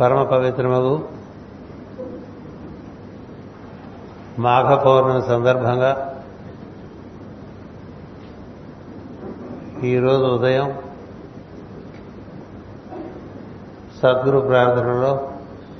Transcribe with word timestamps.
పరమ 0.00 0.20
పవిత్రమగు 0.22 0.94
మాఘ 4.38 4.68
పౌర్ణమి 4.84 5.22
సందర్భంగా 5.22 5.92
ఈరోజు 9.84 10.24
ఉదయం 10.36 10.68
సద్గురు 14.00 14.40
ప్రార్థనలో 14.40 15.12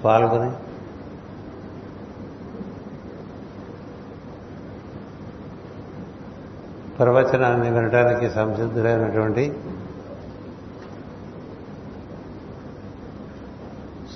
పాల్గొని 0.04 0.50
ప్రవచనాన్ని 6.99 7.71
వినడానికి 7.71 8.26
సంసిద్ధులైనటువంటి 8.31 9.44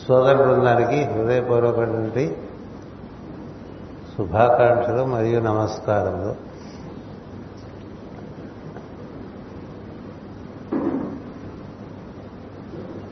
సోదర 0.09 0.35
బృందానికి 0.35 1.03
హృదయపూర్వకటువంటి 1.03 2.37
శుభాకాంక్షలు 4.19 5.05
మరియు 5.05 5.41
నమస్కారములు. 5.41 6.35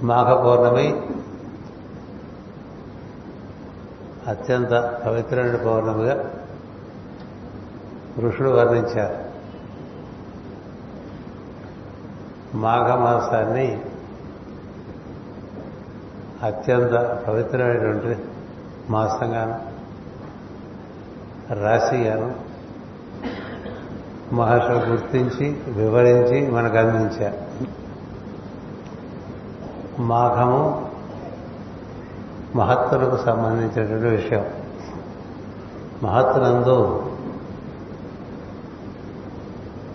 మాఘ 0.04 0.26
పౌర్ణమి 0.26 1.02
అత్యంత 4.26 5.02
పవిత్రమైన 5.06 5.56
పౌర్ణమిగా 5.56 6.34
ఋషులు 8.18 8.48
వర్ణించారు. 8.48 9.24
మాఘమాసాన్ని 12.56 13.82
అత్యంత 16.44 16.90
పవిత్రమైనటువంటి 17.28 18.22
మాసంగాను 18.90 19.74
రాశిగాను. 21.62 22.34
మహర్షులు 24.34 24.90
గుర్తించి 24.90 25.62
వివరించి 25.66 26.50
మనకు 26.50 26.76
అందించారు 26.76 27.38
మాఘము 30.02 30.90
మహత్తులకు 32.56 33.16
సంబంధించినటువంటి 33.16 34.22
విషయం. 34.22 34.46
మహత్తులందు 36.02 37.10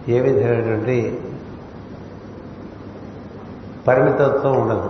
ఏ 0.08 0.20
విధమైనటువంటి 0.20 1.22
పరిమితత్వం 3.88 4.62
ఉండదు. 4.62 4.89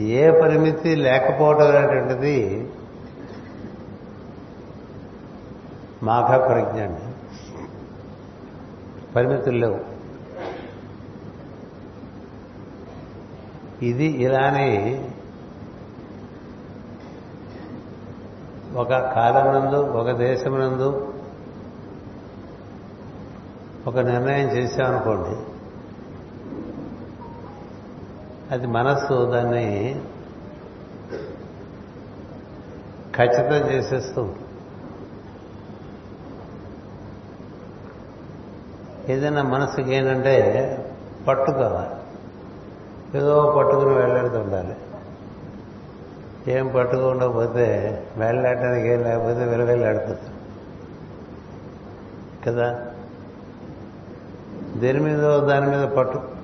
ఏ 0.00 0.30
పరిమితి 0.30 0.94
లేకపోవడం 0.94 1.76
అనేటువంటిది 1.76 2.70
మాఘ 6.02 6.46
ప్రజ్ఞ 6.48 6.82
అండి. 6.82 7.00
పరిమితులు 9.16 9.56
లేవు. 9.58 9.80
ఇది 13.84 14.04
ఇలానే 14.04 15.04
ఒక 18.74 18.88
కాలమునందు 18.88 19.76
ఒక 19.76 20.10
దేశమునందు 20.10 21.12
ఒక 23.86 23.98
నిర్ణయం 23.98 24.48
చేశామనుకోండి 24.48 25.49
అది 28.50 28.66
మనస్సు 28.66 29.30
దాన్ని 29.30 30.00
ఖచ్చితం 33.14 33.70
చేసేస్తూ 33.70 34.28
ఏదైనా 39.08 39.42
మనసుకి 39.42 39.94
ఏంటంటే 39.94 40.36
పట్టు 41.28 41.50
కావాలి 41.50 42.00
ఏదో 43.18 43.54
పట్టుకుని 43.58 43.94
వెళ్ళాడుతూ 43.94 44.38
ఉండాలి. 44.38 44.76
ఏం 46.48 46.68
పట్టుకుండకపోతే 46.68 47.66
వెళ్ళాడటానికి 48.16 48.88
ఏం 48.88 49.02
లేకపోతే 49.02 49.44
వెలవెళ్ళాడుతుంది 49.44 50.18
కదా? 52.46 52.86
దేని 54.76 55.00
మీద? 55.00 55.40
దాని 55.40 55.66
మీద 55.66 55.88
పట్టు. 55.88 56.39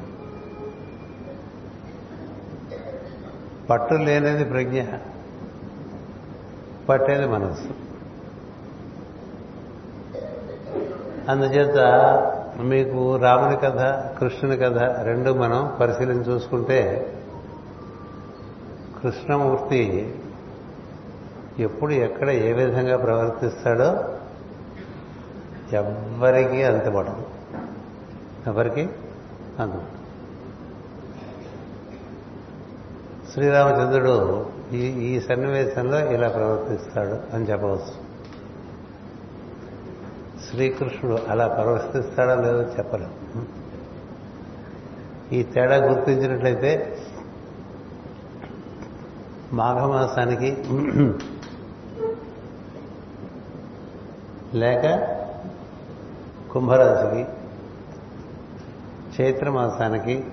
పట్టు 3.71 3.95
లేనిది 3.95 4.45
ప్రజ్ఞ. 4.45 4.83
పట్టేది 6.89 7.27
మనస్సు 7.27 7.69
అందుచేత 11.31 11.77
మీకు 12.63 13.17
రాముని 13.17 13.57
కథ 13.57 13.79
కృష్ణుని 14.19 14.57
కథ 14.57 14.79
రెండు 14.79 15.31
మనం 15.31 15.77
పరిశీలన 15.81 16.17
చూసుకుంటే 16.17 17.13
కృష్ణమూర్తి 19.03 20.15
ఎప్పుడు 21.59 21.93
ఎక్కడ 21.93 22.31
ఏ 22.31 22.53
విధంగా 22.53 22.97
ప్రవర్తిస్తాడో 22.97 24.05
ఎవ్వరికీ 25.73 26.63
అంతపడదు 26.63 27.27
ఎవరికి? 28.47 28.89
అందు 29.59 29.96
శ్రీరామచంద్రుడు 33.37 34.47
ఈ 34.73 34.83
ఈ 35.09 35.21
సన్నివేశంలో 35.21 35.99
ఇలా 36.11 36.29
ప్రవర్తిస్తాడు 36.29 37.37
అని 37.37 37.45
చెప్పవచ్చు. 37.45 37.93
శ్రీకృష్ణుడు 40.47 41.19
అలా 41.29 41.49
ప్రవర్తిస్తాడో 41.49 42.35
లేదో 42.43 42.63
చెప్పలేం. 42.63 43.13
ఈ 45.33 45.43
తేడా 45.43 45.77
గుర్తించినట్లయితే 45.77 46.73
మాఘమాసానికి 49.53 50.51
లేక 54.59 54.85
కుంభరాశికి 56.53 57.25
చైత్రమాసానికి 59.17 60.25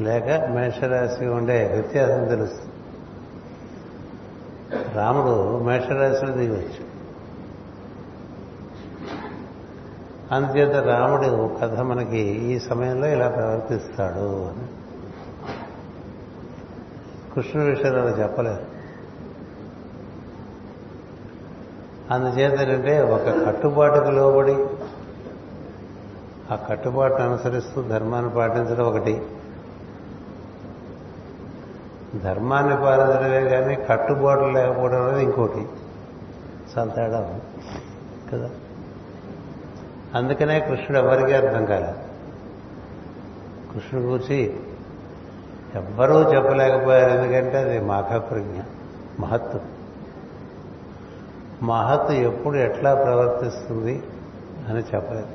లేక 0.00 0.50
మేషరాశి 0.50 1.26
ఉండే 1.26 1.68
వ్యత్యాసం 1.72 2.28
తెలుస్తుంది. 2.28 2.72
రాముడు 4.94 5.64
మేషరాశిలో 5.64 6.32
దిగవచ్చు 6.32 6.86
అందుచేత 10.32 10.76
రాముడు 10.76 11.56
కథ 11.60 11.78
మనకి 11.80 12.18
ఈ 12.18 12.58
సమయంలో 12.58 13.06
ఇలా 13.06 13.28
ప్రవర్తిస్తాడు 13.28 14.44
అని. 14.44 14.66
కృష్ణుడి 17.34 17.70
విషయంలో 17.70 18.00
అలా 18.00 18.10
చెప్పలేదు. 18.10 18.60
అందుచేత 22.10 22.60
ఏంటంటే 22.60 23.00
ఒక 23.00 23.46
కట్టుబాటుకు 23.46 24.10
లోబడి 24.10 24.66
ఆ 26.52 26.56
కట్టుబాటును 26.68 27.28
అనుసరిస్తూ 27.28 27.82
ధర్మాన్ని 27.82 28.30
పాటించడం 28.34 28.84
ఒకటి. 28.84 29.22
ధర్మాన్ని 32.22 32.76
పాలించడమే 32.76 33.48
కానీ 33.48 33.74
కట్టుబాట్లు 33.74 34.46
లేకపోవడం 34.46 35.08
అనేది 35.08 35.24
ఇంకోటి. 35.24 35.66
చాలా 36.78 36.92
తేడా 36.92 37.40
కదా? 38.32 38.50
అందుకనే 40.14 40.60
కృష్ణుడు 40.60 41.06
ఎవరికీ 41.06 41.32
అర్థం 41.32 41.64
కాలేదు. 41.64 41.94
కృష్ణుడు 43.74 44.06
గురించి 44.06 44.60
ఎవ్వరూ 45.74 46.34
చెప్పలేకపోయారు 46.34 47.10
ఎందుకంటే 47.10 47.56
అది 47.58 47.80
మాఘప్రజ్ఞ 47.80 48.60
మహత్తు. 49.20 49.60
మహత్తు 51.64 52.12
ఎప్పుడు 52.12 52.56
ఎట్లా 52.56 52.94
ప్రవర్తిస్తుంది 52.94 54.02
అని 54.68 54.82
చెప్పలేదు. 54.94 55.26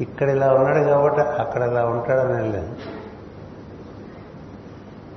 ఇక్కడ 0.00 0.28
ఇలా 0.28 0.52
ఉన్నాడు 0.52 0.78
కాబట్టి 0.78 1.20
అక్కడ 1.20 1.62
ఇలా 1.62 1.86
ఉంటాడని 1.86 2.52
లేదు. 2.52 2.76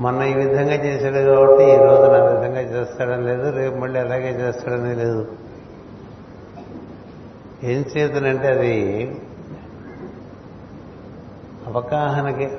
మొన్న 0.02 0.22
ఈ 0.22 0.34
విధంగా 0.34 0.74
చేశాడు 0.74 1.36
కాబట్టి 1.36 1.64
ఈ 1.64 1.78
రోజు 1.78 2.12
నా 2.12 2.26
విధంగా 2.26 2.62
చేస్తాడని 2.62 3.24
లేదు 3.24 3.50
రేపు 3.50 3.76
మళ్ళీ 3.76 4.00
అలాగే 4.00 4.48
చేస్తాడని 4.48 4.96
లేదు. 4.96 5.28
ఏం 7.64 7.86
చేతనంటే 7.98 8.48
అది 8.48 8.76
అవగాహనకి 11.68 12.50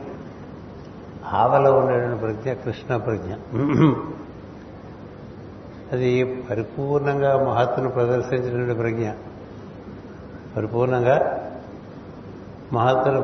ఆవలో 1.32 1.72
ఉండేటువంటి 1.72 2.20
ప్రజ్ఞ 2.20 2.52
కృష్ణ 2.52 2.96
ప్రజ్ఞ. 2.96 3.32
అది 5.92 6.24
పరిపూర్ణంగా 6.50 7.44
మహత్తును 7.44 7.88
ప్రదర్శించినటువంటి 7.90 8.74
ప్రజ్ఞ. 8.74 9.10
పరిపూర్ణంగా 10.56 11.48
మహత్తును 12.72 13.22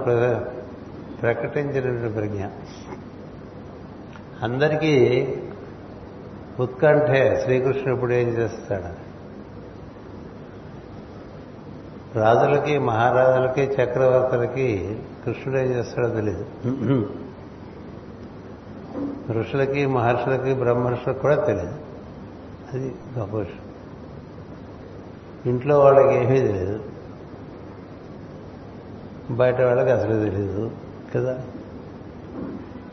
ప్రకటించినటువంటి 1.22 2.14
ప్రజ్ఞ. 2.14 2.44
అందరికీ 4.42 4.94
ఉత్కంఠే. 6.60 7.40
శ్రీకృష్ణుడు 7.44 7.92
ఇప్పుడు 7.92 8.12
ఏం 8.12 8.28
చేస్తాడు? 8.28 9.04
రాజులకి 12.18 12.78
మహారాజులకి 12.78 13.62
చక్రవర్తులకి 13.62 14.98
కృష్ణుడు 15.24 15.58
ఏం 15.58 15.66
చేస్తాడో 15.66 16.08
తెలియదు 16.08 16.46
ఋషులకి 19.30 19.86
మహర్షులకి 19.86 20.54
బ్రహ్మర్షులకు 20.54 21.18
కూడా 21.18 21.34
తెలియదు 21.34 21.74
అది 22.72 22.94
గొప్ప 23.18 23.36
విషయం. 23.36 23.64
ఇంట్లో 25.46 25.80
వాళ్ళకి 25.80 26.16
ఏమీ 26.16 26.40
తెలియదు 26.40 26.84
బయట 29.30 29.60
వాళ్ళకి 29.60 29.90
అసలు 29.90 30.24
తెలియదు 30.24 30.70
కదా. 31.16 31.38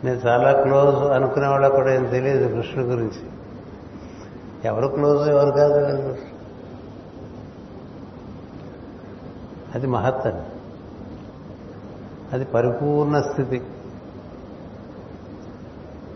నేను 0.04 0.16
చాలా 0.16 0.62
క్లోజ్ 0.64 0.96
అనుకునే 0.96 1.70
కూడా 1.70 1.94
ఏం 1.94 2.06
తెలియదు 2.06 2.56
కృష్ణుడి 2.56 2.90
గురించి. 2.90 3.30
ఎవరు 4.66 4.88
క్లోజ్ 4.88 5.30
ఎవరు 5.30 5.52
కాదు? 5.52 6.18
అది 9.76 9.88
మహత్తని 9.88 10.42
అది 12.34 12.46
పరిపూర్ణ 12.46 13.22
స్థితి. 13.22 13.62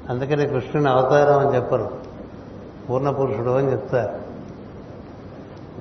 అందుకని 0.10 0.48
కృష్ణుని 0.48 0.90
అవతారం 0.90 1.48
అని 1.48 1.56
చెప్పరు. 1.56 1.90
పూర్ణ 2.90 3.10
పురుషుడు 3.10 3.50
అని 3.50 3.72
చెప్తారు. 3.72 4.26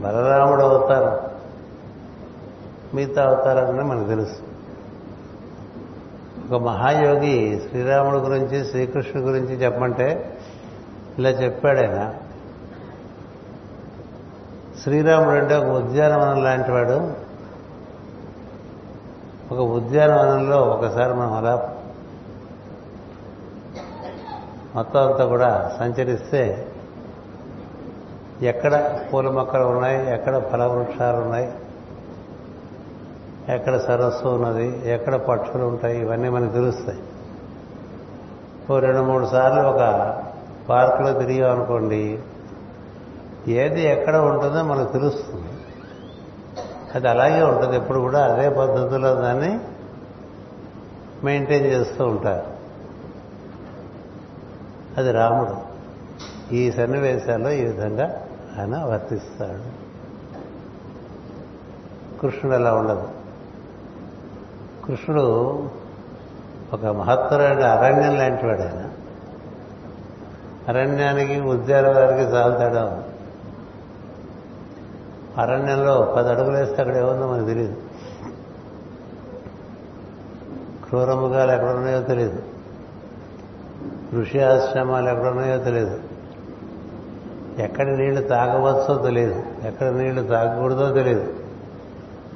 బలరాముడు 0.00 0.62
అవతారం. 0.62 1.30
మిగతా 2.94 3.24
అవతారాలని 3.24 3.84
మనకు 3.84 4.08
తెలుసు. 4.08 4.53
ఒక 6.50 6.62
మహాయోగి 6.62 7.62
శ్రీరాముడి 7.70 8.16
గురించి 8.16 8.64
శ్రీకృష్ణుడి 8.64 9.26
గురించి 9.28 9.54
చెప్పమంటే 9.54 10.38
ఇలా 11.18 11.30
చెప్పాడైనా 11.30 12.14
శ్రీరాముడు 14.82 15.30
అంటే 15.30 15.56
ఒక 15.56 15.64
ఉద్యానవనం 15.64 16.44
లాంటి 16.44 16.70
వాడు. 16.72 17.12
ఒక 19.54 19.60
ఉద్యానవనంలో 19.60 20.56
ఒకసారి 20.56 21.12
మనం 21.14 21.32
అలా 21.32 21.74
మొత్తం 24.74 25.12
అంతా 25.12 25.24
కూడా 25.24 25.76
సంచరిస్తే 25.78 26.68
ఎక్కడ 28.42 28.74
పూల 29.12 29.30
మొక్కలు 29.30 29.64
ఉన్నాయి 29.64 30.14
ఎక్కడ 30.14 30.38
ఫల 30.38 30.62
వృక్షాలు 30.62 31.16
ఉన్నాయి 31.16 31.52
ఎక్కడ 33.48 33.76
సరస్సు 33.76 34.28
ఉన్నది 34.28 34.90
ఎక్కడ 34.90 35.14
పక్షులు 35.14 35.64
ఉంటాయి 35.64 36.00
ఇవన్నీ 36.00 36.28
మనకు 36.28 36.52
తెలుస్తాయి. 36.52 36.98
ఓ 38.72 38.78
రెండు 38.78 39.00
మూడు 39.00 39.26
సార్లు 39.26 39.60
ఒక 39.60 40.14
పార్కులో 40.68 41.12
తిరిగామనుకోండి 41.12 42.18
ఏది 43.48 43.82
ఎక్కడ 43.82 44.16
ఉంటుందో 44.16 44.62
మనకు 44.62 44.92
తెలుస్తుంది. 44.92 45.48
అది 46.94 47.08
అలాగే 47.08 47.42
ఉంటుంది 47.42 47.76
ఎప్పుడు 47.76 47.98
కూడా 47.98 48.34
అదే 48.34 48.48
పద్ధతిలో 48.48 49.14
దాన్ని 49.14 49.60
మెయింటైన్ 51.24 51.66
చేస్తూ 51.66 52.04
ఉంటారు. 52.04 52.46
అది 55.00 55.12
రాముడు 55.12 55.74
ఈ 56.54 56.72
సన్నివేశాల్లో 56.72 57.50
ఈ 57.50 57.64
విధంగా 57.64 58.26
ఆయన 58.58 58.84
వర్తిస్తాడు. 58.84 59.84
కృష్ణుడు 62.20 62.56
అలా 62.56 62.74
ఉండదు. 62.74 63.23
కృష్ణుడు 64.86 65.68
ఒక 66.72 66.86
మహత్తరమైన 66.86 67.66
అరణ్యం 67.66 68.16
లాంటి 68.16 68.46
వాడు 68.46 68.60
ఆయన. 68.60 68.90
అరణ్యానికి 70.68 71.40
ఉద్యానవారికి 71.40 72.20
చాలా 72.20 72.58
తేడా 72.58 72.84
ఉంది. 72.84 73.04
అరణ్యంలో 75.40 76.14
పది 76.16 76.28
అడుగులు 76.28 76.56
వేస్తే 76.56 76.76
అక్కడ 76.76 76.96
ఏముందో 76.96 77.26
మనకు 77.26 77.46
తెలియదు 77.46 77.76
క్రూరముగాలు 80.88 81.52
ఎక్కడ 81.52 81.70
ఉన్నాయో 81.70 82.02
తెలియదు 82.02 82.42
ఋషి 84.20 84.40
ఆశ్రమాలు 84.40 85.10
ఎక్కడ 85.10 85.26
ఉన్నాయో 85.26 85.58
తెలియదు 85.58 86.00
ఎక్కడ 87.58 87.86
నీళ్ళు 87.86 88.20
తాగవచ్చో 88.20 89.02
తెలియదు 89.02 89.42
ఎక్కడ 89.64 89.86
నీళ్ళు 89.86 90.22
తాగకూడదో 90.22 90.92
తెలియదు 90.92 91.43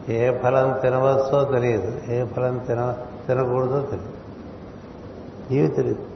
ఏ 0.08 0.38
ఫలం 0.38 0.78
తినవచ్చో 0.82 1.44
తెలియదు 1.44 2.12
ఏ 2.12 2.25
ఫలం 2.25 2.58
తిన 2.58 2.96
తినకూడదో 3.26 3.81
తెలియదు. 3.81 4.12
ఇవి 5.55 5.69
తెలియదు. 5.69 6.06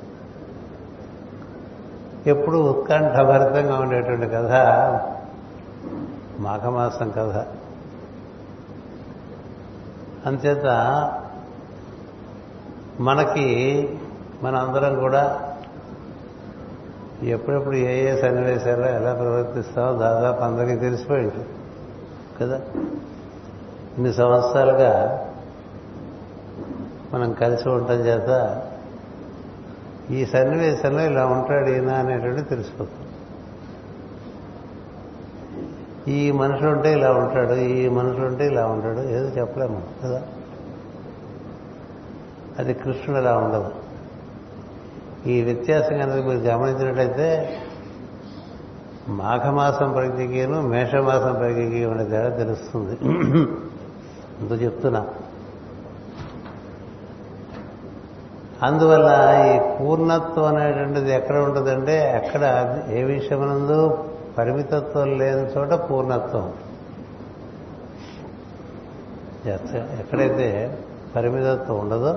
ఎప్పుడు 2.26 2.58
ఉత్కంఠభరితంగా 2.58 3.78
ఉండేటువంటి 3.80 4.26
కథ 4.26 4.52
మాఘమాసం 6.40 7.10
కథ. 7.10 7.46
అంచేత 10.26 10.64
మనకి 13.00 13.88
మన 14.42 14.56
అందరం 14.56 15.00
కూడా 15.00 15.54
ఎప్పుడెప్పుడు 17.22 17.74
ఏ 17.74 18.12
ఏ 18.12 18.20
సన్నివేశాల్లో 18.20 18.88
ఎలా 18.88 19.14
ప్రవర్తిస్తామో 19.14 19.98
దాదాపు 19.98 20.42
అందరికీ 20.42 20.76
తెలిసిపోయి 20.76 21.22
ఉంటుంది. 21.22 21.48
కదా? 22.40 22.60
ఇన్ని 23.96 24.12
సంవత్సరాలుగా 24.14 25.24
మనం 27.14 27.32
కలిసి 27.32 27.68
ఉండటం 27.68 27.94
చేత 27.94 28.62
ఈ 30.10 30.26
సన్నివేశంలో 30.26 31.00
ఇలా 31.00 31.26
ఉంటాడు 31.26 31.68
ఈయన 31.68 31.90
అనేటువంటి 31.90 32.42
తెలిసిపోతుంది 32.42 33.08
ఈ 36.12 36.30
మనుషులు 36.32 36.68
ఉంటే 36.68 36.92
ఇలా 36.92 37.12
ఉంటాడు 37.12 37.52
ఈ 37.52 37.88
మనుషులు 37.88 38.26
ఉంటే 38.26 38.46
ఇలా 38.46 38.66
ఉంటాడు 38.66 39.00
ఏదో 39.00 39.28
చెప్పలేము 39.28 39.82
కదా? 40.04 40.22
అది 42.58 42.74
కృష్ణుడు 42.74 43.20
అలా 43.20 43.36
ఉండదు. 43.36 43.70
ఈ 45.28 45.42
వ్యత్యాసం 45.42 45.94
అనేది 45.94 46.26
మీరు 46.26 46.38
గమనించినట్లయితే 46.38 47.58
మాఘమాసం 49.08 49.92
ప్రజ్ఞకేను 49.92 50.60
మేషమాసం 50.60 51.34
ప్రజ్ఞకి 51.34 51.84
ఉండే 51.84 52.04
తేడా 52.04 52.28
తెలుస్తుంది. 52.28 52.96
అంత 54.42 54.62
చెప్తున్నా. 54.62 55.02
అందువల్ల 58.62 59.10
ఈ 59.46 59.52
పూర్ణత్వం 59.76 60.44
అనేటువంటిది 60.44 61.12
ఎక్కడ 61.14 61.36
ఉంటుందంటే 61.36 61.94
ఎక్కడ 62.24 62.44
ఏ 62.90 63.02
విషయమునందు 63.02 64.04
పరిమితత్వం 64.38 65.18
లేని 65.18 65.46
చోట 65.54 65.72
పూర్ణత్వం. 65.90 66.52
ఎక్కడైతే 70.00 70.48
పరిమితత్వం 71.16 71.78
ఉండదో 71.78 72.12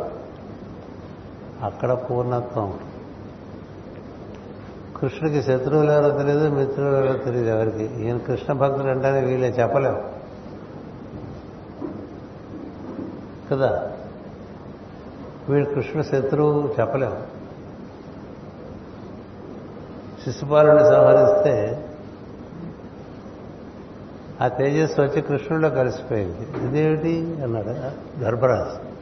అక్కడ 1.63 1.91
పూర్ణత్వం. 1.93 2.79
కృష్ణుడికి 4.97 5.41
శత్రువులు 5.43 5.91
ఎవరో 5.91 6.17
తెలియదు 6.17 6.49
మిత్రులు 6.49 6.95
ఎవరో 6.95 7.13
తెలియదు 7.13 7.49
ఎవరికి. 7.49 7.85
ఈయన 8.03 8.17
కృష్ణ 8.17 8.53
భక్తులు 8.53 8.89
అంటానే 8.89 9.21
వీళ్ళే 9.21 9.49
చెప్పలేం. 9.49 9.97
కదా? 13.51 13.91
వీడు 15.49 15.65
కృష్ణ 15.65 16.01
శత్రువు 16.01 16.75
చెప్పలేం 16.79 17.23
శిశుపాలుని 20.23 20.79
సంహరిస్తే 20.79 21.81
ఆ 24.41 24.47
తేజస్సు 24.47 25.01
వచ్చి 25.01 25.21
కృష్ణుడిలో 25.21 25.69
కలిసిపోయింది. 25.69 26.67
ఇదేమిటి? 26.67 27.43
అన్నాడు 27.43 27.67
గర్భరాజు. 28.19 28.95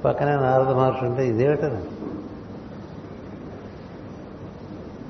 పక్కనే 0.00 0.36
నారద 0.36 0.68
మహర్షి 0.68 1.04
ఉంటే 1.04 1.28
ఇదేమిటని. 1.28 1.84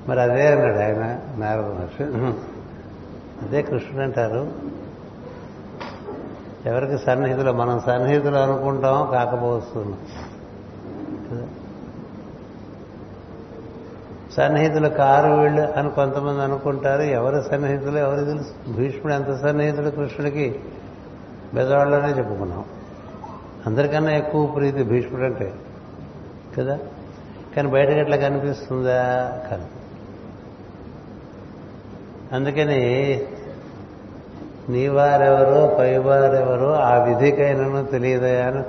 మరి 0.08 0.20
అదే 0.20 0.46
అన్నాడు 0.46 0.78
ఆయన 0.78 1.20
నారద 1.38 1.64
మహర్షి. 1.64 2.04
అదే 3.44 3.62
కృష్ణుడు 3.62 4.04
అంటారు. 4.04 4.69
ఎవరికి 6.66 6.98
సన్నిహితులు 6.98 7.52
మనం 7.52 7.80
సన్నిహితులు 7.80 8.36
అనుకుంటామో 8.36 9.06
కాకపోతున్నాం 9.06 9.98
సన్నిహితులు 14.36 14.88
కారు 14.88 15.32
వీళ్ళు 15.32 15.62
అని 15.62 15.90
కొంతమంది 15.90 16.42
అనుకుంటారు. 16.42 17.02
ఎవరు 17.02 17.44
సన్నిహితులు 17.50 17.98
ఎవరు 17.98 18.24
తెలుసు. 18.24 18.72
భీష్ముడు 18.72 19.14
ఎంత 19.14 19.40
సన్నిహితుడు 19.40 19.90
కృష్ణుడికి? 19.90 20.60
బెదవాళ్ళనే 21.54 22.08
చెప్పుకున్నాం. 22.08 22.64
అందరికన్నా 23.66 24.12
ఎక్కువ 24.12 24.46
ప్రీతి 24.46 24.82
భీష్ముడు 24.82 25.24
అంటే 25.24 25.52
కదా? 26.58 26.78
కానీ 27.56 27.68
బయటకు 27.68 27.92
ఎట్లా 27.92 28.16
కనిపిస్తుందా? 28.16 28.92
కాదు 29.50 29.64
అందుకని 32.32 33.14
నీవారెవరో 34.70 35.76
పైవారెవరో 35.78 36.72
ఆ 36.72 37.04
విధికైనను 37.04 37.84
తెలియదయా 37.84 38.46
అని 38.46 38.62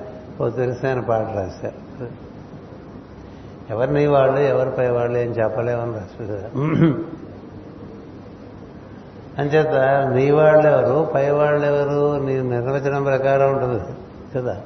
ఓ 0.43 0.49
తెలిసిన 0.49 0.99
పాట 0.99 1.35
రాశారు. 1.35 2.07
ఎవరు 3.69 3.91
నీ 3.91 4.05
వాళ్ళు 4.05 4.39
ఎవరు 4.39 4.69
పై 4.69 4.87
వాళ్ళు 4.87 5.17
ఏం 5.17 5.31
చెప్పలేమని 5.31 5.93
రాశారు 5.93 6.31
అంచేత 9.39 9.75
నీ 10.15 10.31
వాళ్ళెవరు 10.31 11.11
పై 11.13 11.29
వాళ్ళెవరు 11.29 12.23
నీ 12.25 12.41
నిర్వచనం 12.41 13.03
ప్రకారం 13.03 13.53
ఉంటుంది 13.53 13.81
కదా. 14.37 14.61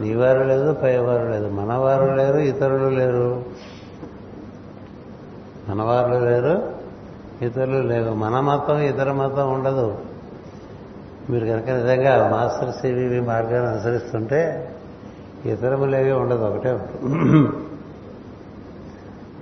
నీవారు 0.00 0.42
లేదు 0.42 0.72
పైవారు 0.72 1.30
లేదు 1.30 1.48
మనవారు 1.48 2.14
లేరు 2.14 2.38
ఇతరులు 2.38 2.88
లేరు. 2.88 3.44
మనవారు 5.68 6.24
లేరు 6.24 6.79
ఇతరులు 7.42 7.82
లేరు. 7.82 8.10
మన 8.10 8.40
మతం 8.40 8.78
ఇతర 8.78 9.12
మతం 9.12 9.52
ఉండదు. 9.52 9.98
మీరు 11.30 11.46
కనుక 11.46 11.70
నిజంగా 11.70 12.28
మాస్టర్ 12.28 12.72
సివివి 12.72 13.20
మార్గాన్ని 13.20 13.70
అనుసరిస్తుంటే 13.70 14.70
ఇతరములేవి 15.44 16.12
ఉండదు. 16.12 16.44
ఒకటే 16.44 16.70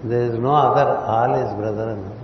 there 0.09 0.31
is 0.31 0.41
no 0.41 0.55
other 0.55 0.89
all 0.89 1.37
is 1.45 1.55
brother 1.55 1.89
అన్నారు 1.89 2.19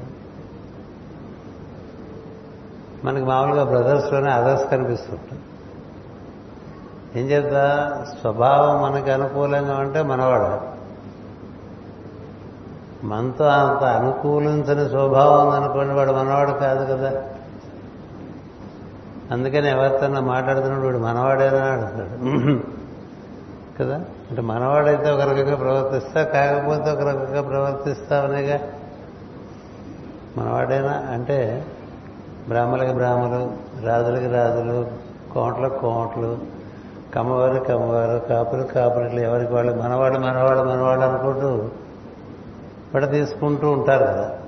మనకి 3.06 3.24
మామూలుగా 3.24 3.64
బ్రదర్స్లోనే 3.64 4.30
అదర్స్ 4.30 4.70
కనిపిస్తుంటాయి. 4.70 5.42
ఏం 7.22 7.30
చేద్దా? 7.30 8.04
స్వభావం 8.20 8.82
మనకి 8.82 9.10
అనుకూలంగా 9.10 9.78
ఉంటే 9.78 10.02
మనవాడు. 10.02 10.73
మనతో 13.04 13.44
అంత 13.44 13.84
అనుకూలించని 13.84 14.88
స్వభావం 14.88 15.48
ఉందనుకోండి 15.48 15.94
వాడు 15.94 16.12
మనవాడు 16.12 16.50
కాదు 16.50 16.92
కదా. 16.92 17.12
అందుకని 19.30 19.70
ఎవరితో 19.70 20.20
మాట్లాడుతున్నాడు 20.20 20.84
వాడు 20.84 20.98
మనవాడేనా 20.98 21.64
అడుగుతాడు 21.64 22.60
కదా? 23.82 23.96
అంటే 24.30 24.42
మనవాడైతే 24.42 25.10
ఒక 25.10 25.20
రకంగా 25.20 25.56
ప్రవర్తిస్తా 25.56 26.22
కాకపోతే 26.22 26.90
ఒక 26.90 26.98
రకంగా 26.98 27.42
ప్రవర్తిస్తావనేగా 27.42 28.58
మనవాడేనా? 30.36 31.06
అంటే 31.10 31.66
బ్రాహ్మలకి 32.48 32.92
బ్రాహ్మలు 32.92 33.50
రాజులకి 33.86 34.26
రాజులు 34.26 34.86
కోట్లకు 35.34 35.78
కోట్లు 35.78 36.38
కమ్మవారు 37.14 37.60
కమ్మవారు 37.60 38.18
కాపులు 38.18 38.62
కాపులు 38.62 39.04
ఇట్లా 39.04 39.22
ఎవరికి 39.22 39.52
వాళ్ళు 39.52 39.82
మనవాడు 39.82 40.18
మనవాడు 40.18 40.58
మనవాడు 40.58 41.00
అనుకుంటూ 41.00 41.68
విడ 42.94 43.10
తీసుకుంటూ 43.10 43.70
ఉంటారు 43.70 44.04
కదా. 44.04 44.38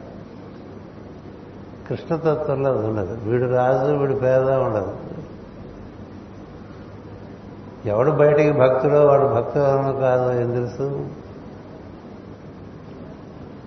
కృష్ణతత్వంలో 1.88 2.72
అది 2.72 2.86
ఉండదు. 2.86 3.30
వీడు 3.30 3.44
రాజు 3.54 3.92
వీడు 3.92 4.12
పేద 4.12 4.50
ఉండదు. 4.50 4.96
ఎవడు 7.86 8.10
బయటికి 8.10 8.52
భక్తుడో 8.52 9.06
వాడు 9.06 9.26
భక్తుడు 9.26 10.00
కాదు 10.00 10.40
ఏం 10.40 10.50
తెలుసు? 10.50 11.08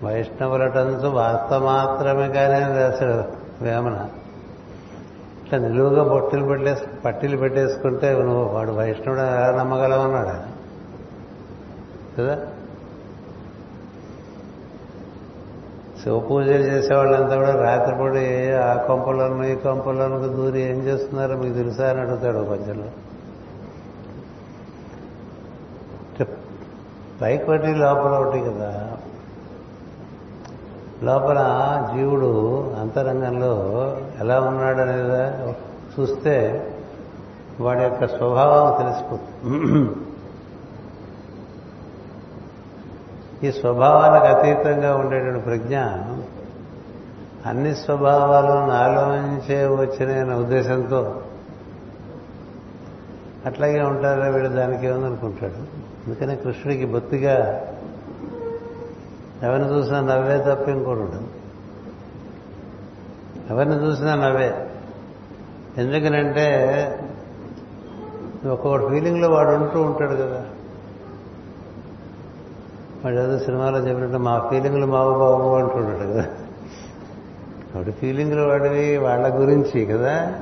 వైష్ణవులటంచు 0.03 1.07
వార్త 1.07 1.59
మాత్రమే 1.59 2.27
కానీ 2.27 2.59
రాశాడు 2.59 3.24
వేమన. 3.63 4.05
ఇట్లా 5.43 5.59
నిలువుగా 5.59 6.03
బొట్టిలు 6.03 6.45
పెట్టేసి 6.45 6.86
పట్టీలు 7.05 7.38
పెట్టేసుకుంటే 7.38 8.13
నువ్వు 8.13 8.43
వాడు 8.43 8.71
వైష్ణవుడు 8.71 9.19
ఎలా 9.19 9.55
నమ్మగలవన్నాడు 9.57 10.27
అన్నాడు 10.27 10.59
కదా? 12.21 12.48
శివ 16.03 16.20
పూజలు 16.20 16.51
చేసేవాళ్ళంతా 16.51 17.36
కూడా 17.36 17.63
రాత్రిపూట 17.63 18.12
ఆ 18.63 18.84
కొంపలను 18.88 19.44
ఈ 19.44 19.56
కొంపలను 19.56 20.20
దూరి 20.27 20.62
ఏం 20.62 20.75
చేస్తున్నారో 20.75 21.36
మీకు 21.36 21.53
తెలుసా 21.53 21.89
అని 21.89 22.00
అడుగుతాడు 22.01 22.38
మధ్యలో. 22.38 22.84
పైకి 27.22 27.44
ఒకటి 27.44 27.75
లోపల 27.75 28.12
ఒకటి 28.12 28.39
కదా. 28.39 28.91
లోపల 31.03 31.39
జీవుడు 31.96 32.32
అంతరంగంలో 32.79 33.53
ఎలా 34.20 34.39
ఉన్నాడు 34.39 34.77
అనేది 34.77 35.53
చూస్తే 36.00 36.36
వాడి 37.60 37.84
యొక్క 37.84 38.08
స్వభావం 38.08 38.84
తెలిసిపోతుంది. 38.84 39.99
ఈ 43.43 43.51
స్వభావాలకు 43.51 44.25
అతీతంగా 44.25 44.96
ఉండేటువంటి 44.96 45.39
ప్రజ్ఞ 45.39 45.77
అన్ని 47.46 47.75
స్వభావాలు 47.75 48.67
నాలోంచే 48.72 49.65
వచ్చినాయన్న 49.65 50.36
ఉద్దేశంతో 50.36 51.22
అట్లాగే 53.46 53.81
ఉంటారా 53.81 54.27
వీడు 54.27 54.48
దానికి 54.48 54.88
ఏముందనుకుంటాడు 54.88 55.79
అందుకనే 56.08 56.36
కృష్ణుడికి 56.36 56.86
బొత్తిగా 56.86 57.65
ఎవరిని 59.43 59.69
చూసినా 59.69 60.01
నవ్వే 60.01 60.38
తప్ప 60.38 60.69
ఇంకోటి 60.69 61.00
ఉంటుంది 61.00 61.27
ఎవరిని 63.50 63.75
చూసినా 63.75 64.15
నవ్వే. 64.15 64.67
ఎందుకనంటే 65.77 66.48
ఒక్కొక్కటి 68.51 68.89
ఫీలింగ్లో 68.89 69.29
వాడు 69.29 69.50
ఉంటూ 69.50 69.81
ఉంటాడు 69.81 70.15
కదా. 70.15 70.46
వాడు 73.06 73.15
ఏదో 73.15 73.39
సినిమాలో 73.39 73.77
చెప్పినట్టు 73.77 74.18
మా 74.18 74.48
ఫీలింగ్లు 74.50 74.86
మావు 74.86 75.20
బాబు 75.20 75.50
అంటున్నాడు 75.56 76.13
కదా. 76.13 76.27
వాడి 77.75 77.91
ఫీలింగ్లు 77.91 78.41
వాడివి 78.41 78.98
వాళ్ళ 78.98 79.39
గురించి 79.39 79.86
కదా. 79.86 80.34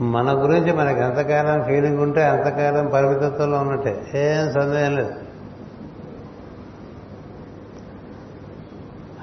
మన 0.00 0.42
గురించి 0.42 0.72
మనకి 0.72 1.00
ఎంతకాలం 1.00 1.62
ఫీలింగ్ 1.62 1.98
ఉంటే 1.98 2.24
అంతకాలం 2.24 2.90
పరిమితత్వంలో 2.94 3.58
ఉన్నట్టే. 3.58 4.06
ఏం 4.14 4.52
సందేహం 4.52 4.96
లేదు. 4.96 5.12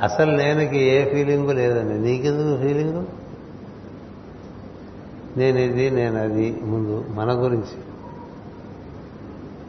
అసలు 0.02 0.32
నేనుకి 0.32 0.80
ఏ 0.80 1.10
ఫీలింగు 1.14 1.52
లేదండి. 1.52 2.12
నీకెందుకు 2.12 2.62
ఫీలింగు 2.62 3.04
నేను 5.38 5.58
ఇది 5.58 5.90
నేను 5.90 6.22
అది 6.22 6.60
ముందు 6.64 7.06
మన 7.10 7.34
గురించి. 7.34 7.89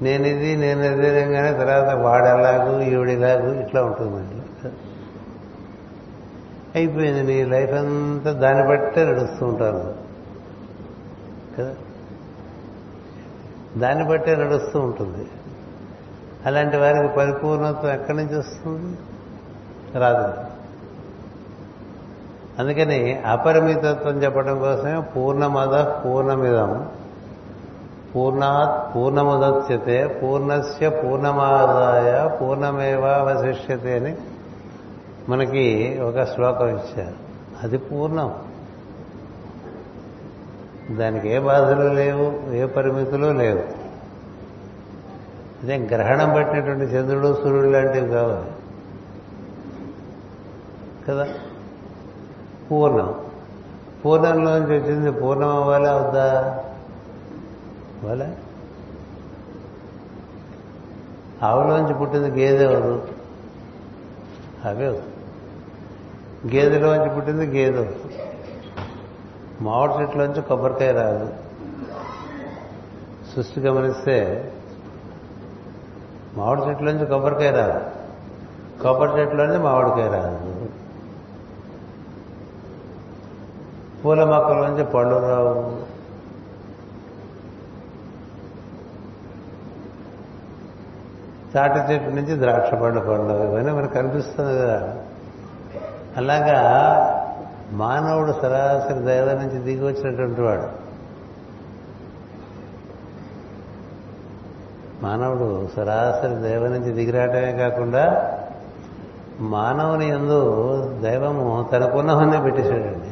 నేను 0.03 0.27
ఇది 0.27 0.57
నేను 0.57 0.81
అది 0.81 1.23
అనగానే 1.23 1.53
తర్వాత 1.53 1.95
వాడెలాగు 1.97 2.81
ఈవిడెలాగు 2.81 3.63
ఇట్లా 3.63 3.85
ఉంటుంది 3.85 4.43
అయిపోయింది 6.75 7.23
నీ 7.23 7.45
లైఫ్ 7.45 7.73
అంతా 7.73 8.33
దాన్ని 8.33 8.69
బట్టే 8.69 9.05
నడుస్తూ 9.05 9.47
ఉంటారు 9.47 9.95
కదా? 11.59 11.75
దాన్ని 13.77 14.09
బట్టే 14.09 14.37
నడుస్తూ 14.37 14.81
ఉంటుంది. 14.81 15.29
అలాంటి 16.47 16.77
వారికి 16.77 17.17
పరిపూర్ణత్వం 17.17 17.93
ఎక్కడి 17.93 18.17
నుంచి 18.17 18.39
వస్తుంది? 18.39 18.99
రాదు. 19.99 20.35
అందుకని 22.59 23.23
అపరిమితత్వం 23.27 24.23
చెప్పడం 24.23 24.59
కోసమే 24.59 25.01
పూర్ణమద 25.01 26.05
పూర్ణమిదం 26.05 26.89
పూర్ణాత్ 28.17 28.97
పూర్ణముదచ్యతే 28.97 30.21
పూర్ణస్య 30.23 30.89
పూర్ణమాదాయ 30.89 32.39
పూర్ణమేవావశిష్యతే 32.39 33.97
అని 33.97 34.17
మనకి 35.29 35.99
ఒక 36.03 36.25
శ్లోకం 36.25 36.69
ఇచ్చారు. 36.69 37.31
అది 37.63 37.79
పూర్ణం. 37.79 38.35
దానికి 40.91 41.29
ఏ 41.29 41.39
బాధలు 41.39 41.89
లేవు 41.89 42.55
ఏ 42.55 42.67
పరిమితులు 42.67 43.27
లేవు. 43.27 43.59
అదే 45.63 45.77
గ్రహణం 45.77 46.35
పట్టినటువంటి 46.35 46.85
చంద్రుడు 46.85 47.35
సూర్యుడు 47.35 47.67
లాంటివి 47.67 48.09
కావాలి. 48.09 48.51
కదా? 51.09 51.29
పూర్ణం. 52.71 53.15
పూర్ణంలోంచి 54.05 54.81
వచ్చింది 54.81 55.11
పూర్ణం 55.11 55.49
అవ్వాలా 55.49 55.97
వద్దా? 55.97 56.65
అవ్వాలా 58.01 58.37
ఆవులోంచి 61.43 61.95
పుట్టింది 61.95 62.31
గేదె 62.31 62.65
అవదు 62.65 63.09
అవే 64.65 65.03
గేదెలోంచి 66.55 67.15
పుట్టింది 67.15 67.47
గేదె 67.47 67.91
మామిడి 69.61 70.03
చెట్లోంచి 70.03 70.43
కొబ్బరికాయ 70.43 70.93
రాదు. 70.93 71.33
సృష్టి 73.35 73.61
గమనిస్తే 73.61 74.19
మామిడి 76.37 76.71
చెట్లోంచి 76.71 77.07
కొబ్బరికాయ 77.07 77.51
రాదు. 77.51 77.81
కొబ్బరి 78.83 79.21
చెట్లోంచి 79.21 79.59
మామిడికాయ 79.59 80.09
రాదు. 80.09 80.69
పూల 84.05 84.25
మొక్కలోంచి 84.25 84.85
పళ్ళు 84.85 85.17
రావు. 85.29 85.90
తాటి 91.55 91.93
చెట్టు 91.93 92.11
నుంచి 92.11 92.41
ద్రాక్ష 92.41 92.75
పండు 92.75 93.01
పండు 93.01 93.51
ఇవన్నీ 93.51 93.73
మనకు 93.73 93.95
కనిపిస్తుంది 93.95 94.59
కదా. 94.59 94.95
అలాగా 96.17 96.61
మానవుడు 97.73 98.33
సరాసరి 98.33 98.99
దైవం 98.99 99.29
నుంచి 99.29 99.59
దిగి 99.59 99.87
వచ్చినటువంటి 99.87 100.41
వాడు. 100.41 100.91
మానవుడు 105.03 105.69
సరాసరి 105.77 106.35
దైవం 106.35 106.71
నుంచి 106.71 106.93
దిగిరాటమే 106.93 107.53
కాకుండా 107.53 108.35
మానవుని 109.41 110.09
ఎందు 110.09 110.41
దైవము 111.03 111.69
తనకున్నవన్నీ 111.73 112.41
పెట్టేశాడండి. 112.41 113.11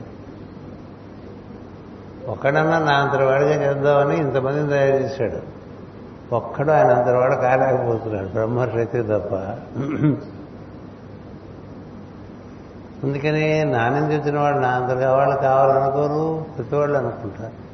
ఒక్కడన్నా 2.30 2.78
నా 2.78 2.92
అంతరవాడిగా 2.92 3.52
చేద్దామని 3.52 4.16
ఇంతమందిని 4.16 4.68
తయారు 4.68 5.02
చేశాడు. 5.02 5.57
ఒక్కడు 6.32 6.70
ఆయన 6.70 6.90
అంతరవాడు 6.92 7.34
కాలేకపోతున్నాడు. 7.34 8.28
బ్రహ్మర్షి 8.28 9.02
తప్ప. 9.02 9.34
అందుకని 13.04 13.64
నాణ్యం 13.64 14.12
చెప్పిన 14.12 14.38
వాడు 14.38 14.58
నా 14.58 14.68
అంతగా 14.68 15.16
వాళ్ళు 15.16 15.36
కావాలనుకోరు 15.36 16.44
ప్రతివాళ్ళు 16.56 16.98
అనుకుంటారు. 16.98 17.68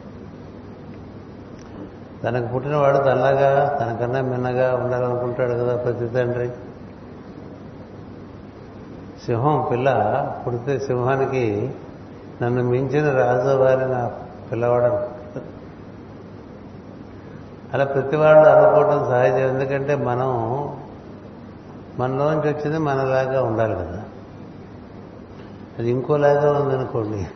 తనకు 2.22 2.52
పుట్టినవాడు 2.52 2.96
తనలాగా 2.96 3.78
తనకన్నా 3.80 4.20
మిన్నగా 4.20 4.74
ఉండాలనుకుంటాడు 4.74 5.52
కదా 5.52 5.76
ప్రతి 5.76 6.08
తండ్రి. 6.08 6.50
సింహం 9.26 9.68
పిల్ల 9.70 9.90
పుడితే 10.46 10.78
సింహానికి 10.78 11.74
నన్ను 12.42 12.62
మించిన 12.62 13.12
రాజువారి 13.12 13.88
నా 13.88 14.12
పిల్లవాడు 14.52 14.84
అనుకుంటాడు 14.84 15.13
అలా 17.74 17.84
ప్రతి 17.84 18.16
వాళ్ళు 18.16 19.04
సహజం. 19.04 19.36
ఎందుకంటే 19.36 19.94
మనం 19.94 20.30
మనలోంచి 21.98 22.54
వచ్చింది 22.54 22.78
మనలాగా 22.78 23.42
ఉండాలి 23.42 23.74
కదా. 23.74 24.02
అది 25.78 25.90
ఇంకోలాగా 25.90 26.52
ఉందనుకోండి 26.52 27.26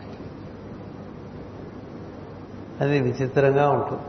అది 2.81 2.99
విచిత్రంగా 2.99 3.69
ఉంటుంది. 3.69 4.01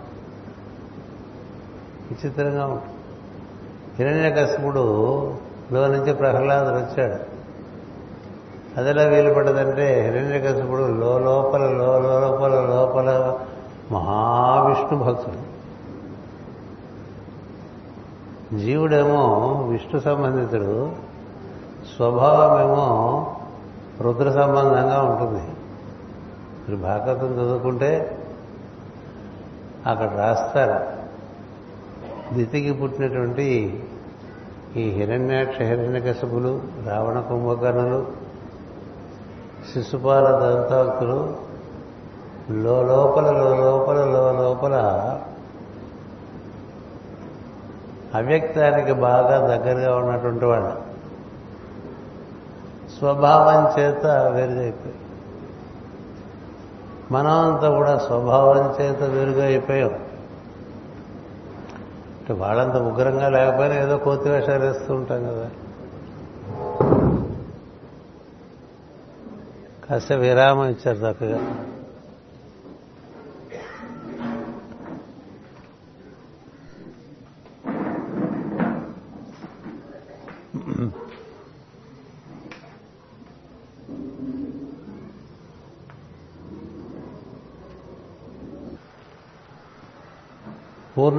విచిత్రంగా 2.11 2.67
ఉంటుంది. 2.67 2.97
హిరణ్యకశపుడు 3.99 4.81
లో 5.73 5.87
నుంచి 5.87 6.15
ప్రహ్లాదుడు 6.15 6.75
వచ్చాడు. 6.75 7.41
అదిలా 8.81 9.03
వీలు 9.03 9.35
పడదంటే 9.35 10.01
హిరణ్య 10.01 10.41
కశపుడు 10.41 10.83
లోపల 11.23 11.61
లోపల 11.61 12.51
లోపల 12.51 13.39
మహావిష్ణు 13.93 14.99
భక్తుడు. 14.99 15.50
జీవుడేమో 18.59 19.52
విష్ణు 19.69 20.00
సంబంధితుడు 20.00 20.92
స్వభావమేమో 21.97 23.26
రుద్ర 24.00 24.30
సంబంధంగా 24.30 25.02
ఉంటుంది. 25.02 25.42
మీరు 26.69 26.83
భాగవతం 26.83 27.35
చదువుకుంటే 27.35 28.19
అక్కడ 29.87 30.14
రాస్తారు. 30.19 31.00
దితికి 32.35 32.73
పుట్టినటువంటి 32.73 33.83
ఈ 34.76 34.90
హిరణ్యాక్ష 34.90 35.62
హిరణ్యకశపులు 35.62 36.61
రావణ 36.87 37.21
కుంభకర్ణులు 37.21 38.07
శిశుపాల 39.75 40.25
దంతాక్తులు 40.25 41.37
లోపల 42.50 43.30
లోపల 43.30 44.04
లోపల 44.42 44.75
అవ్యక్తానికి 48.14 48.93
బాగా 48.93 49.47
దగ్గరగా 49.47 49.97
ఉన్నటువంటి 49.97 50.45
వాళ్ళు. 50.45 50.90
స్వభావం 52.99 53.83
చేత 53.83 54.07
వేరుగైపోయి. 54.07 54.95
మనం 57.11 57.54
అంతా 57.54 57.71
కూడా 57.71 57.99
స్వభావం 57.99 58.75
చేత 58.80 59.02
వేరుగా 59.02 59.45
అయిపోయాం 59.45 59.91
అంటే 62.19 62.32
వాళ్ళంత 62.32 62.76
ఉగ్రంగా 62.76 63.28
లేకపోయినా 63.28 63.75
ఏదో 63.75 63.97
కోతి 63.97 64.28
వేషాలు 64.28 64.67
వేస్తూ 64.67 64.95
ఉంటాం 64.95 65.25
కదా. 65.25 65.50
కాస్త 69.91 70.13
విరామం 70.13 70.69
ఇచ్చారు 70.69 70.97
చక్కగా 70.97 71.39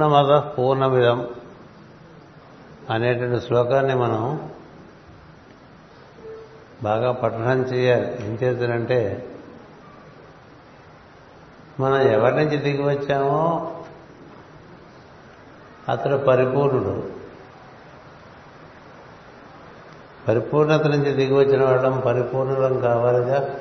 పూర్ణమద 0.02 0.40
పూర్ణమిదం 0.58 1.28
అనేటువంటి 2.90 3.46
శ్లోకాన్ని 3.46 3.94
మనం 3.94 4.50
బాగా 6.82 7.12
పఠనం 7.12 7.60
చేయాలి. 7.62 8.26
ఏం 8.26 8.38
చేద్దానంటే 8.42 9.28
మనం 11.80 12.00
ఎవరి 12.00 12.36
నుంచి 12.36 12.56
దిగి 12.56 12.82
వచ్చామో 12.82 13.74
అతడు 15.88 16.16
పరిపూర్ణుడు. 16.16 17.10
పరిపూర్ణత 20.28 20.86
నుంచి 20.86 21.12
దిగి 21.12 21.34
వచ్చిన 21.34 21.64
వాళ్ళం 21.64 22.02
పరిపూర్ణులం 22.06 22.80
కావాలిగా? 22.80 23.60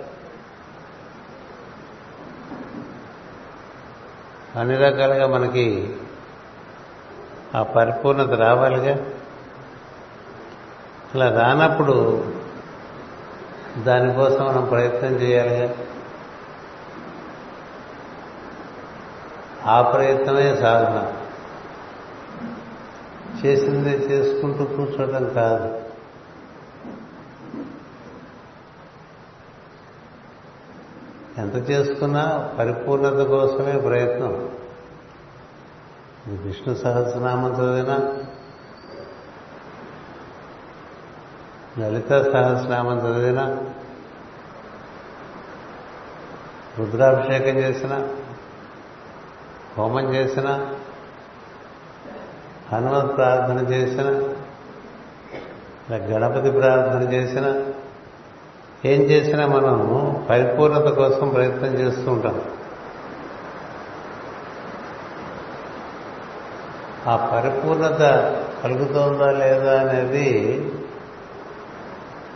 అన్ని 4.55 4.75
రకాలుగా 4.75 5.27
మనకి 5.27 5.95
ఆ 7.55 7.63
పరిపూర్ణత 7.63 8.29
రావాలిగా? 8.29 9.05
అలా 11.15 11.41
రానప్పుడు 11.41 12.25
దానికోసం 13.77 14.47
మనం 14.47 14.65
ప్రయత్నం 14.65 15.13
చేయాలిగా? 15.13 15.75
ఆ 19.65 19.81
ప్రయత్నమే 19.81 20.55
సాధన. 20.55 21.13
చేసింది 23.45 23.89
చేసుకుంటూ 23.89 24.65
కూర్చోవడం 24.65 25.33
కాదు. 25.33 25.81
ఎంత 31.37 31.69
చేసుకున్నా 31.69 32.53
పరిపూర్ణత 32.59 33.27
కోసమే 33.27 33.79
ప్రయత్నం. 33.79 34.60
విష్ణు 36.27 36.75
సహస్రనామం 36.75 37.53
చదివినా 37.53 37.95
లలిత 41.79 42.09
సహస్రనామం 42.09 42.97
చదివినా 42.97 43.57
రుద్రాభిషేకం 46.79 47.57
చేసిన 47.57 48.09
హోమం 49.77 50.15
చేసిన 50.15 50.75
హనుమత్ 52.73 53.17
ప్రార్థన 53.17 53.73
చేసిన 53.73 54.07
గణపతి 55.91 56.51
ప్రార్థన 56.51 57.13
చేసిన 57.13 57.65
ఏం 58.85 59.01
చేసినా 59.01 59.47
మనం 59.47 59.77
పరిపూర్ణత 60.29 60.87
కోసం 60.87 61.29
ప్రయత్నం 61.29 61.73
చేస్తూ 61.73 62.11
ఉంటాం. 62.11 62.41
ఆ 67.07 67.15
పరిపూర్ణత 67.33 67.99
కలుగుతోందా 68.63 69.31
లేదా 69.31 69.79
అనేది 69.79 70.65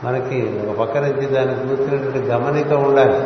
మనకి 0.03 0.67
ఒక 0.69 0.79
పక్క 0.79 0.97
నుంచి 0.97 1.25
దాన్ని 1.25 1.55
కూర్చున్నటువంటి 1.55 2.19
గమనిక 2.19 2.73
ఉండాలి. 2.73 3.17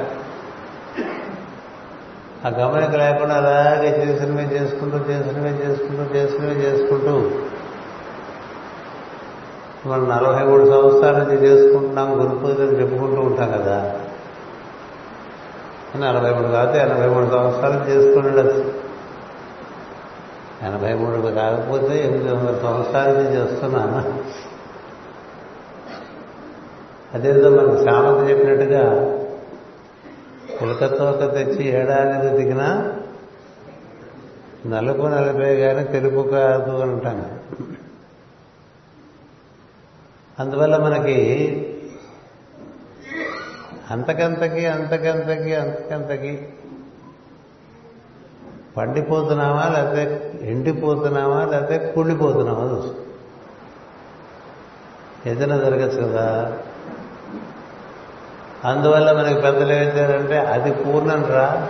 ఆ 2.45 2.49
గమనిక 2.49 2.89
లేకుండా 2.89 3.35
అలాగే 3.35 3.89
చేసినవే 3.89 4.43
చేసుకుంటూ 4.43 4.97
చేసినవే 4.97 5.49
చేసుకుంటూ 5.49 6.15
చేసినవే 6.15 6.53
చేసుకుంటూ 6.53 7.31
మనం 9.85 10.09
నలభై 10.09 10.43
మూడు 10.43 10.65
సంవత్సరాల 10.65 11.23
నుంచి 11.23 11.47
చేసుకుంటున్నాం 11.47 12.19
గురు 12.19 12.35
పూజలు 12.35 12.79
చెప్పుకుంటూ 12.79 13.21
ఉంటాం 13.21 13.51
కదా. 13.51 13.99
నలభై 15.97 16.33
మూడు 16.33 16.47
కాదు 16.47 16.77
ఎనభై 16.77 17.07
మూడు 17.07 17.25
సంవత్సరాలు 17.25 17.89
చేసుకుంటుండొచ్చు 17.89 18.68
ఎనభై 20.63 20.93
మూడు 20.93 21.27
కాకపోతే 21.27 22.03
ఎనిమిది 22.03 22.33
వందల 22.33 22.59
సంవత్సరాల 22.61 23.21
నుంచి 23.21 23.41
వస్తున్నాను 23.41 24.23
అదేదో 27.13 27.49
మనకు 27.49 27.85
సామంత 27.85 28.29
చెప్పినట్టుగా 28.29 28.83
పులకతోక 30.61 31.33
తెచ్చి 31.33 31.67
ఏడాది 31.67 32.37
దిగినా 32.37 32.95
నలుపు 34.65 35.01
నలభై 35.01 35.55
కానీ 35.55 35.83
తెలుపు 35.83 36.29
కాదు 36.29 36.71
అని 36.71 36.91
అంటాను. 36.91 37.39
అందువల్ల 40.39 40.77
మనకి 40.77 41.17
అంతకంతకి 43.91 44.65
అంతకంతకి 44.65 45.55
అంతకంతకి 45.55 46.49
పండిపోతున్నామా 48.79 49.73
లేకపోతే 49.73 50.33
ఎండిపోతున్నామా 50.41 51.45
లేకపోతే 51.45 51.93
కుళ్ళిపోతున్నామా 51.95 52.63
చూసు 52.63 52.95
ఏదైనా 55.25 55.57
జరగచ్చు 55.57 56.07
కదా. 56.07 56.51
అందువల్ల 58.65 59.11
మనకి 59.11 59.41
పెద్దలు 59.41 59.73
ఏమిచ్చారంటే 59.73 60.39
అది 60.39 60.71
పూర్ణం 60.71 61.23
రా 61.23 61.67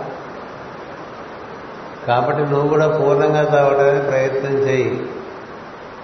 కాబట్టి 2.06 2.42
నువ్వు 2.42 2.68
కూడా 2.68 2.88
పూర్ణంగా 2.88 3.44
తాగడానికి 3.44 4.06
ప్రయత్నం 4.06 4.52
చేయి. 4.52 5.08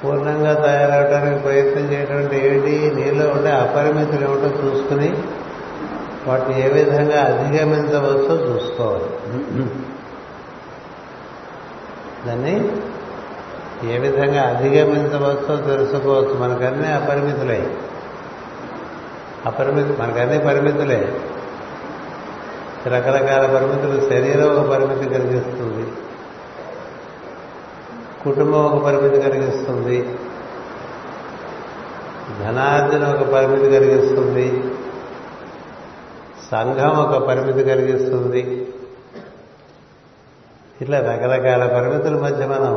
పూర్ణంగా 0.04 0.54
తయారవడానికి 0.54 1.42
ప్రయత్నం 1.42 1.92
చేయటువంటి 1.92 2.36
అంటే 2.36 2.56
ఏంటి? 2.56 2.94
నీలో 2.94 3.30
ఉండే 3.30 3.50
అపరిమితులు 3.50 4.24
ఏమిటో 4.24 4.48
చూసుకుని 4.64 5.14
వాటిని 6.26 6.64
ఏ 6.64 6.68
విధంగా 6.68 7.20
అధిగమించవచ్చో 7.22 8.34
చూసుకోవాలి. 8.46 9.08
దాన్ని 12.26 12.76
ఏ 13.92 13.98
విధంగా 13.98 14.56
అధిగమించవచ్చో 14.56 15.66
తెలుసుకోవచ్చు. 15.66 16.34
మనకన్నీ 16.34 16.88
అపరిమితులే. 16.88 17.76
అపరిమితి 19.46 20.02
మనకన్నీ 20.02 20.38
పరిమితులే. 20.38 21.16
రకరకాల 22.86 23.54
పరిమితులు 23.54 24.10
శరీరం 24.10 24.56
ఒక 24.56 24.70
పరిమితి 24.70 25.14
కలిగిస్తుంది. 25.14 25.92
కుటుంబం 28.24 28.64
ఒక 28.64 28.84
పరిమితి 28.84 29.20
కలిగిస్తుంది. 29.20 30.16
ధనార్జన 32.40 33.08
ఒక 33.08 33.32
పరిమితి 33.34 33.70
కలిగిస్తుంది. 33.70 34.64
సంఘం 36.50 36.88
ఒక 36.88 37.28
పరిమితి 37.28 37.64
కలిగిస్తుంది. 37.64 38.65
ఇట్లా 40.80 41.00
రకరకాల 41.00 41.66
పరిమితుల 41.66 42.20
మధ్య 42.20 42.46
మనం 42.46 42.74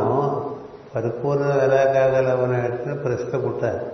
పరిపూర్ణం 0.95 1.49
ఎలా 1.49 1.83
కాగలమనేటువంటి 1.83 2.99
ప్రశ్న 3.03 3.39
పుట్టాలి. 3.39 3.85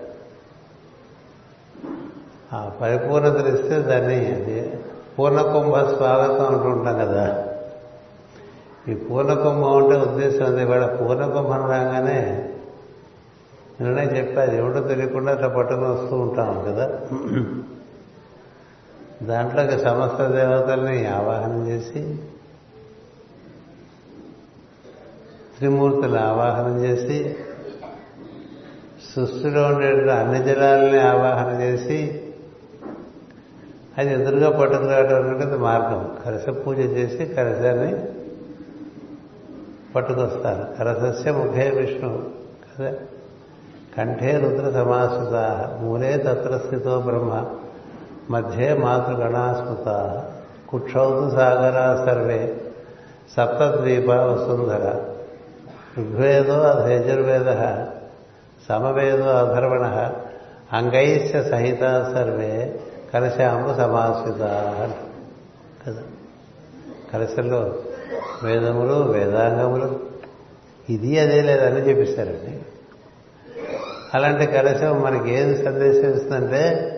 ఆ 2.54 2.72
పరిపూర్ణతలు 2.82 3.56
ఇస్తే 3.56 3.80
దాన్ని 3.80 4.16
అది 4.16 4.80
పూర్ణకుంభ 5.20 5.76
స్వాగతం 5.96 6.46
అంటుంటాం 6.46 6.98
కదా. 6.98 7.46
ఈ 8.88 8.94
పూర్ణకుంభం 8.94 9.78
అంటే 9.78 9.96
ఉద్దేశం 9.98 10.46
అది. 10.46 10.62
ఇవాళ 10.62 10.86
పూర్ణకుంభం 10.86 11.70
రాగానే 11.70 12.50
నిన్నే 13.82 14.04
చెప్పాది 14.04 14.58
ఏమిటో 14.58 14.80
తెలియకుండా 14.80 15.32
అట్లా 15.32 15.48
పట్టుకుని 15.48 15.88
వస్తూ 15.88 16.16
ఉంటాం 16.16 16.64
కదా. 16.68 16.86
దాంట్లోకి 19.24 19.84
సమస్త 19.84 20.26
దేవతల్ని 20.28 21.08
ఆవాహనం 21.08 21.68
చేసి 21.68 22.20
త్రిమూర్తులు 25.58 26.20
ఆవాహనం 26.20 26.86
చేసి 26.86 27.36
సృష్టిలో 29.16 29.64
ఉండే 29.64 30.12
అన్ని 30.12 30.44
జలాలని 30.44 31.00
ఆవాహన 31.00 31.62
చేసి 31.62 32.22
అది 33.98 34.14
ఎదురుగా 34.14 34.60
పట్టుకురావడం 34.60 35.36
అనేది 35.36 35.58
మార్గం. 35.58 36.18
కలశ 36.26 36.50
పూజ 36.50 36.80
చేసి 36.80 37.34
కలశాన్ని 37.34 38.06
పట్టుకొస్తారు. 39.96 40.78
కలసస్య 40.80 41.32
ముఖే 41.32 41.70
విష్ణు. 41.70 42.24
కదా? 42.80 42.94
కంఠే 43.98 44.32
రుద్ర 44.32 44.72
సమాశ్రుత. 44.72 45.70
మూలే 45.82 46.18
తత్ర 46.18 46.58
స్థితో 46.66 47.00
బ్రహ్మ. 47.00 47.46
మధ్యే 48.30 48.74
మాతృగణాస్మృత 48.74 50.22
కుక్షౌతు 50.70 51.36
సాగరా 51.36 52.06
సర్వే. 52.06 52.62
సప్తద్వీప 53.38 54.10
వసుంధర. 54.10 55.15
ఋగ్వేదో 56.00 56.54
అధయజుర్వేద 56.54 57.86
సమవేదో 58.70 59.24
అధర్వణ 59.24 60.12
అంగైస్య 60.74 61.44
సహిత 61.44 61.80
సర్వే 62.16 62.80
కలశాము 63.14 63.74
సమాశ్రిత. 63.74 64.40
కదా? 65.88 66.04
కలశంలో 67.14 67.76
వేదములు 68.44 68.94
వేదాంగములు. 68.94 70.00
ఇది 70.90 71.20
అదే 71.20 71.42
లేదని 71.42 71.90
చెప్పిస్తారండి. 71.90 72.62
అలాంటి 74.14 74.46
కలశం 74.46 75.02
మనకి 75.02 75.34
ఏది 75.34 75.66
సందేశం 75.66 76.14
ఇస్తుందంటే 76.14 76.92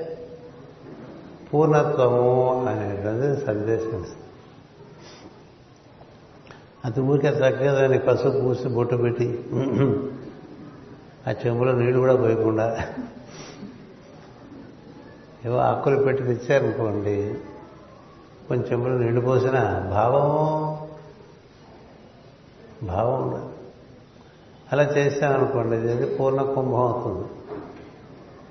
పూర్ణత్వము 1.54 2.66
అనేటువంటి 2.68 3.46
సందేశం 3.46 4.02
ఇస్తుంది 4.02 4.27
అది 6.86 7.00
ఊరికే 7.02 7.28
చక్కగా 7.28 7.72
దాన్ని 7.82 8.00
పసుపు 8.00 8.40
పూసి 8.40 8.68
బొట్టు 8.68 8.96
పెట్టి? 8.96 9.28
ఆ 11.28 11.32
చెంబులో 11.32 11.72
నీళ్ళు 11.72 12.00
కూడా 12.00 12.16
పోయకుండా. 12.16 12.68
ఏవో 15.46 15.58
ఆకులు 15.58 15.98
పెట్టి 16.04 16.24
తెచ్చారనుకోండి 16.24 17.36
కొంచెం 18.48 18.68
చెంబులో 18.72 18.98
నీళ్ళు 18.98 19.22
పోసిన 19.22 19.58
భావం 19.92 20.28
భావం 22.88 23.24
ఉండదు. 23.24 23.50
అలా 24.72 24.84
చేశామనుకోండి 24.84 25.76
ఇది 25.76 26.06
పూర్ణ 26.16 26.42
కుంభం 26.42 26.82
అవుతుంది. 26.82 27.26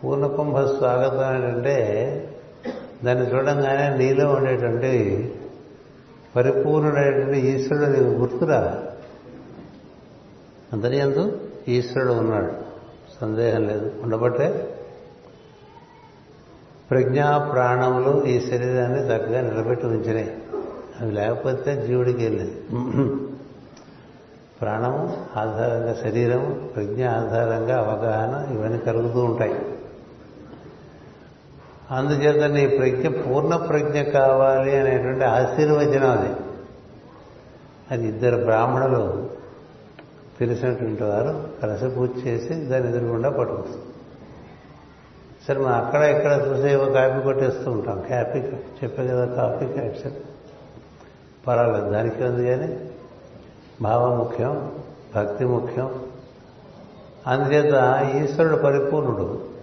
పూర్ణ 0.05 0.27
కుంభ 0.27 0.57
స్వాగతం 0.59 1.25
ఏంటంటే 1.35 1.77
దాన్ని 3.05 3.25
చూడంగానే 3.35 3.97
నీలో 3.97 4.31
ఉండేటువంటి 4.31 4.93
పరిపూర్ణుడైనటువంటి 6.37 7.39
ఈశ్వరుడు 7.39 7.87
నీకు 7.87 8.11
గుర్తురా? 8.11 8.83
అందరి 10.73 10.97
ఎందు 10.99 11.41
ఈశ్వరుడు 11.69 12.13
ఉన్నాడు. 12.13 12.53
సందేహం 13.21 13.69
లేదు. 13.69 13.93
ఉండబట్టే 14.03 14.79
ప్రజ్ఞా 16.91 17.39
ప్రాణములు 17.39 18.25
ఈ 18.25 18.41
శరీరాన్ని 18.41 19.01
చక్కగా 19.03 19.41
నిలబెట్టి 19.41 19.87
ఉంచినాయి 19.87 20.43
అవి 21.01 21.13
లేకపోతే 21.13 21.87
జీవుడికి 21.87 22.25
వెళ్ళేది 22.25 22.55
ప్రాణము 24.61 25.27
ఆధారంగా 25.37 25.95
శరీరం 26.03 26.71
ప్రజ్ఞ 26.75 27.09
ఆధారంగా 27.09 27.79
అవగాహన 27.79 28.55
ఇవన్నీ 28.55 28.79
కలుగుతూ 28.79 29.21
ఉంటాయి. 29.21 29.55
అందుచేత 31.91 32.51
నీ 32.51 32.67
ప్రజ్ఞ 32.67 33.09
పూర్ణ 33.09 33.57
ప్రజ్ఞ 33.57 34.03
కావాలి 34.03 34.77
అనేటువంటి 34.77 35.25
ఆశీర్వచనం 35.25 36.11
అది. 36.11 36.35
అది 37.91 38.09
ఇద్దరు 38.09 38.37
బ్రాహ్మణులు 38.37 39.31
తెలిసినటువంటి 40.41 41.03
వారు 41.03 41.49
కలిసి 41.63 41.89
పూజ 41.89 42.11
చేసి 42.27 42.55
దాన్ని 42.55 42.89
ఎదురుగుండా 42.89 43.31
పట్టుకొస్తారు 43.31 43.97
సరే 45.49 45.59
మనం 45.59 45.85
అక్కడ 45.85 46.03
ఇక్కడ 46.03 46.47
చూసేవో 46.49 46.85
కాపీ 46.85 47.23
కొట్టేస్తూ 47.23 47.71
ఉంటాం. 47.71 48.05
కాపీ 48.11 48.39
చెప్పే 48.39 49.07
కదా 49.09 49.27
కాపీ 49.27 49.67
క్యాప్షన్ 49.67 50.13
పర్వాలేదు 51.47 51.91
దానికి 51.91 52.25
ఉంది 52.25 52.47
కానీ 52.47 52.79
భావం 53.83 54.19
ముఖ్యం 54.19 54.73
భక్తి 55.17 55.45
ముఖ్యం. 55.45 55.95
అందుచేత 57.27 57.75
ఈశ్వరుడు 58.17 58.57
పరిపూర్ణుడు. 58.57 59.56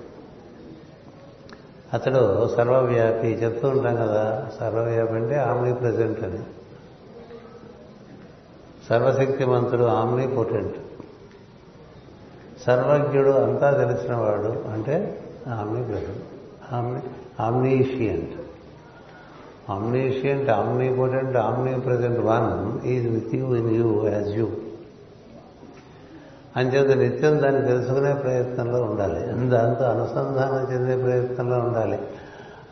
అతడు 1.94 2.22
సర్వవ్యాపి 2.56 3.28
చెప్తూ 3.28 3.70
ఉంటాం 3.70 3.96
కదా 3.96 4.24
సర్వవ్యాపి 4.60 5.14
అంటే 5.14 5.36
ఆమ్ని 5.40 5.74
ప్రజెంట్ 5.74 6.24
అని. 6.24 6.42
సర్వశక్తిమంతుడు 8.90 9.84
ఆమ్ని 9.84 10.28
పొటెంట్ 10.28 10.78
సర్వజ్ఞుడు 12.66 13.30
అంతా 13.30 13.72
తెలిసినవాడు 13.72 14.70
అంటే 14.74 14.96
omnipresent 15.84 16.24
omni 16.74 17.02
omniscient 17.40 18.34
omniscient 19.72 20.50
omnipotent 20.96 21.38
omnipresent 21.80 22.20
one 22.20 22.50
is 22.86 23.08
with 23.08 23.36
you 23.36 23.56
in 23.56 23.72
you 23.76 24.08
as 24.08 24.38
you 24.38 24.48
అంచేత 26.58 26.98
నిత్యం 26.98 27.42
దాన్ని 27.42 27.68
తెలుసుకునే 27.68 28.14
ప్రయత్నంలో 28.14 28.82
ఉండాలి. 28.82 29.50
దాంతో 29.50 29.86
అనుసంధానం 29.86 30.74
చెందే 30.74 31.04
ప్రయత్నంలో 31.04 31.60
ఉండాలి. 31.60 32.00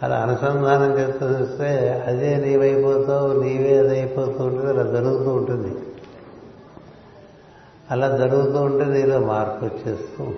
అలా 0.04 0.18
అనుసంధానం 0.18 0.98
చేస్తే 1.00 2.04
అదే 2.08 2.36
నీవైపోతావు 2.36 3.42
నీవే 3.42 3.78
అదైపోతూ 3.78 4.44
ఉంటుంది 4.44 4.70
అలా 4.70 4.84
జరుగుతూ 4.84 5.34
ఉంటుంది. 5.34 5.76
అలా 7.92 8.18
జరుగుతూ 8.18 8.62
ఉంటే 8.62 8.86
నీలో 8.86 9.20
మార్పు 9.20 9.66
వచ్చేస్తూ 9.66 10.34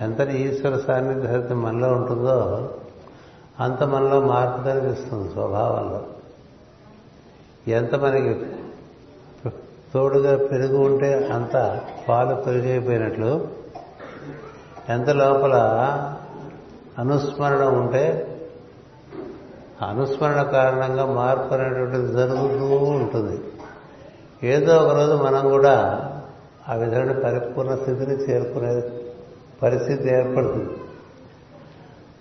ఎంత 0.00 0.20
ఈశ్వర 0.20 0.78
సాన్నిధ్యం 0.86 1.62
మనలో 1.62 1.92
ఉంటుందో 1.92 2.70
అంత 3.60 3.82
మనలో 3.82 4.20
మార్పు 4.20 4.64
కనిపిస్తుంది 4.64 5.32
స్వభావంలో. 5.32 6.02
ఎంత 7.68 7.94
మనకి 7.94 8.57
తోడుగా 9.94 10.36
పెరుగు 10.36 10.78
ఉంటే 10.78 11.28
అంత 11.32 11.80
పాలు 12.08 12.34
పెరిగైపోయినట్లు 12.34 13.48
ఎంత 14.88 15.10
లోపల 15.10 15.54
అనుస్మరణ 16.98 17.62
ఉంటే 17.64 18.34
అనుస్మరణ 19.88 20.42
కారణంగా 20.42 21.06
మార్పు 21.06 21.54
అనేటువంటిది 21.54 22.12
జరుగుతూ 22.12 22.74
ఉంటుంది. 22.74 23.40
ఏదో 24.46 24.76
ఒక 24.76 24.96
రోజు 24.96 25.12
మనం 25.12 25.48
కూడా 25.48 25.76
ఆ 26.68 26.74
విధమైన 26.74 27.12
పరిపూర్ణ 27.12 27.74
స్థితిని 27.74 28.14
చేరుకునే 28.14 28.82
పరిస్థితి 29.62 30.10
ఏర్పడుతుంది. 30.10 30.70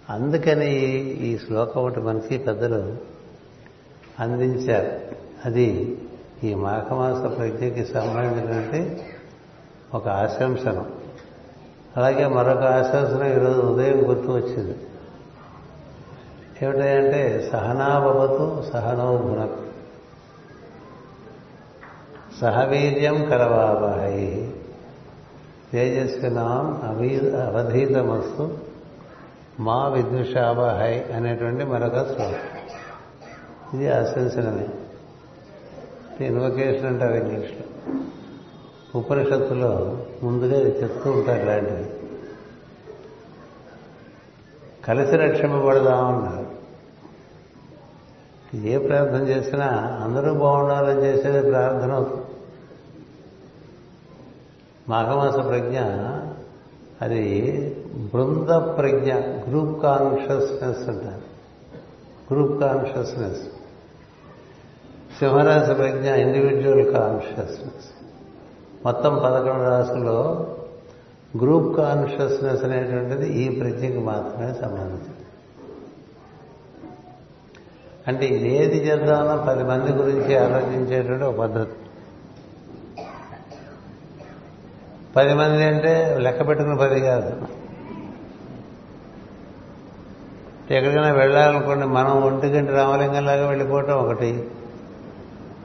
అందుకని 0.09 0.71
ఈ 1.01 1.37
శ్లోకం 1.37 1.81
ఒకటి 1.81 1.99
మనకి 1.99 2.37
పెద్దలు 2.37 2.95
అందించారు. 4.19 4.91
అది 5.45 5.97
ఈ 6.43 6.53
మాఘమాస 6.53 7.37
ప్రజ్ఞకి 7.37 7.85
సంబంధించినటువంటి 7.85 9.03
ఒక 9.93 10.07
ఆశంసనం 10.07 10.91
అలాగే 11.97 12.27
మరొక 12.27 12.63
ఆశంసనం 12.63 13.33
ఈరోజు 13.33 13.59
ఉదయం 13.59 14.09
గుర్తు 14.09 14.31
వచ్చింది. 14.31 14.77
ఏమిటంటే 16.61 17.49
సహనాభవతు 17.51 18.63
సహనో 18.73 19.17
భునకు 19.17 19.67
సహవీర్యం 22.41 23.25
కరవావహై. 23.25 24.51
తేజస్వినాం 25.73 26.81
అవీ 26.85 27.19
అవధీతమస్తు 27.31 28.57
మా 29.59 29.87
విద్యుషావహై 29.87 31.03
అనేటువంటి 31.15 31.63
మరొక 31.63 31.93
శ్లోకం. 31.93 32.35
ఇది 33.73 33.93
ఆశంసనమే 33.93 34.67
ఇన్వకేషన్ 36.25 36.85
అంటారు 36.85 37.13
ఇంగ్లీష్లో. 37.13 37.93
ఉపనిషత్తులో 38.99 40.03
ముందుగా 40.23 40.59
చెప్తూ 40.59 41.11
ఉంటారు 41.11 41.41
ఇలాంటివి 41.41 41.85
కలిసి 44.85 45.15
రక్షింపబడదామన్నారు 45.15 46.47
ఏ 48.57 48.77
ప్రార్థన 48.77 49.27
చేసినా 49.27 49.65
అందరూ 50.03 50.33
బాగుండాలని 50.33 51.01
చేసేది 51.01 51.49
ప్రార్థన 51.51 51.91
అవుతుంది. 51.91 52.25
మాఘమాస 54.89 55.33
ప్రజ్ఞ 55.33 55.79
అది 57.01 57.25
బృంద 57.95 58.49
ప్రజ్ఞ 58.49 59.13
గ్రూప్ 59.15 59.83
కాన్షియస్నెస్ 59.83 60.89
అంటారు. 60.89 61.21
Group 62.33 62.61
consciousness. 62.61 63.41
సింహరాశి 65.19 65.73
ప్రజ్ఞ 65.73 66.09
ఇండివిజువల్ 66.09 66.93
కాన్షియస్నెస్ 66.93 67.87
మొత్తం 68.85 69.15
పదకొండు 69.15 69.63
రాశుల్లో 69.63 70.47
గ్రూప్ 71.37 71.77
కాన్షియస్నెస్ 71.77 72.63
అనేటువంటిది 72.63 73.27
ఈ 73.33 73.59
ప్రజ్ఞకి 73.59 73.99
మాత్రమే 73.99 74.53
సంబంధించింది. 74.53 75.23
అంటే 78.07 78.25
ఏది 78.27 78.77
చేద్దామన్నా 78.87 79.35
పది 79.35 79.63
మంది 79.63 79.91
గురించి 79.91 80.37
ఆలోచించేటువంటి 80.37 81.23
ఒక 81.23 81.35
పద్ధతి. 81.35 81.73
పది 85.15 85.33
మంది 85.33 85.63
అంటే 85.63 86.17
లెక్క 86.19 86.47
పెట్టుకున్న 86.47 86.77
పది 86.77 86.99
కాదు. 86.99 87.31
ఎక్కడికైనా 90.73 91.11
వెళ్ళాలనుకోండి 91.11 91.85
మనం 91.87 92.23
ఒంటి 92.23 92.47
గంట 92.47 92.69
రామలింగంలాగా 92.69 93.47
వెళ్ళిపోవటం 93.49 93.93
ఒకటి. 93.93 94.47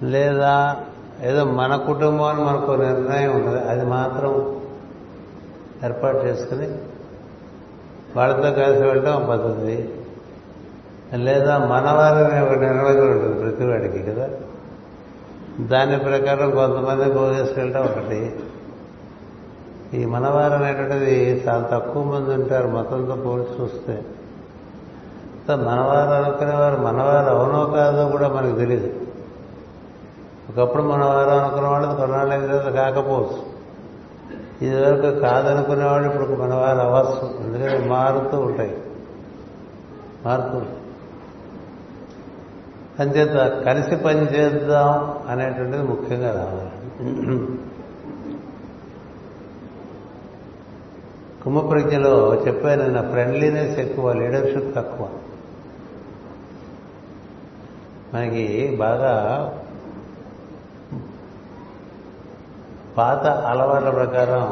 లేదా 0.02 0.76
ఏదో 1.22 1.44
మన 1.44 1.76
కుటుంబం 1.76 2.24
అని 2.24 2.44
మనకు 2.44 2.72
నిర్ణయం 2.72 3.36
ఉంటుంది 3.36 3.68
అది 3.68 3.86
మాత్రం 3.86 4.60
ఏర్పాటు 5.84 6.16
చేసుకుని 6.16 6.68
వాళ్ళతో 8.16 8.42
కలిసి 8.42 8.82
వెళ్ళటం 8.82 9.14
ఒక 9.14 9.22
పద్ధతి. 9.22 9.94
లేదా 11.14 11.58
మనవారిని 11.58 12.44
ఒక 12.44 12.50
నిర్ణయం 12.50 13.10
ఉంటుంది 13.10 13.40
ప్రతి 13.40 13.64
వాడికి 13.64 14.02
కదా. 14.02 14.28
దాని 15.60 15.98
ప్రకారం 15.98 16.50
కొంతమంది 16.50 17.12
పోగేసుకెళ్ళటం 17.12 17.82
ఒకటి. 17.82 18.36
ఈ 19.94 20.04
మనవారు 20.04 20.54
అనేటువంటిది 20.54 21.44
చాలా 21.48 21.68
తక్కువ 21.72 22.02
మంది 22.02 22.34
ఉంటారు 22.34 22.68
మతంతో 22.68 23.16
పోల్చి 23.16 23.62
చూస్తే. 23.62 24.04
మనవారు 25.50 26.24
అనుకునేవారు 26.24 26.76
మనవారు 26.76 27.26
అవునో 27.26 27.64
కాదో 27.66 28.08
కూడా 28.08 28.28
మనకు 28.28 28.56
తెలియదు 28.56 29.11
ఒకప్పుడు 30.48 30.82
మనవారు 30.82 31.30
అనుకున్న 31.30 31.68
వాళ్ళది 31.68 31.96
కొన్నాళ్ళు 31.96 32.34
అయిన 32.34 32.70
కాకపోవచ్చు. 32.70 33.52
ఇదివరకు 34.62 35.20
కాదనుకునేవాళ్ళు 35.20 36.08
ఇప్పుడు 36.08 36.42
మనవారు 36.42 36.78
అవ్వచ్చు. 36.78 37.44
ఎందుకంటే 37.44 37.88
మారుతూ 37.88 38.40
ఉంటాయి. 38.40 38.76
మారుతూ 40.26 40.62
అంచేత 42.98 43.64
కలిసి 43.64 43.96
పనిచేద్దాం 43.96 45.18
అనేటువంటిది 45.28 45.82
ముఖ్యంగా 45.82 46.32
రావాలి. 46.32 46.70
కుంభప్రజ్ఞలో 51.42 52.34
చెప్పాను 52.46 52.86
నా 52.86 53.02
ఫ్రెండ్లీనెస్ 53.02 53.78
ఎక్కువ 53.78 54.12
లీడర్షిప్ 54.12 54.74
తక్కువ. 54.74 55.08
మనకి 58.14 58.76
బాగా 58.78 59.14
పాత 62.98 63.26
అలవాట్ల 63.26 63.90
ప్రకారం 63.90 64.46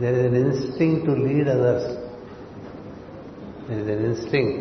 there 0.00 0.18
is 0.18 0.26
an 0.26 0.36
instinct 0.36 1.06
to 1.06 1.10
lead 1.10 1.48
others 1.48 1.90
there 3.70 3.80
is 3.80 3.90
an 3.90 4.04
instinct 4.06 4.52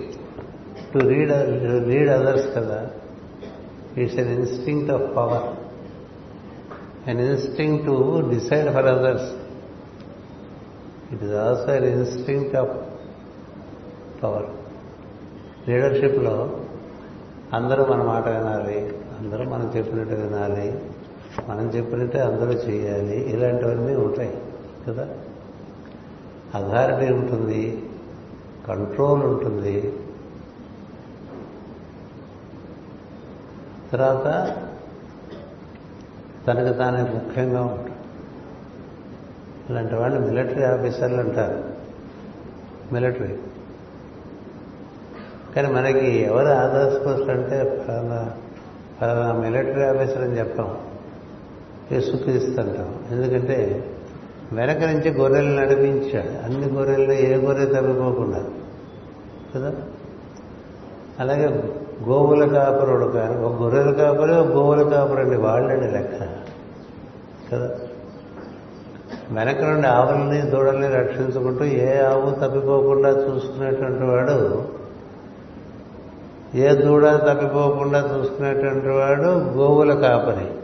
to 0.93 0.99
read 1.07 1.31
lead 1.89 2.09
others 2.09 2.55
కదా. 2.55 2.87
It's 3.97 4.19
an 4.19 4.27
instinct 4.27 4.91
of 4.91 5.15
power 5.17 5.47
an 7.09 7.19
instinct 7.19 7.85
to 7.85 8.23
decide 8.29 8.73
for 8.73 8.85
others 8.85 9.31
it 11.13 11.23
is 11.23 11.33
also 11.33 11.71
an 11.71 11.85
instinct 11.85 12.55
of 12.55 12.77
power 14.23 14.45
లీడర్షిప్లో 15.69 16.59
అందరూ 17.53 17.85
మన 17.85 18.03
మాట 18.03 18.27
వినాలి 18.27 18.79
అందరూ 19.19 19.43
మనం 19.43 19.73
చెప్పినట్టు 19.77 20.13
వినాలి. 20.13 20.88
మనం 21.49 21.69
చెప్పినట్టే 21.69 22.19
అందరూ 22.19 22.51
చేయాలి. 22.51 23.29
ఇలాంటివన్నీ 23.29 23.95
ఉంటాయి 23.95 24.41
కదా? 24.87 25.07
అథారిటీ 26.55 27.13
ఉంటుంది 27.13 27.89
కంట్రోల్ 28.67 29.23
ఉంటుంది. 29.23 29.93
తర్వాత 33.91 34.55
తనకు 36.47 36.73
తానే 36.73 37.01
ముఖ్యంగా 37.01 37.61
ఉంటాడు. 37.63 37.99
ఇలాంటి 39.71 39.95
వాళ్ళు 39.95 40.19
మిలిటరీ 40.19 40.63
ఆఫీసర్లు 40.63 41.17
అంటారు. 41.17 41.63
మిలిటరీ. 42.93 43.37
కానీ 45.55 45.67
మనకి 45.67 46.17
ఎవరు 46.17 46.47
ఆదర్శపరులు 46.47 47.31
అంటే 47.31 47.83
ఫలానా 47.87 48.31
ఫలానా 48.99 49.33
మిలిటరీ 49.33 49.83
ఆఫీసర్ 49.83 50.23
అని 50.23 50.39
చెప్పాం. 50.39 50.88
యేసుక్రీస్తుంటాం 51.91 52.95
ఎందుకంటే 53.11 53.89
వెనక 54.53 54.77
నుంచి 54.77 55.11
గొర్రెలు 55.11 55.61
నడిపించాడు. 55.61 56.45
అన్ని 56.45 56.67
గొర్రెల్లో 56.67 57.13
ఏ 57.13 57.35
గొర్రె 57.35 57.65
తప్పిపోకుండా. 57.65 58.45
కదా? 59.55 59.73
అలాగే 61.19 61.73
గోవుల 62.07 62.45
కాపురుడు 62.45 63.05
కానీ 63.05 63.35
ఒక 63.35 63.61
గొర్రెల 63.61 63.91
కాపురే 63.91 64.33
ఒక 64.35 64.47
గోవుల 64.47 64.89
కాపురండి 64.89 65.37
వాళ్ళండి 65.37 65.87
లెక్క. 65.91 66.23
కదా? 67.53 67.71
వెనక 69.31 69.61
నుండి 69.61 69.87
ఆవుల్ని 69.87 70.41
దూడల్ని 70.41 70.87
రక్షించుకుంటూ 70.87 71.65
ఏ 71.65 71.99
ఆవు 71.99 72.47
తప్పిపోకుండా 72.47 73.09
చూసుకునేటువంటి 73.09 74.03
వాడు 74.03 74.63
ఏ 76.55 76.73
దూడ 76.73 77.05
తప్పిపోకుండా 77.07 78.17
చూసుకునేటువంటి 78.17 78.89
వాడు 78.89 79.27
గోవుల 79.27 79.93
కాపరి. 79.93 80.58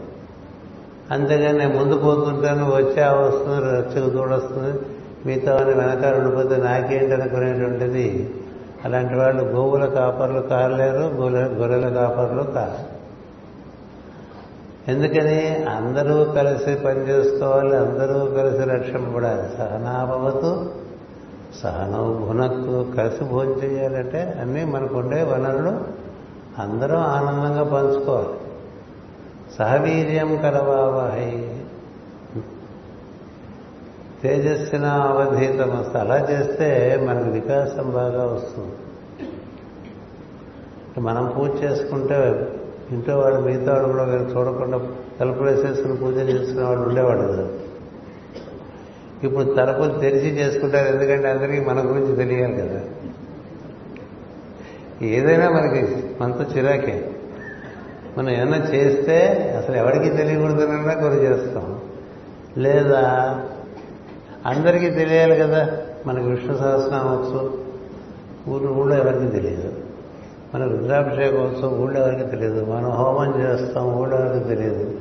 అంతేగాని 1.10 1.58
నేను 1.58 1.74
ముందు 1.76 1.96
పోతుంటాను 1.96 2.64
వచ్చే 2.66 3.02
వస్తుంది 3.02 3.60
రచ్చకు 3.60 4.10
దూడ 4.10 4.28
వస్తుంది 4.28 4.78
మిగతా 5.26 5.54
వెనకాల 5.56 6.14
ఉండిపోతే 6.14 6.56
నాకేంటి 6.56 7.12
అనుకునేటువంటిది? 7.12 8.34
అలాంటి 8.84 9.14
వాళ్ళు 9.14 9.42
గోవుల 9.42 9.84
కాపర్లు 9.84 10.40
కాలేరు 10.40 11.04
గొర్రెల 11.60 11.88
కాపర్లు 11.88 12.42
కారు. 12.42 12.96
ఎందుకని? 14.90 15.64
అందరూ 15.70 16.24
కలిసి 16.24 16.74
పనిచేసుకోవాలి 16.74 17.76
అందరూ 17.76 18.24
కలిసి 18.24 18.70
రక్షింపబడాలి 18.70 19.56
సహనాభవతు 19.58 20.70
సహనం 21.62 22.26
భునక్కు 22.28 22.96
కలిసి 22.96 23.24
భోజనం 23.24 23.62
చేయాలంటే 23.62 24.36
అన్నీ 24.40 24.64
మనకుండే 24.64 25.22
వనరులు. 25.22 25.72
అందరం 26.62 27.00
ఆనందంగా 27.00 27.64
పంచుకోవాలి. 27.64 28.45
సహవీర్యం 29.58 30.36
కలవావహై. 30.36 31.50
తేజస్సున 34.22 34.84
అవధీతం 34.84 35.78
వస్తుంది 35.78 35.98
అలా 35.98 36.30
చేస్తే 36.30 36.98
మనకు 37.08 37.30
వికాసం 37.30 37.90
బాగా 37.90 38.24
వస్తుంది. 38.24 38.72
మనం 41.00 41.34
పూజ 41.38 41.64
చేసుకుంటే 41.64 42.48
ఇంట్లో 42.90 43.18
వాడు 43.18 43.34
మిగతా 43.34 43.74
వాడు 43.74 43.86
కూడా 43.86 44.02
వీళ్ళు 44.02 44.28
చూడకుండా 44.28 44.80
తలుపులు 45.20 45.50
వేసేసుకుని 45.50 45.96
పూజ 45.96 46.16
చేసుకునే 46.16 46.66
వాళ్ళు 46.66 46.88
ఉండేవాడు 46.88 47.20
కదా. 47.20 47.48
ఇప్పుడు 49.24 49.44
తలుపులు 49.44 49.98
తెరిచి 50.00 50.30
చేసుకుంటారు. 50.30 50.88
ఎందుకంటే 50.88 51.30
అందరికీ 51.30 51.60
మన 51.60 51.80
గురించి 51.80 52.16
తెలియాలి 52.16 52.56
కదా. 52.56 52.80
ఏదైనా 55.02 55.50
మనకి 55.50 56.04
మనతో 56.20 56.44
చిరాకే. 56.44 57.15
మనం 58.18 58.30
ఏమైనా 58.30 58.64
చేస్తే 58.64 59.26
అసలు 59.58 59.76
ఎవరికి 59.76 60.10
తెలియకూడదనన్నా 60.10 60.94
కొన్ని 60.94 61.22
చేస్తాం. 61.22 61.80
లేదా 62.58 63.00
అందరికీ 64.46 64.90
తెలియాలి 64.90 65.36
కదా 65.36 65.76
మనకు 66.06 66.26
విష్ణు 66.26 66.56
సహస్రం 66.56 66.98
వచ్చు 66.98 67.58
ఊరు 68.48 68.66
ఊళ్ళో 68.66 68.96
ఎవరికి 68.96 69.32
తెలియదు. 69.32 69.72
మన 70.54 70.64
రుద్రాభిషేకం 70.64 71.36
వచ్చు 71.36 71.82
ఊళ్ళో 71.82 72.00
ఎవరికి 72.00 72.30
తెలియదు. 72.30 72.64
మనం 72.64 72.90
హోమం 72.90 73.40
చేస్తాం 73.40 73.94
ఊళ్ళో 73.94 74.18
ఎవరికి 74.18 74.48
తెలియదు. 74.48 75.00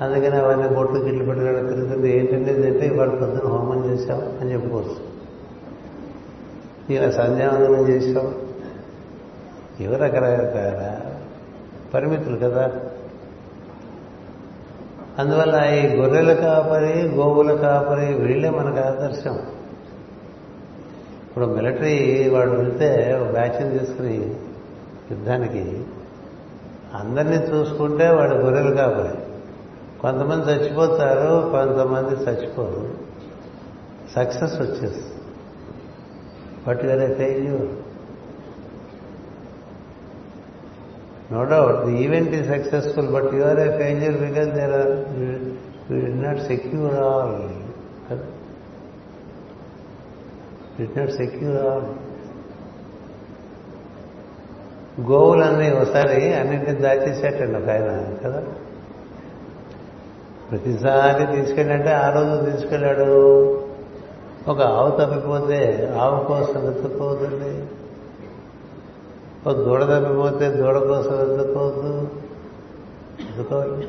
అందుకని 0.00 0.36
అవన్నీ 0.36 0.68
బొట్లు 0.68 0.98
గిట్లు 0.98 1.24
పెట్టుకోవడం 1.24 1.66
తిరుగుతుంది 1.66 2.18
ఏంటంటే 2.18 2.68
అంటే 2.68 2.86
ఇవాళ 2.86 3.08
పొద్దున 3.08 3.48
హోమం 3.48 3.90
చేశాం 3.90 4.38
అని 4.40 4.52
చెప్పుకోవచ్చు. 4.52 5.12
ఇలా 6.94 7.10
సంధ్యావందనం 7.10 7.88
చేశాం. 7.88 8.34
ఇవి 9.80 9.96
రకరకాల 9.96 11.11
పరిమితులు 11.94 12.36
కదా. 12.36 12.72
అందువల్ల 15.18 15.74
ఈ 15.74 15.96
గొర్రెల 15.96 16.32
కాపరి 16.32 17.08
గోవుల 17.08 17.56
కాపరి 17.56 18.14
వీళ్ళే 18.14 18.50
మనకు 18.50 18.88
ఆదర్శం. 18.88 19.38
ఇప్పుడు 21.28 21.44
మిలిటరీ 21.44 22.30
వాడు 22.34 22.50
వెళ్తే 22.50 23.18
ఒక 23.22 23.30
బ్యాచ్ని 23.30 23.78
తీసుకుని 23.78 24.36
యుద్ధానికి 25.10 25.82
అందరినీ 26.94 27.36
చూసుకుంటే 27.36 28.08
వాడు 28.08 28.34
గొర్రెలు 28.34 28.76
కాపరి. 28.76 29.18
కొంతమంది 30.00 30.46
చచ్చిపోతారు 30.46 31.50
కొంతమంది 31.50 32.08
చచ్చిపోరు. 32.08 32.90
సక్సెస్ 34.16 34.60
వచ్చేస్తుంది. 34.60 35.14
బట్ 36.68 36.84
వేరే 36.84 37.14
failure. 37.14 37.81
No 41.32 41.44
doubt 41.44 41.86
the 41.86 41.96
event 42.04 42.34
is 42.34 42.48
successful 42.48 43.08
but 43.08 43.34
you 43.34 43.42
are 43.42 43.60
a 43.60 43.78
failure 43.78 44.16
because 44.16 44.48
there 44.50 44.72
are 44.72 44.92
you 45.90 46.12
not 46.22 46.40
secure 46.42 46.94
all 47.02 47.34
did 50.78 50.98
not 50.98 51.10
secure 51.10 51.66
all 51.66 51.88
గోవులన్నీ 55.00 55.70
ఒకసారి 55.72 56.34
అన్నింటిని 56.34 56.80
దాచేసేటండి 56.80 57.58
ఒక 57.58 57.68
ఆయన 57.68 57.90
కదా? 58.24 58.40
ప్రతిసారి 60.50 61.36
తీసుకెళ్ళంటే 61.36 61.90
ఆ 61.94 62.10
రోజు 62.10 62.50
తీసుకెళ్ళాడు. 62.50 63.06
ఒక 64.48 64.60
ఆవు 64.72 64.90
తప్పిపోతే 64.90 65.58
ఆవు 66.00 66.24
కోసం 66.24 66.66
వెతుక్కోతుంది 66.66 67.52
ఒక 69.46 69.56
దూడ 69.56 69.84
తప్పిపోతే 69.84 70.50
దూడ 70.50 70.78
కోసం 70.78 71.32
ఎందుకోవద్దు 71.32 72.08
ఎందుకోవాలి 73.20 73.88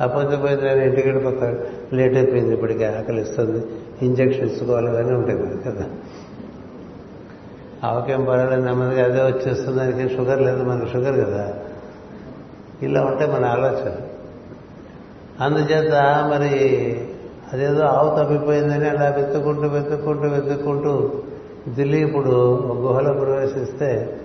అపోతే 0.00 0.36
నేను 0.62 0.82
ఇంటికి 0.82 1.08
వెళ్ళిపోతాడు 1.08 1.58
లేట్ 1.94 2.14
అయిపోయింది 2.14 2.54
ఇప్పటికి 2.54 2.84
ఆకలి 2.84 3.22
ఇస్తుంది 3.22 3.66
ఇంజక్షన్ 4.02 4.50
ఇచ్చుకోవాలి 4.50 4.92
కానీ 4.92 5.12
ఉంటుంది 5.12 5.62
కదా. 5.62 5.86
ఆవకేం 7.84 8.24
పర్వాలేదు 8.24 8.64
నెమ్మదిగా 8.64 9.04
అదే 9.04 9.20
వచ్చేస్తుంది. 9.20 9.78
దానికి 9.78 10.16
షుగర్ 10.16 10.42
లేదు 10.42 10.62
మనకి 10.62 10.90
షుగర్ 10.90 11.26
కదా. 11.26 11.54
ఇలా 12.82 13.02
ఉంటే 13.02 13.26
మన 13.26 13.44
ఆలోచన. 13.44 13.96
అందుచేత 15.40 15.92
మరి 16.32 16.50
అదేదో 17.52 17.82
ఆవు 17.82 18.24
తప్పిపోయిందని 18.24 18.88
అలా 18.88 19.08
వెతుక్కుంటూ 19.16 19.68
వెతుక్కుంటూ 19.68 20.28
వెతుక్కుంటూ 20.28 21.12
ఢిల్లీ 21.76 21.98
ఇప్పుడు 21.98 22.30
ఒక 22.30 22.76
గుహలో 22.76 23.12
ప్రవేశిస్తే 23.12 24.20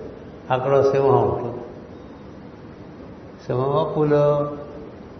అక్కడ 0.52 0.92
సింహం 0.92 1.30
ఉంటుంది. 1.30 1.60
సింహమో 3.46 3.94
పూలో 3.98 4.52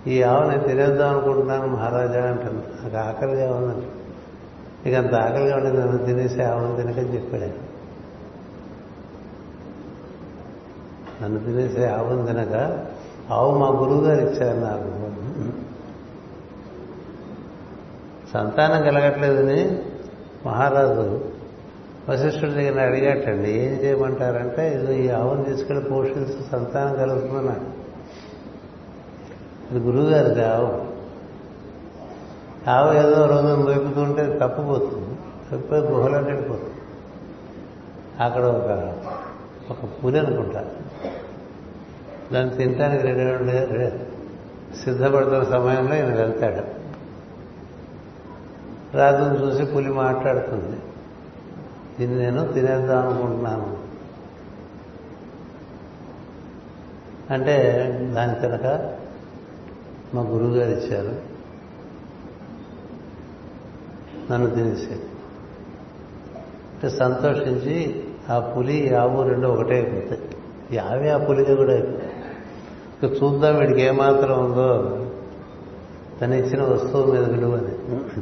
ఈ 0.08 0.24
ఆవు 0.24 0.50
నేను 0.50 0.64
తినేద్దాం 0.64 1.10
అనుకుంటున్నాను 1.10 1.68
మహారాజా 1.68 2.22
అంటాను 2.24 2.62
నాకు 2.84 2.98
ఆకలిగా 2.98 3.52
ఉందంట 3.52 3.86
నీకు 4.86 4.98
అంత 4.98 5.16
ఆకలిగా 5.16 5.56
ఉండి 5.56 5.72
నన్ను 5.78 5.98
తినేసి 5.98 6.42
ఆవును 6.42 6.76
తినకని 6.76 7.14
చెప్పాడు. 7.16 7.50
నన్ను 11.24 11.40
తినేసి 11.40 11.86
ఆవును 11.86 12.26
తినక 12.26 12.56
ఆవు 13.32 13.52
మా 13.58 13.68
గురువు 13.68 14.02
గారు 14.02 14.22
ఇచ్చారు 14.22 14.60
నాకు 14.60 14.96
సంతానం 18.34 18.84
కలగట్లేదని 18.84 19.78
మహారాజు 20.46 21.06
వశిష్ఠుడి 22.10 22.54
దగ్గర 22.54 22.82
అడిగాటండి 22.82 23.52
ఏం 23.52 23.84
చేయమంటారంటే 23.84 24.74
ఇది 24.74 25.06
ఈ 25.06 25.10
ఆవును 25.10 25.44
తీసుకెళ్ళి 25.44 25.90
పోషిస్తూ 25.90 26.44
సంతానం 26.52 26.96
కలుగుతుందన్నాడు 26.96 27.80
ఇది 29.72 29.86
గురువుగారికి 29.86 30.42
ఆవు. 30.42 30.90
ఆవు 32.70 32.94
ఏదో 32.94 33.26
రోజు 33.26 33.56
మేపుతుంటే 33.56 34.40
తప్పిపోతుంది 34.42 35.16
తప్పిపోయి 35.46 35.82
గుహలోకి 35.82 36.26
వెళ్ళిపోతుంది. 36.26 36.70
అక్కడ 38.24 38.42
ఒక 38.42 38.94
ఒక 39.72 39.90
పులి 40.04 40.20
అనుకుంటా. 40.20 40.66
దాన్ని 42.34 42.56
తినడానికి 42.56 43.04
రెడీ 43.04 43.98
సిద్ధపడుతున్న 44.84 45.44
సమయంలో 45.44 45.96
ఈయన 45.96 46.14
వెళ్తాడు. 46.16 46.80
రాజును 48.98 49.46
చూసి 49.46 49.66
పులి 49.66 49.90
మాట్లాడుతుంది. 49.90 50.80
దీన్ని 52.00 52.20
నేను 52.20 52.54
తినేద్దాం 52.54 53.10
అనుకుంటున్నాను. 53.10 53.78
అంటే 57.34 57.84
దాని 58.16 58.36
కనుక 58.36 58.96
మా 60.14 60.22
గురువుగారు 60.22 60.70
ఇచ్చారు. 60.70 61.22
నన్ను 64.32 64.50
తినేసి 64.50 64.92
అంటే 66.74 66.90
సంతోషించి 66.90 68.04
ఆ 68.30 68.40
పులి 68.40 68.96
ఆవు 68.96 69.24
రెండు 69.24 69.48
ఒకటే 69.48 69.74
అయిపోతాయి. 69.74 70.22
ఈ 70.72 70.78
ఆవి 70.78 71.10
ఆ 71.10 71.18
పులిగా 71.18 71.56
కూడా 71.56 71.74
అయిపోతాయి. 71.74 72.12
ఇక 73.04 73.24
చూద్దాం 73.24 73.60
వీడికి 73.60 73.82
ఏమాత్రం 73.82 74.46
ఉందో. 74.46 74.96
తను 76.22 76.34
ఇచ్చిన 76.34 76.64
వస్తువు 76.64 77.12
మీద 77.12 77.24
విలువని 77.24 78.22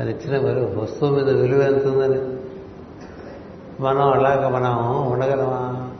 తను 0.00 0.10
ఇచ్చిన 0.10 0.44
మరి 0.44 0.80
వస్తువు 0.80 1.10
మీద 1.10 1.28
విలువ 1.28 1.60
ఎంత 1.62 1.86
ఉందని? 1.86 2.36
మనం 3.82 4.12
అలాగ 4.12 4.48
మనం 4.48 5.02
ఉండగలమా? 5.12 5.90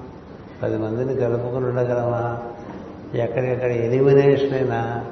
పది 0.62 0.78
మందిని 0.78 1.16
కలుపుకొని 1.16 1.66
ఉండగలమా? 1.66 2.42
ఎక్కడెక్కడ 3.14 3.70
ఎలిమినేషన్ 3.70 4.52
అయినా 4.52 5.06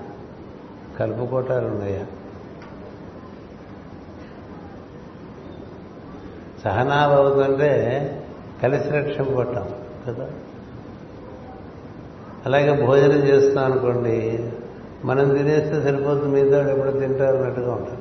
కలుపుకోటాలు 0.98 1.66
ఉన్నాయా? 1.66 2.07
సహనాభవతంటే 6.64 7.70
కలిసి 8.62 8.90
రక్షింపబట్టాం 8.90 9.68
కదా? 10.07 10.31
అలాగే 12.46 12.87
భోజనం 12.87 13.29
చేస్తాం 13.29 13.64
అనుకోండి 13.64 14.48
మనం 15.05 15.29
తినేస్తే 15.29 15.83
సరిపోతుంది 15.83 16.43
మిగతా 16.43 16.70
ఎప్పుడు 16.70 16.91
తింటారు 16.91 17.36
అన్నట్టుగా 17.36 17.72
ఉంటాం 17.72 17.97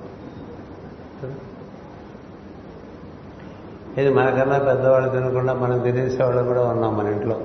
ఇది 3.98 4.10
మనకన్నా 4.10 4.60
పెద్దవాళ్ళు 4.60 5.10
తినకుండా 5.10 5.54
మనం 5.54 5.80
తినేసేవాళ్ళు 5.80 6.44
కూడా 6.44 6.68
ఉన్నాం 6.68 6.98
మన 6.98 7.08
ఇంట్లో. 7.08 7.42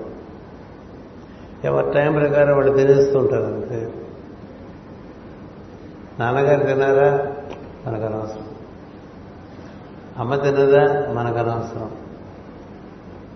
ఎవరి 1.65 1.93
టైం 1.93 2.13
ప్రకారం 2.13 2.57
వాళ్ళు 2.57 2.77
తినేస్తూ 2.77 3.19
ఉంటారు 3.19 3.43
అంతే. 3.43 3.93
నాన్నగారు 6.21 6.67
తిన్నారా? 6.67 7.33
మనకు 7.87 8.05
అనవసరం 8.05 8.49
అమ్మ 10.19 10.37
తిన్నదా? 10.37 11.13
మనకు 11.13 11.39
అనవసరం 11.39 11.91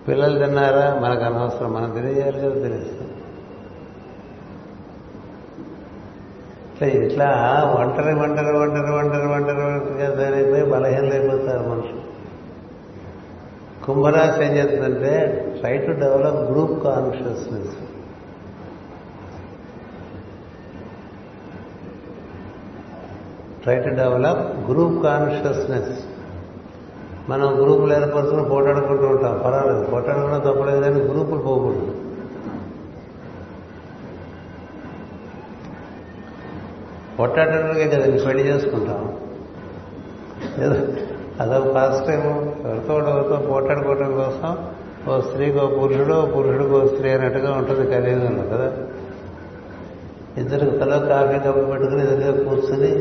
పిల్లలు 0.07 0.45
తిన్నారా? 0.45 0.99
మనకు 0.99 1.23
అనవసరం 1.23 1.73
మనం 1.73 1.91
తినేయాలి 1.91 2.39
కదా 2.39 2.53
తినేసి. 2.53 2.96
సో 6.79 6.85
ఇట్లా 6.85 7.27
ఒంటరి 7.79 8.13
ఒంటరి 8.13 8.57
ఒంటరి 8.57 8.91
ఒంటరి 8.91 9.27
ఒంటరి 9.27 9.61
ఒంటరిగా 9.65 10.15
తయారైపోయి 10.15 10.65
బలహీనలైపోతారు 10.65 11.69
మనుషులు. 11.69 12.07
కుంభరాశి 13.85 14.45
ఏం 14.45 14.51
చేస్తుందంటే 14.51 15.11
try 15.59 15.77
to 15.77 15.91
develop 15.91 16.51
group 16.51 16.83
consciousness 16.83 17.75
try 23.61 23.79
to 23.79 23.89
develop 23.89 24.71
group 24.71 25.03
consciousness 25.03 26.03
మనం 27.29 27.47
గ్రూపులు 27.63 27.93
ఏర్పరచుకుని 27.93 28.43
పోటాడుకుంటూ 28.49 29.07
ఉంటాం. 29.07 29.41
పర్వాలేదు 29.45 29.85
పోటాడుకున్నా 29.85 30.37
తప్పలేదు 30.37 30.81
కానీ 30.81 30.99
గ్రూపులు 31.01 31.41
పోకూడదు. 31.41 31.96
పొట్టాటకే 37.19 37.85
కదా 37.87 38.25
పెళ్ళి 38.27 38.43
చేసుకుంటాం. 38.47 39.17
అదో 40.63 40.75
అదొక 41.39 41.67
ఫస్ట్ 41.75 42.07
టైం 42.07 42.21
ఎవరితో 42.65 42.93
ఎవరితో 42.93 43.35
పోటాడుకోవడం 43.35 44.11
కోసం 44.13 44.57
ఓ 45.11 45.21
స్త్రీకి 45.21 45.57
ఓ 45.57 45.67
పురుషుడు 45.67 46.13
ఓ 46.13 46.25
పురుషుడికి 46.25 46.71
ఓ 46.71 46.87
స్త్రీ 46.87 47.09
అన్నట్టుగా 47.09 47.51
ఉంటుంది 47.51 47.91
కలియుగంలో 47.91 48.57
కదా. 48.57 48.69
ఇద్దరు 50.37 50.69
తల 50.69 51.07
కాఫీ 51.07 51.39
కప్పు 51.39 51.65
పెట్టుకుని 51.65 52.01
ఎదురుగా 52.01 52.43
కూర్చుని 52.49 52.91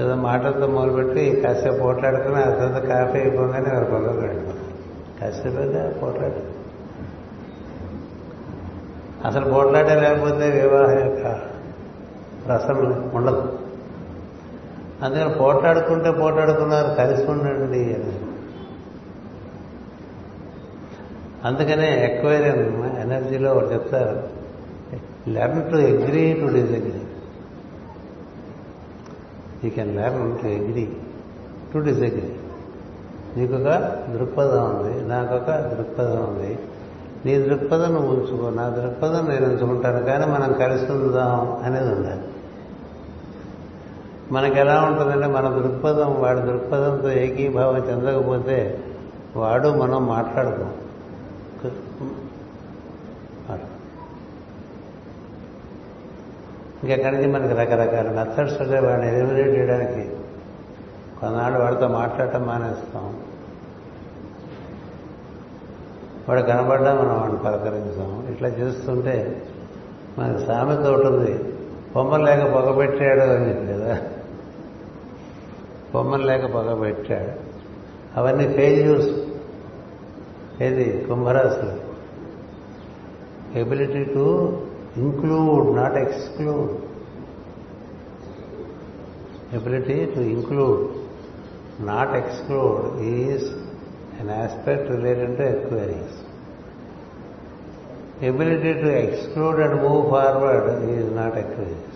ఏదో 0.00 0.14
మాటలతో 0.14 0.66
మొదలుపెట్టి 0.66 1.40
కాసేపు 1.40 1.78
పోట్లాడుకుని 1.78 2.34
ఆ 2.34 2.50
తర్వాత 2.50 2.82
కాఫీ 2.86 3.18
అయిపోగానే 3.18 3.74
వారు 3.74 3.84
పనులు 3.84 4.20
పెట్టుకున్నారు 4.20 4.66
కాసేపు 5.20 6.00
పోట్లాడు. 6.04 6.40
అసలు 9.28 9.44
పోట్లాడే 9.44 9.94
లేకపోతే 10.00 10.50
వివాహం 10.50 10.98
యొక్క 10.98 11.49
రసం 12.48 13.10
ఉండదు. 13.14 13.58
అందుకని 15.02 15.34
పోట్లాడుకుంటే 15.34 16.10
పోట్లాడుకున్నారు 16.10 16.94
కలిసి 16.94 17.26
ఉండండి 17.30 17.94
అని. 17.94 18.18
అందుకనే 21.44 22.04
ఎక్వైరియం 22.04 22.58
ఎనర్జీలో 23.00 23.52
ఒకటి 23.52 23.74
చెప్తారు 23.74 24.28
learn 25.28 25.70
to 25.70 25.76
agree 25.76 26.32
to 26.32 26.46
disagree 26.46 27.02
you 29.64 29.70
can 29.70 29.96
learn 29.96 30.38
to 30.38 30.46
agree 30.46 30.96
to 31.74 31.78
disagree. 31.78 32.32
నీకొక 33.36 33.68
దృక్పథం 34.18 34.64
ఉంది 34.64 35.08
నాకొక 35.08 35.50
దృక్పథం 35.50 36.20
ఉంది. 36.20 36.58
నీ 37.24 37.38
దృక్పథం 37.38 37.92
నువ్వు 37.92 38.16
ఉంచుకో 38.16 38.50
నా 38.50 38.68
దృక్పథం 38.68 39.28
నేను 39.28 39.46
ఉంచుకుంటాను 39.46 40.04
కానీ 40.04 40.26
మనం 40.26 40.52
కలిసి 40.52 40.92
ఉందాం 40.92 41.62
అనేది 41.64 41.94
ఉండాలి 41.94 42.20
మనకి 44.32 44.58
ఎలా 44.58 44.82
ఉంటుందంటే 44.82 45.26
మన 45.26 45.48
దృక్పథం 45.48 46.22
వాడి 46.22 46.40
దృక్పథంతో 46.40 47.12
ఏకీభావం 47.12 47.76
చెందకపోతే 47.76 48.84
వాడు 49.36 49.68
మనం 49.68 50.06
మాట్లాడుకోం. 50.06 50.74
ఇంకెక్కడి 56.82 57.16
నుంచి 57.16 57.28
మనకి 57.28 57.54
రకరకాల 57.54 58.10
మెథడ్స్ 58.10 58.62
ఉంటాయి 58.62 58.86
వాడిని 58.86 59.14
ఎలిమినేట్ 59.14 59.48
చేయడానికి 59.48 60.10
కొన్నాళ్ళు 61.20 61.58
వాడితో 61.58 61.88
మాట్లాడటం 61.88 62.42
మానేస్తాం. 62.42 63.16
వాడు 66.28 66.40
కనబడ్డా 66.40 66.94
మనం 66.94 67.20
వాడిని 67.20 67.38
పలకరించాం. 67.38 68.26
ఇట్లా 68.32 68.48
చేస్తుంటే 68.48 69.42
మనకి 70.18 70.46
సామెత 70.46 70.78
ఉంటుంది 70.78 71.54
బొమ్మలు 71.94 72.24
లేక 72.24 72.52
పొగబెట్టాడు 72.52 73.20
అని 73.20 73.48
చెప్పి 73.48 73.66
కదా. 73.66 73.98
బొమ్మలు 75.94 76.26
లేక 76.26 76.44
పొగబెట్టాడు 76.46 77.32
అవన్నీ 78.16 78.46
ఫెయిల్యూర్స్ 78.48 79.12
ఏది 80.62 80.86
కుంభరాశులు 81.08 81.76
ability 83.58 84.04
to 84.14 84.26
include 84.98 85.68
not 85.76 85.96
exclude 85.96 86.70
ability 89.54 89.98
to 90.14 90.20
include 90.36 90.82
not 91.86 92.14
exclude 92.14 93.02
is 93.14 93.48
an 94.20 94.28
aspect 94.28 94.90
related 94.90 95.30
to 95.38 95.44
acquirings. 95.52 96.14
Ability 98.22 98.72
to 98.82 98.88
exclude 99.04 99.60
and 99.60 99.80
move 99.80 100.10
forward 100.10 100.64
is 100.90 101.10
not 101.10 101.38
acquirings. 101.38 101.89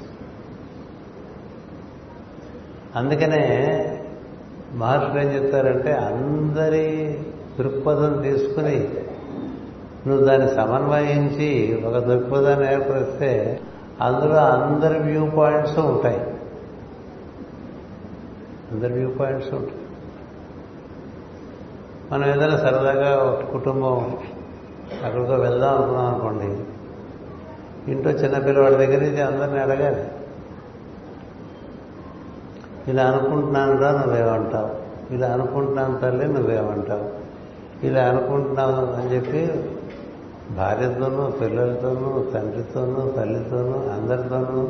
అందుకనే 2.96 3.42
మహర్షులు 4.74 5.20
ఏం 5.20 5.26
చెప్తారంటే 5.26 5.92
అందరి 5.92 7.18
దృక్పథం 7.58 8.22
తీసుకుని 8.22 8.88
నువ్వు 10.06 10.26
దాన్ని 10.26 10.54
సమన్వయించి 10.54 11.82
ఒక 11.86 11.98
దృక్పథాన్ని 11.98 12.72
ఏర్పరిస్తే 12.72 13.60
అందులో 14.00 14.36
అందరి 14.36 14.98
వ్యూ 14.98 15.30
పాయింట్స్ 15.30 15.78
ఉంటాయి. 15.78 16.20
అందరి 18.72 18.92
వ్యూ 18.92 19.08
పాయింట్స్ 19.08 19.54
ఉంటాయి. 19.54 19.78
మనం 22.12 22.28
ఏదైనా 22.28 22.56
సరదాగా 22.56 23.16
ఒక 23.16 23.52
కుటుంబం 23.52 24.18
అక్కడికో 25.04 25.34
వెళ్దాం 25.34 25.74
అనుకున్నాం 25.74 26.06
అనుకోండి 26.06 26.64
ఇంట్లో 27.92 28.12
చిన్నపిల్లవాడి 28.12 28.74
దగ్గర 28.74 29.00
నుంచి 29.00 29.20
అందరిని 29.20 29.60
అడగాలి. 29.60 30.04
ఇలా 32.88 33.04
అనుకుంటున్నాను 33.04 33.80
రా 33.80 33.92
నువ్వేమంటావు? 33.92 34.70
ఇలా 35.14 35.28
అనుకుంటున్నాను 35.28 35.98
తల్లి 35.98 36.28
నువ్వేమంటావు? 36.28 37.24
ఇలా 37.86 38.02
అనుకుంటున్నావు 38.02 38.72
అని 38.72 39.14
చెప్పి 39.14 39.64
భార్యతోనూ 40.56 41.30
పిల్లలతోనూ 41.30 42.30
తండ్రితోనూ 42.30 43.10
తల్లితోనూ 43.10 43.92
అందరితోనూ 43.92 44.68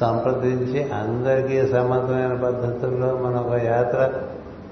సంప్రదించి 0.00 0.92
అందరికీ 0.92 1.72
సమర్థమైన 1.72 2.34
పద్ధతుల్లో 2.44 3.16
మనం 3.16 3.46
ఒక 3.46 3.64
యాత్ర 3.64 4.12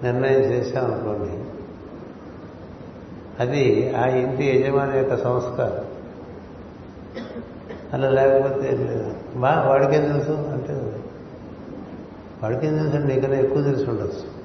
నిర్ణయం 0.03 0.41
చేశామనుకోండి 0.41 1.45
అది 3.41 3.95
ఆ 3.97 4.07
ఇంటి 4.07 4.45
యజమాని 4.45 4.99
యొక్క 4.99 5.17
సంస్కారం. 5.17 5.85
అలా 7.93 8.09
లేకపోతే 8.09 8.79
బా 9.37 9.65
వాడికేం 9.69 10.03
తెలుసు? 10.03 10.33
అంటే 10.33 10.88
వాడికేం 12.43 12.79
తెలుసు 12.79 12.97
నీకన్నా 12.97 13.39
ఎక్కువ 13.39 13.63
తెలిసి 13.63 13.91
ఉండొచ్చు. 13.91 14.39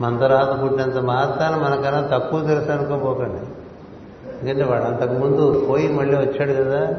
మన 0.00 0.18
తర్వాత 0.18 0.62
పుట్టినంత 0.62 0.96
మాత్రాన 0.96 1.54
మనకన్నా 1.56 2.18
తక్కువ 2.18 2.46
తెలుసు 2.46 2.70
అనుకోపోకండి 2.70 3.46
ఎందుకంటే 4.40 4.72
వాడు 4.72 4.84
అంతకుముందు 4.84 5.66
పోయి 5.70 5.88
మళ్ళీ 5.88 6.16
వచ్చాడు 6.16 6.52
కదా. 6.52 6.96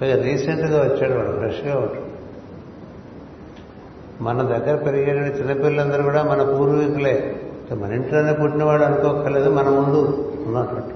పైగా 0.00 0.22
రీసెంట్గా 0.22 0.80
వచ్చాడు 0.80 1.12
వాడు 1.12 1.36
ఫ్రెష్గా 1.36 1.78
వాడు. 1.78 2.10
మన 4.22 4.42
దగ్గర 4.42 4.76
పెరిగే 4.76 5.12
చిన్నపిల్లలందరూ 5.12 6.02
కూడా 6.02 6.22
మన 6.22 6.42
పూర్వీకులే. 6.42 7.40
మన 7.72 7.92
ఇంట్లోనే 7.92 8.32
పుట్టినవాడు 8.32 8.82
అనుకోకర్లేదు 8.82 9.50
మన 9.50 9.68
ముందు 9.68 10.32
ఉన్నటువంటి. 10.46 10.94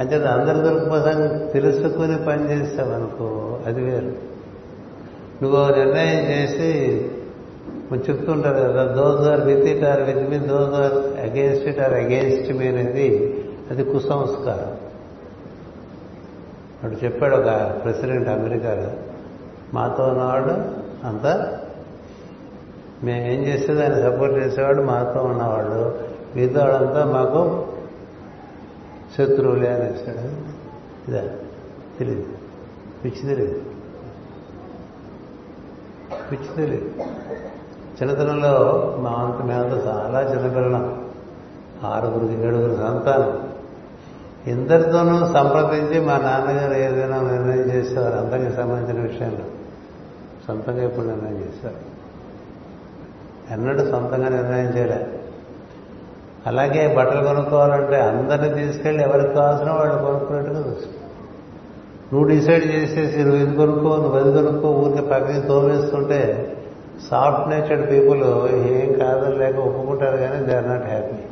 అంటే 0.00 0.16
అందరి 0.16 0.58
దృక్పథం 0.58 1.46
తెలుసుకుని 1.52 2.16
పనిచేస్తామనుకో 2.16 3.58
అది 3.66 3.80
వేరు. 3.80 4.31
నువ్వు 5.42 5.78
నిర్ణయం 5.78 6.24
చేసి 6.30 6.70
చెప్తుంటారు 8.06 8.72
కదా 8.72 8.84
those 8.84 9.28
are 9.28 9.40
with 9.40 9.66
it 9.66 9.84
are 9.84 10.02
with 10.02 10.30
me 10.30 10.38
those 10.38 10.74
are 10.74 10.94
against 11.20 11.66
it 11.68 11.80
are 11.80 11.94
against 11.94 12.52
me 12.52 12.68
అనేది 12.68 13.08
అది 13.70 13.84
కుసంస్కారం. 13.84 14.70
అటు 16.84 17.04
చెప్పాడు 17.04 17.34
ఒక 17.36 17.50
ప్రెసిడెంట్ 17.82 18.28
అమెరికాలో 18.28 18.88
మాతో 19.74 20.04
ఉన్నవాడు 20.04 20.54
అంతా 21.06 21.32
మేము 23.02 23.26
ఏం 23.26 23.40
చేసేది 23.42 23.82
ఆయన 23.82 24.10
సపోర్ట్ 24.10 24.34
చేసేవాడు 24.38 24.82
మాతో 24.82 25.22
ఉన్నవాళ్ళు 25.22 25.82
మిగతా 26.36 26.64
వాళ్ళంతా 26.64 27.04
మాకు 27.04 27.40
శత్రువులే 29.16 29.68
అనేసాడు 29.68 30.26
ఇదా 31.08 31.22
తెలియదు 31.98 32.26
పిచ్చి 33.04 33.22
తెలియదు 33.28 33.60
పిచ్చి 36.30 36.56
తెలియదు 36.56 36.90
చిన్నతనంలో 38.02 38.52
మా 38.98 39.10
అంత 39.10 39.44
మేమంతా 39.44 39.76
చాలా 39.76 40.20
చిన్నపిల్లలం. 40.30 41.04
ఆరుగురికి 41.84 42.42
ఏడుగురు 42.42 42.76
సంతానం. 42.76 43.52
ఇందరితోనూ 44.46 45.18
సంప్రదించి 45.18 46.00
మా 46.00 46.12
నాన్నగారు 46.12 46.74
ఏదైనా 46.74 47.20
నిర్ణయం 47.20 47.70
చేసేవారు 47.70 48.14
అందరికి 48.14 48.56
సంబంధించిన 48.56 49.02
విషయంలో. 49.02 49.44
సొంతంగా 50.46 50.84
ఎప్పుడు 50.84 51.06
నిర్ణయం 51.06 51.40
చేశారు 51.40 51.92
ఎన్నడూ 53.50 53.90
సొంతంగా 53.90 54.28
నిర్ణయం 54.28 54.76
చేయలే. 54.76 55.20
అలాగే 56.46 56.94
బట్టలు 56.94 57.26
కొనుక్కోవాలంటే 57.26 58.00
అందరినీ 58.00 58.66
తీసుకెళ్ళి 58.66 59.04
ఎవరికి 59.04 59.34
కావాల్సిన 59.34 59.70
వాళ్ళు 59.70 60.02
కొనుక్కున్నట్టుగా 60.02 60.58
చూసి 60.58 60.86
నువ్వు 62.12 62.28
డిసైడ్ 62.28 62.64
చేసేసి 62.64 63.18
నువ్వు 63.18 63.36
ఇది 63.36 63.56
కొనుక్కో 63.56 63.96
నువ్వు 63.96 64.18
అది 64.18 64.32
కొనుక్కో 64.32 64.68
ఊరికి 64.68 65.02
పక్కకి 65.02 65.46
తోమేస్తుంటే 65.46 66.52
సాఫ్ట్ 67.10 67.48
నేచర్డ్ 67.48 67.90
పీపుల్ 67.90 68.24
ఏం 68.54 68.92
కాదని 68.92 69.38
లేక 69.38 69.56
ఒప్పుకుంటారు 69.56 70.16
కానీ 70.16 70.46
దే 70.46 70.56
ఆర్ 70.56 70.68
నాట్ 70.68 70.84
హ్యాపీ 70.84 71.22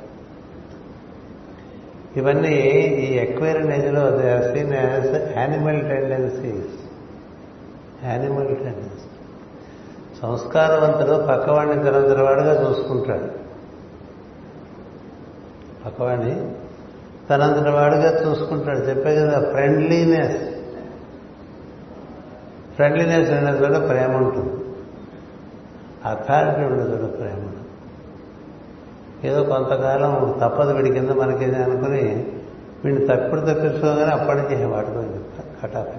ఇవన్నీ 2.16 2.54
ఈ 2.78 3.16
ఎక్వైరన్ 3.16 3.72
ఏజ్లో 3.72 4.10
they 4.10 4.30
are 4.30 4.42
seen 4.42 4.74
as 4.74 5.38
animal 5.38 5.80
tendencies 5.80 6.74
animal 8.04 8.46
tendency 8.46 9.06
సంస్కారవంతుడు 10.22 11.26
పక్కవాడిని 11.26 11.74
తనంతరవాడుగా 11.74 12.68
చూసుకుంటాడు. 12.68 13.28
పక్కవాడిని 15.86 16.34
తనంతరవాడుగా 17.30 18.30
చూసుకుంటాడు. 18.30 18.78
చెప్పే 18.78 19.16
కదా 19.16 19.50
ఫ్రెండ్లీనెస్ 19.50 20.49
ఫ్రెండ్లీనెస్ 22.80 23.30
ఉన్న 23.30 23.48
చోట 23.48 23.88
ప్రేమ 23.88 24.16
ఉంటుంది. 24.16 24.52
అథారిటీ 26.04 26.66
ఉన్న 26.66 26.80
చోట 26.80 27.18
ప్రేమ. 27.18 27.46
ఏదో 29.24 29.42
కొంతకాలం 29.44 30.38
తప్పదు 30.40 30.72
వీడి 30.72 30.92
కింద 30.92 31.10
మనకేది 31.10 31.56
అనుకుని 31.56 32.26
వీడిని 32.84 33.06
తప్పుడు 33.06 33.40
తప్పించుకోగానే 33.40 34.12
అప్పటికి 34.12 34.64
వాటితో 34.64 35.02
చెప్తా 35.02 35.44
కటాఫ్ 35.62 35.98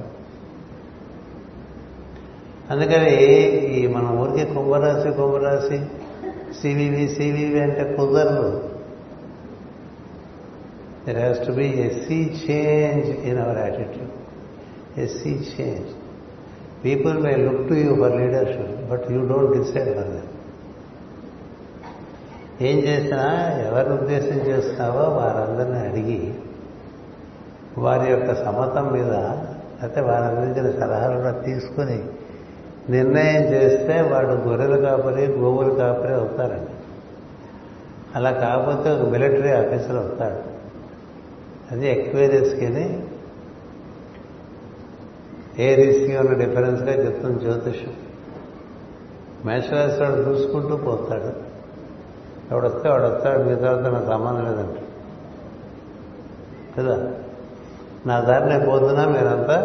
అందుకని 2.72 3.16
ఈ 3.74 3.88
మన 3.88 4.18
ఊరికి 4.18 4.46
కుంభరాశి 4.46 5.12
కుంభరాశి 5.12 5.86
సివివి 6.62 7.10
సివివి 7.10 7.60
అంటే 7.60 7.96
కుదరదు. 7.96 8.70
There 11.08 11.18
has 11.18 11.48
to 11.48 11.52
be 11.52 11.66
a sea 11.66 12.32
change 12.50 13.06
in 13.06 13.40
our 13.40 13.58
attitude 13.58 15.00
a sea 15.00 15.30
change 15.30 16.01
people 16.86 17.18
may 17.18 17.36
look 17.36 17.70
to 17.70 17.74
you 17.74 17.96
for 17.96 18.12
leadership 18.12 18.90
but 18.90 19.12
you 19.12 19.28
don't 19.28 19.58
decide 19.58 19.96
for 19.96 20.08
them 20.08 20.30
ఏం 22.62 22.78
చేసినా 22.78 23.52
ఎవరిని 23.68 23.94
ఉద్దేశం 23.94 24.38
చేస్తున్నావో 24.38 25.04
వారందరినీ 25.10 25.80
అడిగి 25.90 26.34
వారి 27.78 28.12
యొక్క 28.12 28.34
సమతం 28.34 28.92
మీద 28.92 29.12
అయితే 29.82 30.02
వారి 30.02 30.24
అందించిన 30.24 30.80
సలహాలు 30.80 31.16
కూడా 31.16 31.32
తీసుకుని 31.32 32.04
నిర్ణయం 32.90 33.42
చేస్తే 33.42 34.02
వాడు 34.02 34.28
గొర్రెలు 34.28 34.82
కాపరి 34.82 35.26
గోవులు 35.26 35.74
కాపరి 35.74 36.14
అవుతారండి. 36.14 36.72
అలా 38.16 38.32
కాకపోతే 38.32 38.92
ఒక 38.92 39.10
మిలిటరీ 39.10 39.52
ఆఫీసర్ 39.52 39.96
అవుతాడు. 39.96 40.40
అది 41.72 41.92
ఎక్వేరియస్కి 41.92 42.66
ఏరిస్కి 45.62 46.18
ఉన్న 46.18 46.34
డిఫరెన్స్గా 46.34 47.06
చెప్తుంది 47.06 47.40
జ్యోతిషం 47.40 47.94
మేషరాశి 49.46 50.04
వాడు 50.04 50.30
చూసుకుంటూ 50.30 50.78
పోతాడు. 50.78 51.30
ఎవడొస్తే 52.52 52.90
వాడొస్తాడు 52.90 53.44
మీ 53.44 53.56
తర్వాత 53.56 53.94
నాకు 53.94 54.06
సంబంధం 54.06 54.46
లేదంట. 54.46 54.78
కదా? 56.80 57.12
నా 58.06 58.20
దారి 58.20 58.46
నేను 58.46 58.66
పోతున్నా 58.66 59.06
మీరంతా? 59.06 59.58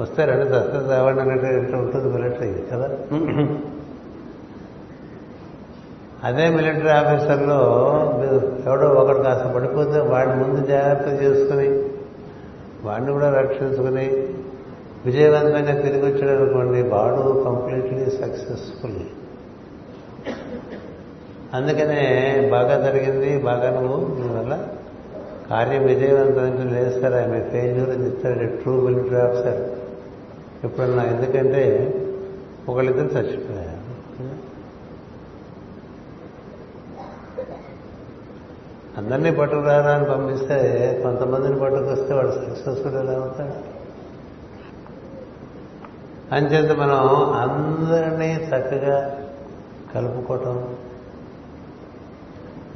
వస్తే 0.00 0.24
రెండు 0.24 0.44
దస్తే 0.44 0.88
తేవండి 0.88 1.20
అనేటువంటి 1.20 1.76
ఉంటుంది 1.76 2.08
మిలిటరీ 2.08 2.52
కదా? 2.72 2.88
అదే 6.24 6.48
మిలిటరీ 6.48 6.88
ఆఫీసర్లో 6.88 7.58
మీరు 8.20 8.68
ఎవడో 8.68 8.88
ఒకడు 8.88 9.22
కాస్త 9.22 9.46
పడిపోతే 9.46 10.00
వాడిని 10.00 10.36
ముందు 10.36 10.66
జాగ్రత్త 10.66 11.22
చేసుకుని 11.22 11.68
వాడిని 12.84 13.12
కూడా 13.12 13.30
రక్షించుకుని 13.30 14.06
విజయవంతంగా 15.06 15.74
తిరిగి 15.82 16.06
వచ్చాడు 16.06 16.42
అనుకోండి 16.42 16.82
వాడు 16.82 17.44
కంప్లీట్లీ 17.44 18.04
సక్సెస్ఫుల్ 18.10 19.00
అందుకనే 21.54 22.02
బాగా 22.50 22.74
జరిగింది 22.80 23.38
బాగా 23.38 23.70
నువ్వు 23.80 24.14
దీనివల్ల 24.14 24.68
కార్యం 25.50 25.82
విజయవంతం 25.84 26.68
లేదు 26.74 27.00
సార్ 27.00 27.14
ఆమె 27.14 27.40
ఫెయిల్యూర్ 27.40 27.90
అని 27.90 28.04
చెప్తాడు. 28.06 28.56
ట్రూ 28.62 28.72
విల్ 28.72 29.08
డ్రాప్ 29.08 29.34
సార్ 29.34 29.62
ఎప్పుడన్నా 30.64 31.02
ఎందుకంటే 31.04 31.62
ఒకళ్ళిద్దరు 32.68 33.06
చచ్చిపోయారు. 33.06 33.76
అందరినీ 38.98 39.30
పట్టుకురారా 39.30 39.92
అని 39.92 40.04
పంపిస్తే 40.04 40.56
కొంతమందిని 41.02 41.58
పట్టుకొస్తే 41.60 42.14
వాడు 42.14 42.30
సక్సెస్ఫుల్ 42.30 42.94
ఎలా 42.94 43.12
అవుతాడు 43.12 43.79
అంచేత 46.32 46.76
మనం 46.78 47.32
అందరినీ 47.32 48.34
చక్కగా 48.34 49.18
కలుపుకోవటం. 49.94 50.74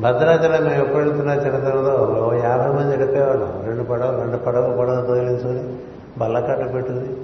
భద్రాచలం 0.01 0.65
మేము 0.65 0.83
ఎప్పుడు 0.83 1.03
వెళ్తున్నా 1.03 1.35
చిన్నతనంలో 1.35 1.95
ఓ 2.27 2.33
యాభై 2.33 2.69
మంది 2.69 2.97
వెళ్ళిపోయేవాళ్ళం 2.97 3.63
రెండు 3.67 3.83
పడవ 3.83 4.21
రెండు 4.23 4.37
పడవ 4.37 4.77
పడవ 4.81 5.07
తోలించుకొని 5.07 5.77
బల్లకట్ట 6.19 6.75
పెట్టింది 6.75 7.17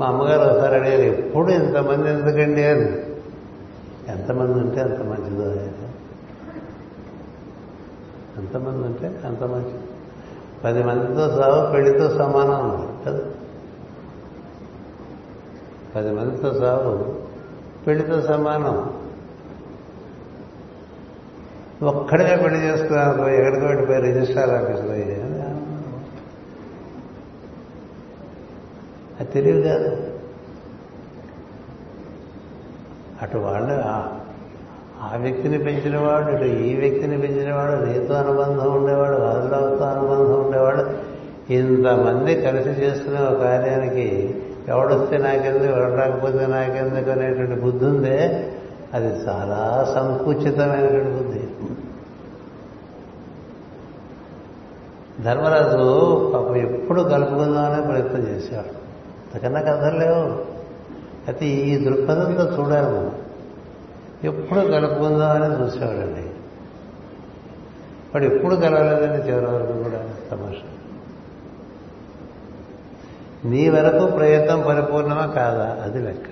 మా 0.00 0.06
అమ్మగారు 0.06 0.50
ఒకసారి 0.50 0.74
అడిగారు 0.74 1.00
ఎప్పుడు 1.00 1.50
ఇంతమంది 1.50 2.10
ఎందుకండి? 2.10 2.64
అని. 2.64 2.98
ఎంతమంది 4.08 4.52
ఉంటే 4.52 4.80
అంత 4.80 5.00
మంచిదో 5.00 5.50
ఎంతమంది 8.38 8.86
ఉంటే 8.86 9.20
అంత 9.24 9.42
మంచిది. 9.42 9.78
పది 10.64 10.82
మందితో 10.82 11.28
సాగు 11.28 11.72
పెళ్ళితో 11.72 12.10
సమానం 12.10 12.70
ఉంది 12.70 13.04
కదా. 13.06 13.30
పది 15.98 16.10
మందితో 16.10 16.54
సాగు 16.54 17.22
పెళ్ళితో 17.86 18.20
సమానం. 18.20 18.92
ఒక్కడిగా 21.82 22.42
పెళ్ళి 22.42 22.60
చేసుకున్నాను 22.60 23.28
ఎక్కడికి 23.28 23.66
వెళ్ళిపోయి 23.66 24.00
రిజిస్ట్రార్ 24.00 24.50
ఆఫీస్లో 24.50 24.92
అది 29.20 29.30
తెలియదు 29.32 29.68
కాదు. 29.68 29.96
అటు 33.22 33.38
వాళ్ళు 33.38 33.82
ఆ 35.02 35.16
వ్యక్తిని 35.16 35.58
పెంచినవాడు 35.58 36.32
ఇటు 36.32 36.44
ఈ 36.44 36.76
వ్యక్తిని 36.76 37.20
పెంచినవాడు 37.20 37.84
నీతో 37.84 38.14
అనుబంధం 38.14 38.80
ఉండేవాడు 38.80 39.16
వాళ్ళతో 39.16 39.84
అనుబంధం 39.84 40.44
ఉండేవాడు. 40.44 40.84
ఇంతమంది 41.52 42.42
కలిసి 42.42 42.68
చేసుకునే 42.68 43.20
ఒక 43.20 43.42
కార్యానికి 43.42 44.34
ఎవడొస్తే 44.68 45.18
నాకెందుకు 45.18 45.64
ఎవడు 45.64 45.92
రాకపోతే 45.92 46.46
నాకెందుకు 46.46 47.10
అనేటువంటి 47.10 47.60
బుద్ధి 47.60 47.84
ఉందే 47.84 48.52
అది 48.94 49.06
చాలా 49.06 49.92
సంకుచితమైనటువంటి 49.94 51.10
బుద్ధి. 51.10 51.48
ధర్మరాజు 55.22 56.32
పాపం 56.34 56.56
ఎప్పుడు 56.56 57.02
కలుపుకుందామనే 57.02 57.86
ప్రయత్నం 57.86 58.20
చేశాడు 58.20 58.78
అంతకన్నా 59.34 59.60
కథలు 59.60 59.98
లేవు. 59.98 60.58
అయితే 61.28 61.46
ఈ 61.46 61.84
దృక్పథంతో 61.84 62.42
చూడాలి 62.42 62.86
మనం. 62.86 63.12
ఎప్పుడు 64.24 64.60
కలుపుకుందామని 64.60 65.64
చూసేవాడండి. 65.64 66.30
వాడు 68.14 68.24
ఎప్పుడు 68.24 68.56
కలవలేదని 68.56 69.28
చివరి 69.28 69.46
వరకు 69.46 69.72
కూడా 69.72 70.10
తమాషా. 70.30 70.87
నీ 73.44 73.68
వరకు 73.68 74.06
ప్రయత్నం 74.06 74.64
పరిపూర్ణమా 74.68 75.26
కాదా? 75.26 75.82
అది 75.84 75.98
లెక్క. 75.98 76.28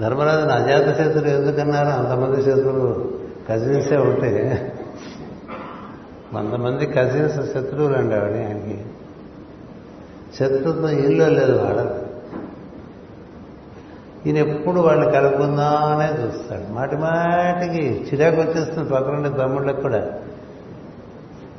ధర్మరాజుని 0.00 0.52
అజాత 0.52 0.94
శత్రులు 0.94 1.28
ఎందుకన్నారు? 1.28 1.88
అంతమంది 1.88 2.42
శత్రువులు 2.42 3.12
కజిన్సే 3.48 3.96
ఉంటే. 3.96 4.72
వందమంది 6.34 6.86
కజిన్స్ 6.86 7.34
శత్రువులు 7.34 7.96
అండి 7.96 8.14
ఆవిడ 8.14 8.36
ఆయనకి. 8.36 8.84
శత్రుత్వం 10.34 10.88
ఇల్లు 10.88 11.24
లేదు 11.24 11.52
వాడదు 11.52 12.06
ఈయన 14.26 14.36
ఎప్పుడు 14.36 14.80
వాళ్ళని 14.80 15.12
కలుపుకుందామనే 15.12 16.26
చూస్తాడు. 16.26 16.72
మాటి 16.72 16.96
మాటికి 16.96 18.08
చిరాకు 18.12 18.40
వచ్చేస్తుంది 18.40 18.90
పక్కనుండే 18.90 19.28
తమ్ముళ్ళకి 19.28 19.82
కూడా. 19.82 20.12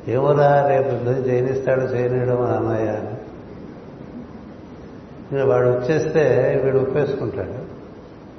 ఏమోరా 0.08 0.68
రేపు 0.68 0.88
యుద్ధం 0.88 1.10
చేయనిస్తాడు 1.10 1.80
చేయనీయడం 1.80 2.42
అని. 2.42 2.56
అన్నయ్య 2.56 2.88
అని 2.88 5.42
వాడు 5.42 5.68
వచ్చేస్తే 5.68 6.60
వీడు 6.64 6.78
ఉప్పేసుకుంటాడు 6.78 7.64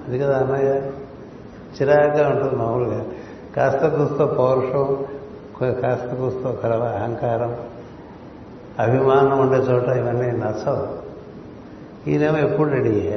అది 0.07 0.19
కదా 0.19 0.37
అన్నయ్య 0.37 0.81
చిరాగ్గా 1.81 2.29
ఉంటుంది 2.29 2.55
మామూలుగా. 2.55 3.05
కాస్త 3.55 3.87
కూస్తో 3.87 4.25
పౌరుషం 4.25 5.05
కాస్త 5.81 6.15
కూస్తో 6.15 6.51
కలవ 6.51 6.83
అహంకారం 6.83 7.57
అభిమానం 8.79 9.39
ఉండే 9.39 9.57
చోట 9.57 9.87
ఇవన్నీ 9.87 10.31
నచ్చవు. 10.31 11.05
ఈయనేమో 12.09 12.37
ఎప్పుడు 12.37 12.69
రెడీ 12.69 13.15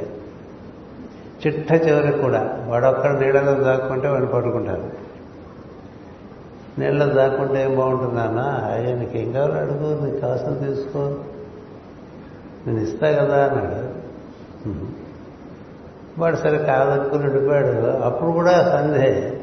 చిట్ట 1.46 1.72
చివరికి 1.72 2.18
కూడా 2.18 2.62
వాడొక్కడ 2.66 3.10
నీళ్ళలో 3.10 3.54
దాక్కుంటే 3.54 4.08
వాడిని 4.08 4.30
పట్టుకుంటారు. 4.30 5.07
నీళ్ళు 6.78 7.04
దాక్కుంటే 7.04 7.62
ఏం 7.62 7.76
బాగుంటుంది 7.76 8.20
అన్న 8.20 8.40
అయ్యా 8.72 8.96
నీకు 8.98 9.16
ఏం 9.16 9.32
కావాలో 9.32 9.54
అడుగు 9.54 10.04
నీకు 10.04 10.16
కావాల్సిన 10.16 10.54
తీసుకో. 10.54 10.98
నేను 12.66 12.80
ఇస్తా 12.80 13.10
కదా 13.10 13.44
అన్నాడు. 13.44 13.98
వాడు 16.20 16.36
సరే 16.36 16.58
కాదనుకుని 16.58 17.24
ఉండిపోయాడు. 17.24 17.86
అప్పుడు 17.86 18.30
కూడా 18.30 18.52
సందే 18.52 19.40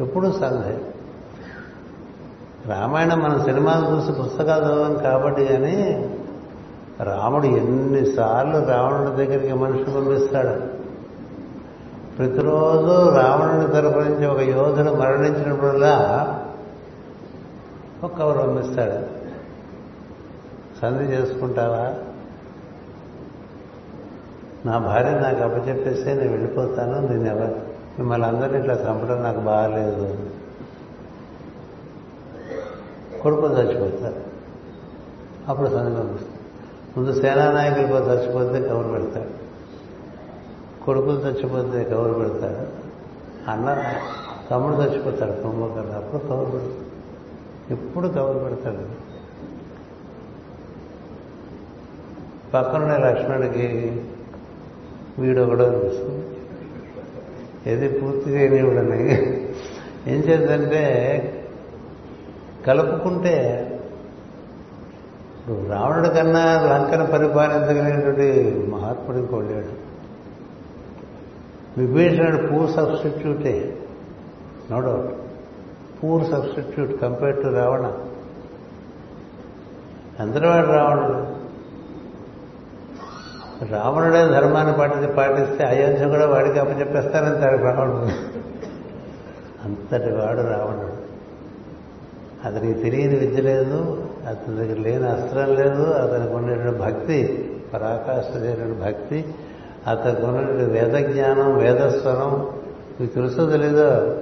ఎప్పుడు 0.00 0.30
సందే 0.30 0.78
రామాయణం 2.66 3.18
మనం 3.18 3.44
సినిమాలు 3.44 3.96
చూసి 3.96 4.22
పుస్తకాలు 4.22 4.64
చదవం 4.64 4.94
కాబట్టి 4.94 5.44
కానీ 5.44 6.08
రాముడు 7.02 7.46
ఎన్నిసార్లు 7.46 8.66
రావణుడి 8.66 9.16
దగ్గరికి 9.16 9.52
మనిషి 9.52 9.84
పంపిస్తాడు. 9.84 10.82
ప్రతిరోజు 12.18 13.08
రావణుని 13.16 13.68
తరపు 13.72 13.98
నుంచి 13.98 14.26
ఒక 14.26 14.40
యోధుడు 14.40 14.96
మరణించినప్పుడల్లా 14.96 15.94
ఒక 18.04 18.22
పంపిస్తాడు. 18.22 19.06
సంధి 20.80 21.04
చేసుకుంటావా? 21.04 21.94
నా 24.66 24.78
భార్య 24.78 25.10
నాకు 25.10 25.42
అప్పచెప్పేస్తే 25.42 26.14
నేను 26.14 26.30
వెళ్ళిపోతాను 26.30 27.08
నేను 27.08 27.28
ఎవరు? 27.28 27.60
మిమ్మల్ని 27.98 28.28
అందరినీ 28.28 28.58
ఇట్లా 28.58 28.74
చంపడం 28.74 29.22
నాకు 29.22 29.40
బాగాలేదు. 29.40 30.30
కొడుకు 33.22 33.46
చచ్చిపోతారు 33.46 34.20
అప్పుడు 35.48 35.68
సంధి 35.68 36.00
పంపిస్తారు 36.00 36.42
ముందు 36.96 37.20
సేనానాయకులు 37.20 37.86
చచ్చిపోతే 37.86 38.68
కవర్ 38.68 38.92
పెడతాడు. 38.92 39.42
కొడుకులు 40.84 41.20
చచ్చిపోతే 41.20 41.84
కవర్ 41.84 42.18
పెడతాడు. 42.18 42.92
అన్న 43.50 43.82
తమ్ముడు 44.50 44.74
చచ్చిపోతాడు. 44.74 45.32
కుంభకర్ణ 45.32 45.90
అప్పుడు 45.90 46.20
కవర్ 46.20 46.52
పెడతాడు. 46.52 46.92
ఎప్పుడు 47.70 48.08
కబురు 48.08 48.38
పెడతాడు? 48.38 49.12
పక్కనున్న 52.54 52.96
లక్ష్మణుడికి 52.96 53.68
వీడు 55.18 55.42
కూడా 55.42 55.70
తెలుస్తుంది 55.70 56.22
ఏది 57.70 58.00
పూర్తిగా 58.00 58.40
ఇవ్వడని 58.40 59.02
ఏం 60.06 60.20
చేద్దంటే 60.20 60.82
కలుపుకుంటే 62.66 63.68
ఇప్పుడు 65.40 65.68
రావణుడి 65.68 66.08
కన్నా 66.08 66.44
లంకను 66.60 67.06
పరిపాలించగలిగినటువంటి 67.06 68.58
మహాత్ముడు 68.70 69.18
ఇంకోలేడు 69.18 69.72
విభీషణుడు 71.80 72.46
పూ 72.46 72.66
సబ్స్టిట్యూటే 72.66 73.78
no 74.70 74.80
doubt. 74.80 75.21
Poor 76.02 76.30
substitute 76.30 77.00
compare 77.00 77.42
to 77.42 77.48
Ravana. 77.48 77.92
అందరివాడు 80.20 80.66
రావణుడు. 80.66 81.42
రావణుడే 83.72 84.26
ధర్మాన్ని 84.26 84.76
పాటి 84.76 85.06
పాటిస్తే 85.06 85.64
అయోధ్య 85.64 86.08
కూడా 86.08 86.26
వాడికి 86.26 86.58
అప్పచెప్పేస్తానంటాడు 86.58 87.62
రావణుడు. 87.62 88.06
అంతటి 89.64 90.12
వాడు 90.12 90.40
రావణుడు. 90.40 91.02
అతనికి 92.48 92.82
తెలియని 92.82 93.16
విద్య 93.16 93.42
లేదు 93.42 94.08
అతని 94.28 94.56
దగ్గర 94.56 94.78
లేని 94.78 95.08
అస్త్రం 95.08 95.54
లేదు 95.54 95.82
అతనికి 95.82 96.34
ఉండేటువంటి 96.34 96.78
భక్తి 96.78 97.48
పరాకాష్ఠమైన 97.74 98.86
భక్తి 98.86 99.34
అతనికి 99.86 100.26
ఉన్నటువంటి 100.26 100.64
వేద 100.64 101.12
జ్ఞానం 101.12 101.58
వేదస్వరం 101.58 102.46
మీకు 103.00 103.14
తెలుసో 103.14 103.50
తెలీదో 103.50 104.21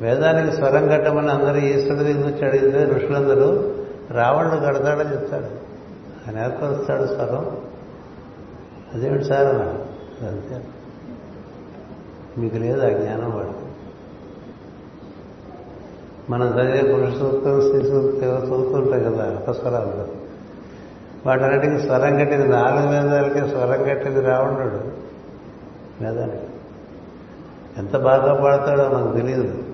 వేదానికి 0.00 0.56
స్వరం 0.56 0.88
కట్టమని 0.88 1.30
అందరూ 1.30 1.56
ఈశ్వరుడి 1.56 2.12
దగ్గర 2.12 2.26
నుంచి 2.26 2.44
అడిగితే 2.48 2.84
ఋషులందరూ 2.84 3.74
రావణుడు 4.10 4.56
కడతాడని 4.56 5.12
చెప్తాడు. 5.12 5.70
ఆయన 6.26 6.44
ఏర్పరుస్తాడు 6.44 7.06
స్వరం? 7.06 7.56
అదేమిటి 8.94 9.24
సార్ 9.24 9.46
అన్నాడు 9.46 9.90
అంతే. 10.26 10.64
మీకు 12.38 12.56
లేదు 12.56 12.86
ఆ 12.86 12.88
జ్ఞానం 12.88 13.30
వాడు 13.36 13.70
మనం 16.30 16.46
చదివే 16.46 16.94
పురుష 16.94 17.18
సూక్తం 17.18 17.60
స్త్రీ 17.60 17.90
సూక్తం 17.90 18.28
ఏవో 18.28 19.10
కదా 19.10 19.36
అపస్వరాలు 19.36 20.20
వాటన్నిటికి 21.26 21.78
స్వరం 21.78 22.18
కట్టింది 22.18 22.48
నాలుగు 22.48 22.88
వేదాలకే 22.88 23.48
స్వరం 23.48 23.82
కట్టింది 23.82 24.20
రావణుడు 24.20 24.80
వేదానికి. 26.04 26.46
ఎంత 27.78 27.96
బాగా 27.96 28.34
పాడతాడో 28.34 28.88
మనకు 28.88 29.16
తెలియదు 29.16 29.69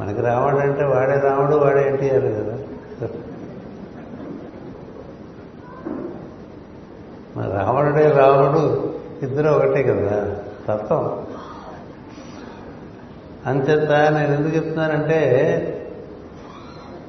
మనకి 0.00 0.20
రావణుడు 0.20 0.60
అంటే 0.60 0.84
వాడే 0.84 1.20
రాముడు 1.20 1.56
వాడే 1.56 1.88
ఎన్టీఆర్ 1.88 2.24
కదా. 2.24 2.58
మన 7.36 7.58
రావణుడే 7.58 8.10
రాముడు 8.10 8.94
ఇద్దరు 9.22 9.48
ఒకటే 9.48 9.82
కదా. 9.82 10.36
తత్వం. 10.68 11.26
అంచేత 13.46 13.90
నేను 13.90 14.34
ఎందుకు 14.34 14.56
చెప్తున్నానంటే 14.56 15.20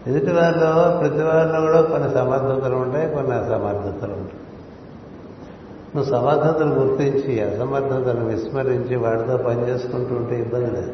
ఎదుటి 0.07 0.31
వారిలో 0.31 0.97
ప్రతి 0.99 1.23
వారిలో 1.23 1.61
కూడా 1.61 1.81
కొన్ని 1.81 2.13
సమర్థతలు 2.13 2.75
ఉంటాయి 2.75 3.09
కొన్ని 3.09 3.33
అసమర్థతలు 3.35 4.13
ఉంటాయి. 4.13 4.41
నువ్వు 5.95 6.03
సమర్థతలు 6.03 6.73
గుర్తించి 6.73 7.41
అసమర్థతను 7.41 8.25
విస్మరించి 8.25 8.95
వాడితో 8.95 9.37
పనిచేసుకుంటూ 9.37 10.15
ఉంటే 10.15 10.39
ఇబ్బంది 10.39 10.71
లేదు. 10.71 10.93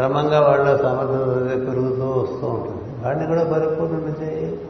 క్రమంగా 0.00 0.40
వాళ్ళ 0.40 0.76
సమర్థత 0.76 1.70
పెరుగుతూ 1.70 2.04
వస్తూ 2.04 2.46
ఉంటుంది. 2.46 3.06
వాడిని 3.06 3.26
కూడా 3.26 3.44
పరిపూర్ణం 3.44 4.16
చేయి. 4.22 4.60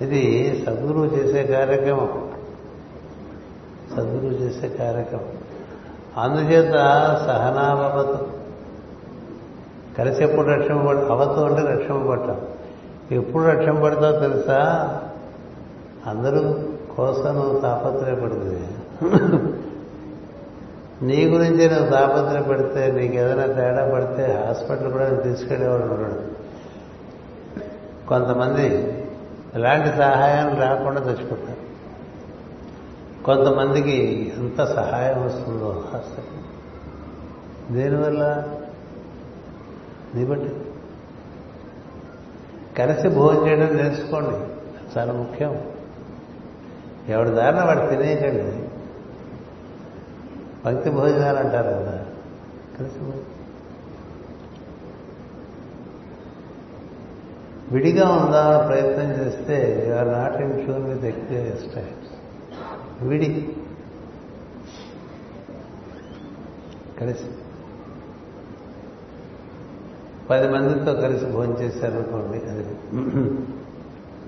ఇది 0.00 0.62
సద్గురువు 0.66 1.04
చేసే 1.04 1.44
కార్యక్రమం. 1.44 2.30
సద్గురువు 3.96 4.32
చేసే 4.32 4.68
కార్యక్రమం. 4.68 5.24
అందుచేత 6.16 6.74
సహనాభవతు. 7.26 8.26
కలిసి 9.98 10.24
ఎప్పుడు 10.24 10.46
రక్షణ 10.46 10.86
పడ 10.86 10.96
అవతు 10.96 11.40
అంటే 11.40 11.62
రక్షణ 11.62 12.06
పడటం 12.10 12.36
ఎప్పుడు 13.12 13.42
రక్షణ 13.44 13.82
పడతావు 13.82 14.20
తెలుసా? 14.20 14.92
అందరూ 16.06 16.54
కోసం 16.96 17.34
నువ్వు 17.34 17.60
తాపత్రయపడుతుంది 17.60 18.68
నీ 21.02 21.26
గురించి 21.26 21.70
నువ్వు 21.70 21.90
తాపత్రయపడితే 21.90 22.92
నీకు 22.92 23.14
ఏదైనా 23.14 23.46
తేడా 23.46 23.90
పడితే 23.94 24.44
హాస్పిటల్ 24.46 24.92
కూడా 24.92 25.10
నేను 25.10 25.22
తీసుకెళ్ళేవాడు 25.22 25.82
ఉన్నాడు 25.82 26.36
కొంతమంది 28.08 28.66
ఎలాంటి 29.54 29.88
సహాయం 29.88 30.60
రాకుండా 30.60 31.00
చచ్చిపోతారు. 31.00 31.66
కొంతమందికి 33.24 34.32
ఎంత 34.38 34.64
సహాయం 34.64 35.26
వస్తుందో 35.26 35.84
హాస్పిటల్. 35.92 36.36
దేనివల్ల? 37.76 38.44
నీ 40.14 40.24
బట్టి. 40.24 40.52
కలిసి 42.78 43.08
భోజనం 43.08 43.48
చేయడం 43.48 43.76
నేర్చుకోండి. 43.76 44.36
చాలా 44.98 45.12
ముఖ్యం. 45.12 45.60
ఎవరి 47.08 47.30
దారిన 47.30 47.62
వాడు 47.62 47.86
తినేయకండి 47.86 48.65
భక్తి 50.66 50.90
భోజనాలు 50.90 51.38
అంటారు 51.38 51.66
కదా. 51.66 52.06
కలిసి 52.78 52.98
విడిగా 57.72 58.08
ఉందా 58.08 58.66
ప్రయత్నం 58.66 59.10
చేస్తే 59.10 59.86
you 59.88 59.94
are 59.94 60.08
not 60.08 60.36
in 60.36 60.64
tune 60.64 60.84
with 60.84 61.04
experience 61.04 61.74
types 61.74 62.12
విడి. 63.02 63.56
కలిసి. 67.00 67.24
పది 70.30 70.48
మందితో 70.48 70.94
కలిసి 70.94 71.26
భోజనం 71.26 71.58
చేశారనుకోండి 71.60 72.38
అది 72.50 72.64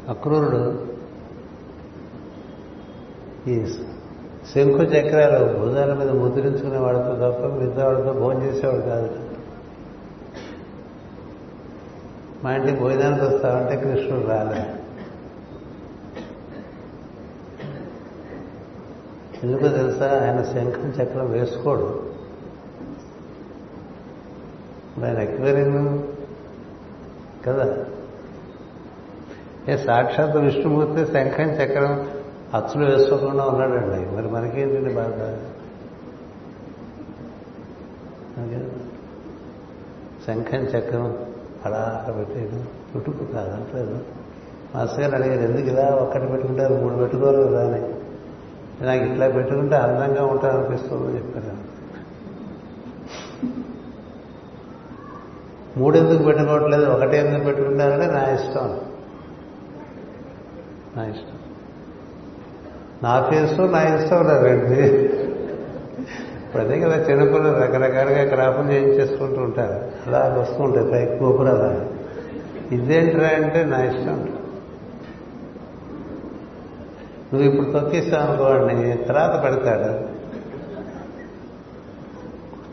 అక్రూరుడు 0.08 0.86
ఈ 3.48 3.66
శంకు 4.54 4.82
చక్రాలు 4.82 5.58
భుజాల 5.58 5.94
మీద 5.94 6.10
ముద్రించుకునే 6.10 6.78
వాడితో 6.78 7.04
తప్ప 7.04 7.46
మిగతా 7.46 7.84
వాడితో 7.84 8.12
భోజనం 8.12 8.44
చేసేవాడు 8.44 8.80
కాదు. 8.80 9.18
మా 12.44 12.54
ఇంటికి 12.54 12.80
భోజనానికి 12.80 13.24
వస్తామంటే 13.24 13.76
కృష్ణుడు 13.76 14.26
రాలే. 14.26 14.74
ఎందుకో 19.42 19.68
తెలుసా? 19.68 20.20
ఆయన 20.26 20.42
శంఖం 20.42 21.02
చక్రం 21.02 21.30
వేసుకోడు. 21.30 22.12
ఆయన 25.04 25.18
ఎక్వేరియన్ 25.18 26.02
కదా? 27.46 27.84
ఏ 29.68 29.76
సాక్షాత్ 29.76 30.36
విష్ణుమూర్తి 30.36 31.12
శంఖం 31.12 31.44
చక్రం 31.44 32.17
అచ్చులు 32.54 32.84
వేసుకోకుండా 32.84 33.44
ఉన్నాడండి. 33.44 34.16
మరి 34.16 34.28
మనకేంటండి 34.28 34.94
బాధ? 34.94 35.36
శంఖం 40.26 40.58
చక్రం 40.58 41.18
అలా 41.64 42.14
పెట్టేది. 42.18 42.64
చుట్టుకు 42.96 43.24
కాదంటలేదు 43.24 44.00
మాస్టర్ 44.74 45.00
గారు 45.00 45.14
అడిగారు 45.14 45.40
ఎందుకు 45.40 45.66
ఇలా 45.66 45.86
ఒక్కటి 45.86 46.26
పెట్టుకుంటారు 46.26 46.74
మూడు 46.74 46.94
పెట్టుకోరు 46.94 47.36
కదా 47.36 47.74
అని? 47.74 47.94
నాకు 48.84 49.04
ఇట్లా 49.04 49.28
పెట్టుకుంటే 49.28 49.76
అందంగా 49.76 50.24
ఉంటాననిపిస్తుందని 50.26 51.16
చెప్పారు. 51.16 51.78
మూడు 55.78 55.98
ఎందుకు 55.98 56.22
పెట్టుకోవట్లేదు? 56.22 56.84
ఒకటే 56.84 57.18
ఎందుకు 57.18 57.44
పెట్టుకుంటారంటే 57.44 58.06
నా 58.06 58.30
ఇష్టం. 58.30 58.80
నా 60.96 61.06
ఇష్టం. 61.06 61.47
నా 63.02 63.26
ఫేసు 63.30 63.62
నా 63.62 63.96
ఇష్టం 63.96 64.44
రెండు 64.44 64.72
ఇప్పుడు 66.46 66.62
అదే 66.62 66.80
కదా 66.80 66.96
చిన్నపిల్లలు 66.96 67.52
రకరకాలుగా 67.52 68.24
క్రాఫ్ట్లు 68.24 68.72
చేయించేసుకుంటూ 68.72 69.40
ఉంటారు. 69.40 70.08
అలా 70.08 70.36
వస్తూ 70.38 70.62
ఉంటాయి 70.62 70.90
పైకి 70.90 71.24
గోపురాలు. 71.24 71.98
ఇదేంట్రా 72.74 73.28
అంటే 73.28 73.64
నా 73.64 73.84
ఇష్టం. 73.84 74.32
నువ్వు 77.32 77.48
ఇప్పుడు 77.48 77.80
తొక్కిస్తావు 77.80 78.22
అనుకోండి 78.22 79.04
తర్వాత 79.04 79.44
పెడతాడు. 79.44 80.18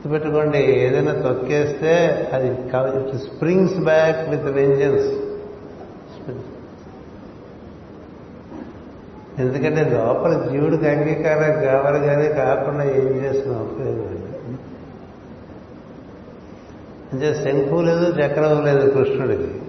గుర్తుపెట్టుకోండి 0.07 0.57
ఏదైనా 0.57 1.11
తొక్కేస్తే 1.11 1.93
అది 2.33 2.55
స్ప్రింగ్స్ 3.17 3.79
బ్యాక్ 3.79 4.29
విత్ 4.29 4.43
వెంజన్స్ 4.43 5.24
ఎందుకంటే 9.39 9.83
లోపల 9.83 10.49
జీవుడికి 10.51 10.89
అంగీకారం 10.89 11.65
కావాలి 11.65 11.99
కానీ 11.99 12.27
కాకుండా 12.29 12.83
ఏం 12.83 13.25
చేస్తున్నావు? 13.25 13.65
ఉపయోగం 13.65 14.25
అంటే 17.13 17.33
శంఖు 17.33 17.81
లేదు 17.81 18.05
చక్రం 18.05 18.65
లేదు 18.65 18.89
కృష్ణుడికి. 18.89 19.61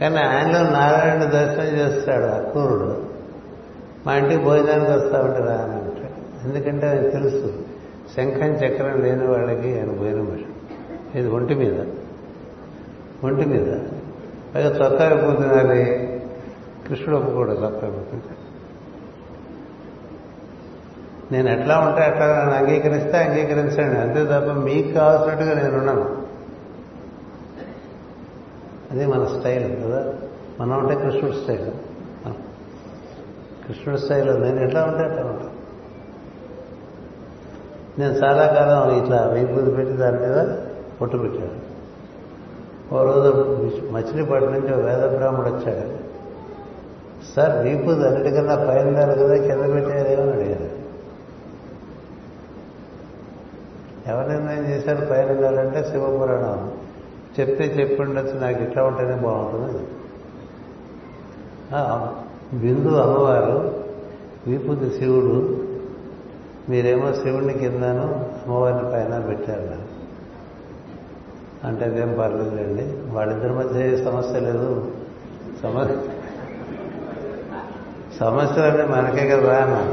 కానీ 0.00 0.16
ఆయనలో 0.16 0.70
నారాయణ 0.70 1.24
దర్శనం 1.24 1.78
చేస్తాడు 1.78 2.24
అక్రూరుడు 2.24 3.04
మా 4.06 4.14
ఇంటికి 4.14 4.44
భోజనానికి 4.44 4.90
వస్తా 4.90 5.20
ఉంటారా 5.20 5.54
అని 5.54 5.72
అంటాడు 5.72 6.48
ఎందుకంటే 6.48 6.86
అది 6.86 7.10
తెలుసు 7.10 7.52
శంఖం 8.16 8.46
చక్రం 8.46 9.00
లేని 9.00 9.26
వాళ్ళకి 9.26 9.78
ఆయన 9.78 9.90
భోజనం 9.90 10.24
పెట్టాడు. 10.24 11.18
ఇది 11.18 11.28
ఒంటి 11.28 11.54
మీద. 11.54 11.80
ఒంటి 13.24 13.44
మీద. 13.44 13.78
పైగా 14.54 14.84
చొక్కా 14.84 15.06
అయిపోతున్నారు 15.06 15.68
కృష్ణుడు 16.88 17.16
ఒప్పుకోడు 17.16 17.50
చొక్కా 17.50 17.86
అయిపోతుంది 17.86 18.39
నేను 21.32 21.48
ఎట్లా 21.50 21.78
ఉంటే 21.78 22.02
అట్లా 22.02 22.26
నన్ను 22.26 22.54
అంగీకరిస్తే 22.54 23.18
అంగీకరించండి. 23.18 24.00
అంతే 24.00 24.24
తప్ప 24.24 24.52
మీకు 24.52 24.92
కావాల్సినట్టుగా 24.92 25.54
నేనున్నాను 25.54 26.20
అది 28.90 29.06
మన 29.06 29.24
స్టైల్ 29.24 29.84
కదా? 29.84 30.12
మనం 30.60 30.78
ఉంటే 30.78 30.94
కృష్ణుడి 30.94 31.36
స్టైల్. 31.36 31.70
కృష్ణుడి 33.68 34.00
స్టైల్ 34.00 34.42
నేను 34.42 34.60
ఎట్లా 34.60 34.84
ఉంటే 34.84 35.04
అట్లా 35.04 35.22
ఉంటాను 35.22 35.60
నేను 38.00 38.12
చాలా 38.12 38.46
కాలం 38.46 39.02
ఇట్లా 39.02 39.28
వెయ్యి 39.32 39.70
పెట్టి 39.70 39.94
దాని 39.94 40.20
మీద 40.20 40.56
పొట్టు 41.00 41.16
పెట్టాను. 41.16 41.70
ఓ 42.94 43.04
రోజు 43.04 43.28
మచిలీపట్నం 43.90 44.52
నుంచి 44.52 44.74
ఒక 44.74 44.80
వేద 44.80 45.16
బ్రాహ్మడు 45.16 45.48
వచ్చాడు. 45.48 45.88
సార్ 47.36 47.66
వీపుది 47.66 48.06
అన్నిటికన్నా 48.06 48.54
పైన 48.54 48.86
ఉండాలి 48.88 49.14
కదా 49.14 49.36
కింద 49.36 49.74
పెట్టారేమని 49.74 50.32
అడిగారు. 50.32 50.79
ఎవరు 54.10 54.28
నిర్ణయం 54.28 54.64
చేశారు? 54.64 55.06
పైన 55.06 55.30
ఉండాలంటే 55.30 55.84
శివపురాణం. 55.90 56.72
చెప్తే 57.40 57.64
చెప్పి 57.64 58.02
ఉండొచ్చు 58.02 58.40
నాకు 58.40 58.62
ఇట్లా 58.62 58.84
ఉంటేనే 58.84 59.14
బాగుంటుంది. 59.14 59.88
ఆ, 61.74 62.14
బిందు 62.52 62.88
అమ్మవారు 62.88 63.84
వీపుది 64.46 64.98
శివుడు 64.98 65.64
మీరేమో 66.68 67.12
శివుడిని 67.12 67.52
కిందను 67.52 68.02
అమ్మవారిని 68.12 68.92
పైన 68.92 69.18
పెట్టారు. 69.26 70.00
అంటే 71.66 71.84
అదేం 71.84 72.16
పర్లేదులేండి 72.20 73.14
వాళ్ళిద్దరి 73.16 73.52
మధ్య 73.52 73.92
ఏ 73.92 74.04
సమస్య 74.04 74.40
లేదు. 74.40 74.92
సమస్య 75.62 75.96
సమస్యలన్నీ 78.20 78.94
మనకే 78.94 79.28
కదా 79.28 79.56
అన్నాను 79.56 79.92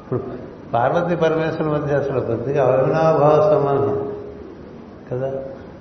ఇప్పుడు 0.00 0.39
పార్వతి 0.74 1.16
పరమేశ్వరుల 1.16 1.72
మధ్య 1.72 1.94
అసలు 1.94 2.20
కొద్దిగా 2.20 2.64
అవినాభావ 2.64 3.50
సంబంధం 3.50 4.12
కదా? 5.12 5.32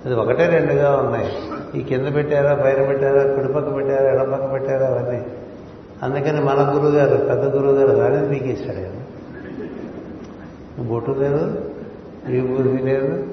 అది 0.06 0.14
ఒకటే 0.14 0.48
రెండుగా 0.48 0.98
ఉన్నాయి. 0.98 1.30
ఈ 1.76 1.84
కింద 1.84 2.16
పెట్టారా 2.16 2.54
పైన 2.56 2.86
పెట్టారా 2.86 3.36
కుడిపక్క 3.36 3.76
పెట్టారా 3.76 4.12
ఎడపక్క 4.12 4.52
పెట్టారా 4.52 4.88
అవన్నీ. 4.88 5.26
అందుకని 6.04 6.42
మన 6.42 6.74
గురువు 6.76 6.92
గారు 6.92 7.18
పెద్ద 7.18 7.46
గురువు 7.46 7.74
గారు 7.74 8.00
రాని 8.00 8.30
పీకేశాడు 8.30 9.00
బొట్టు 10.82 11.12
లేదు 11.12 11.70
విభూతి 12.28 12.84
లేదు 12.84 13.24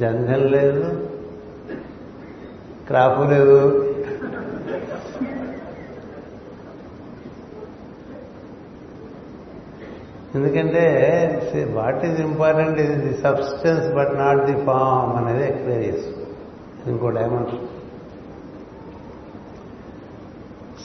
జంధ్యం 0.00 0.40
లేదు 0.40 1.00
క్రాపు 2.86 3.30
లేదు. 3.30 3.83
ఎందుకంటే 10.34 11.74
what 11.74 12.04
is 12.04 12.20
important 12.20 12.80
is 12.80 12.90
the 12.90 13.14
substance 13.14 13.94
but 13.94 14.18
not 14.18 14.44
the 14.44 14.64
form 14.64 15.24
అనేది 15.24 15.48
ఎక్స్పీరియన్స్ 15.48 16.06
ఇంకో 16.86 17.10
డైమెన్షన్ 17.10 17.58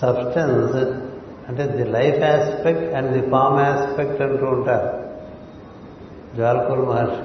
సబ్స్టెన్స్ 0.02 0.76
అంటే 1.50 1.64
the 1.64 1.84
life 1.84 2.24
aspect 2.24 2.94
and 2.94 3.12
the 3.12 3.30
form 3.30 3.58
aspect 3.60 4.22
అంటూ 4.22 4.46
ఉంటారు. 4.46 5.00
Jalpur 6.38 6.80
Maharshi. 6.80 7.22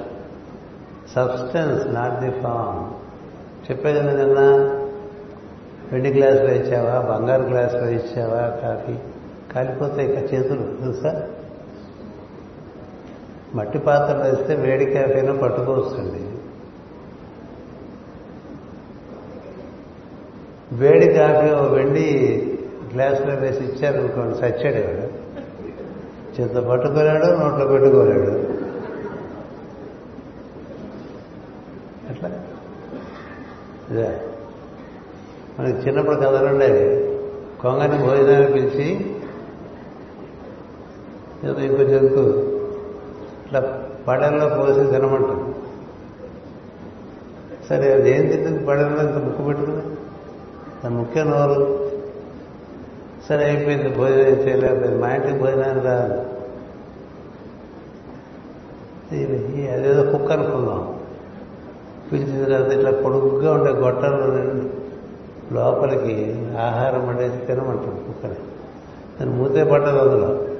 Substance 1.14 1.94
not 1.94 2.20
the 2.20 2.30
form 2.30 3.04
చెప్పేది 3.70 4.00
నిన్న 4.00 4.40
వెండి 5.92 6.12
గ్లాసులో 6.12 6.50
ఇచ్చావా? 6.54 7.16
బంగారు 7.16 7.42
గ్లాసులో 7.42 7.88
ఇచ్చావా? 7.88 8.40
కాఫీ? 8.62 8.94
కాలిపోతాయి 9.54 10.12
ఇక 10.12 10.34
చేతులు 10.34 10.76
తెలుసా? 10.80 11.22
మట్టి 13.54 13.78
పాత్రలో 13.78 14.24
వేస్తే 14.24 14.54
వేడి 14.54 14.86
కాఫీనా 14.86 15.32
పట్టుకోవచ్చండి. 15.32 16.24
వేడి 20.72 21.12
కాఫీ 21.12 21.54
ఓ 21.54 21.64
వెండి 21.64 22.08
గ్లాసులో 22.94 23.34
వేసి 23.34 23.64
ఇచ్చారనుకోండి 23.64 24.34
సచ్చాడు 24.34 24.86
వాడు 24.86 25.24
చేత 26.40 26.56
పట్టుకోలేడు 26.56 27.26
నోట్లో 27.26 27.66
పెట్టుకోలేడు. 27.66 28.30
అట్లా 32.10 32.42
ఇదే. 33.90 34.20
మనకి 35.58 35.88
చిన్నప్పుడు 35.88 36.16
కథలు 36.16 36.46
ఉండేవి. 36.46 37.14
కొంగని 37.62 37.98
భోజనాన్ని 37.98 38.52
పిలిచి 38.52 39.16
ఏదో 41.44 41.60
ఇంకో 41.60 41.84
జంతువు 41.84 42.53
ఇట్లా 43.54 43.84
పడల్లో 44.08 44.48
పోసి 44.48 44.90
తినమంటారు 44.90 45.54
సరే 47.68 47.92
అది 47.92 48.10
ఏం 48.10 48.26
తింటుంది? 48.26 48.66
పడల్లో 48.66 49.00
ఇంత 49.00 49.24
ముక్కు 49.24 49.42
పెట్టుకుని? 49.42 49.82
దాని 50.84 50.94
ముఖ్య 50.94 51.24
నోరు. 51.24 51.90
సరే 53.28 53.44
అయిపోయింది 53.44 53.96
భోజనం 53.96 54.18
చేయలేకపోయింది 54.18 54.98
మా 54.98 55.10
ఇంటికి 55.10 55.38
భోజనం 55.38 55.82
రాదు 55.84 56.14
అదేదో 59.70 60.12
కుక్క 60.12 60.32
అనుకుందాం. 60.32 60.98
పిలిచిన 62.12 62.44
తర్వాత 62.44 62.72
ఇట్లా 62.72 62.90
పొడుగ్గా 62.90 63.52
ఉండే 63.54 63.72
గొట్టంలో 63.72 64.70
లోపలికి 65.52 66.46
ఆహారం 66.58 67.08
అనేది 67.08 67.46
తినమంటాం 67.46 68.04
కుక్కని. 68.06 68.36
దాని 69.20 69.30
మూతే 69.30 69.64
పట్టదు 69.64 69.98
అందులో. 69.98 70.53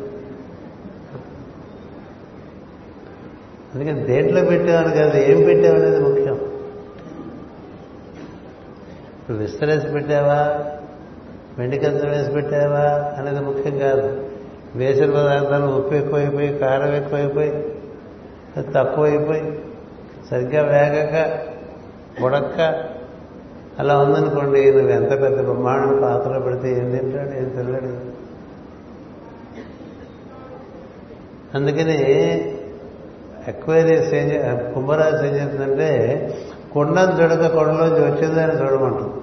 అందుకని 3.74 4.00
దేంట్లో 4.00 4.44
పెట్టామని 4.44 4.94
కాదు 4.94 5.16
ఏం 5.16 5.44
పెట్టామనేది 5.44 5.98
ముఖ్యం. 5.98 6.34
ఇప్పుడు 9.20 9.36
విస్తరేసి 9.36 9.88
పెట్టావా? 9.88 10.64
వెండి 11.58 11.78
కంచం 11.78 12.10
వేసి 12.10 12.32
పెట్టావా? 12.32 13.14
అనేది 13.18 13.40
ముఖ్యం 13.40 13.78
కాదు. 13.78 14.30
వేసిన 14.76 15.10
పదార్థాలు 15.10 15.64
ఉప్పు 15.64 15.94
ఎక్కువైపోయి 15.94 16.48
కారం 16.48 16.94
ఎక్కువైపోయి 16.94 17.74
తక్కువైపోయి 18.74 19.64
సరిగ్గా 20.30 20.62
వేగక 20.62 21.40
ఉడక్క 22.24 22.84
అలా 23.78 23.98
ఉందనుకోండి 23.98 24.72
నువ్వు 24.72 24.90
ఎంత 24.90 25.10
పెద్ద 25.10 25.40
బ్రహ్మాండం 25.40 25.98
పాత్రలో 26.02 26.40
పెడితే 26.40 26.70
ఏం 26.70 26.96
తింటాడు 26.96 27.28
ఏం 27.28 27.48
తినలేడు. 27.48 28.14
అందుకని 31.56 32.50
ఎక్వైరియస్ 33.48 34.14
ఏం 34.14 34.28
కుంభరాశి 34.74 35.26
ఏం 35.26 35.34
చేస్తుందంటే 35.34 35.88
కొండను 36.72 37.12
చూడక 37.22 37.54
కొండలోంచి 37.54 38.04
వచ్చిందని 38.04 38.52
చూడమంటుంది 38.52 39.20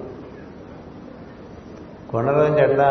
కొండలోంచి 2.10 2.62
అట్లా 2.62 2.90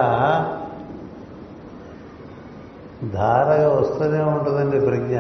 ధారగా 3.13 3.69
వస్తూనే 3.69 4.21
ఉంటుందండి 4.21 4.79
ప్రజ్ఞ. 4.79 5.15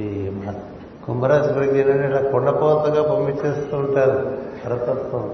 ఈ 0.00 0.32
కుంభరాశి 1.06 1.52
ప్రజ్ఞ 1.52 1.76
ఏంటంటే 1.76 2.06
ఇట్లా 2.06 2.30
కొండపోతగా 2.30 3.14
పంపించేస్తూ 3.14 3.76
ఉంటారు 3.76 4.36
పరతత్వం 4.64 5.30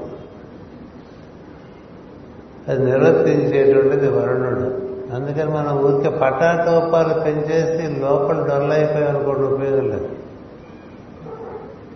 అది 2.69 2.85
నిర్వర్తించేటువంటిది 2.85 4.09
వరుణుడు. 4.09 4.92
అందుకని 5.15 5.51
మనం 5.51 5.85
ఊరికే 5.85 6.09
పటాటోపాలు 6.09 7.21
పెంచేసి 7.21 8.01
లోపల 8.01 8.47
డొల్లైపోయి 8.47 9.05
అనుకోండి 9.05 9.43
ఉపయోగం 9.43 9.89
లేదు. 9.89 10.09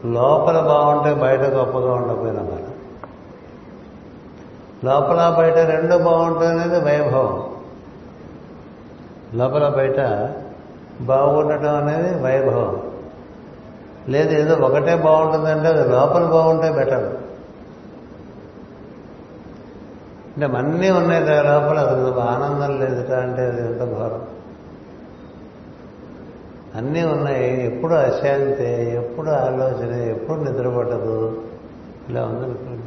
లోపల 0.06 0.60
బాగుంటే 0.60 1.14
బయట 1.20 1.40
గొప్పగా 1.40 1.92
ఉండకపోయినా 1.94 2.42
మనం 2.42 2.66
లోపల 4.84 5.34
బయట 5.38 5.58
రెండు 5.58 5.96
బాగుంటుంది 5.96 6.48
అనేది 6.48 6.84
వైభవం. 6.84 7.50
లోపల 9.34 9.68
బయట 9.68 10.00
బాగుండటం 11.00 11.74
అనేది 11.76 12.22
వైభవం. 12.22 12.82
లేదు 14.08 14.30
ఏదో 14.30 14.66
ఒకటే 14.66 14.96
బాగుంటుందంటే 14.96 15.68
అది 15.68 15.88
లోపల 15.88 16.24
బాగుంటే 16.24 16.72
బెటర్. 16.72 17.25
అంటే 20.36 20.56
అన్నీ 20.56 20.90
ఉన్నాయి 20.90 21.24
కదా 21.24 21.42
లోపల 21.42 21.78
అసలు 21.78 22.20
ఆనందం 22.20 22.80
లేదు 22.80 23.14
అంటే 23.14 23.42
అది 23.42 23.60
ఎంత 23.60 23.78
ఘోరం. 23.78 24.22
అన్నీ 26.74 27.02
ఉన్నాయి. 27.02 27.66
ఎప్పుడు 27.66 27.94
అశాంతి 27.94 28.90
ఎప్పుడు 28.96 29.30
ఆలోచన 29.30 30.10
ఎప్పుడు 30.10 30.38
నిద్రపట్టదు. 30.38 31.42
ఇలా 32.08 32.24
ఉందనుకోండి 32.24 32.82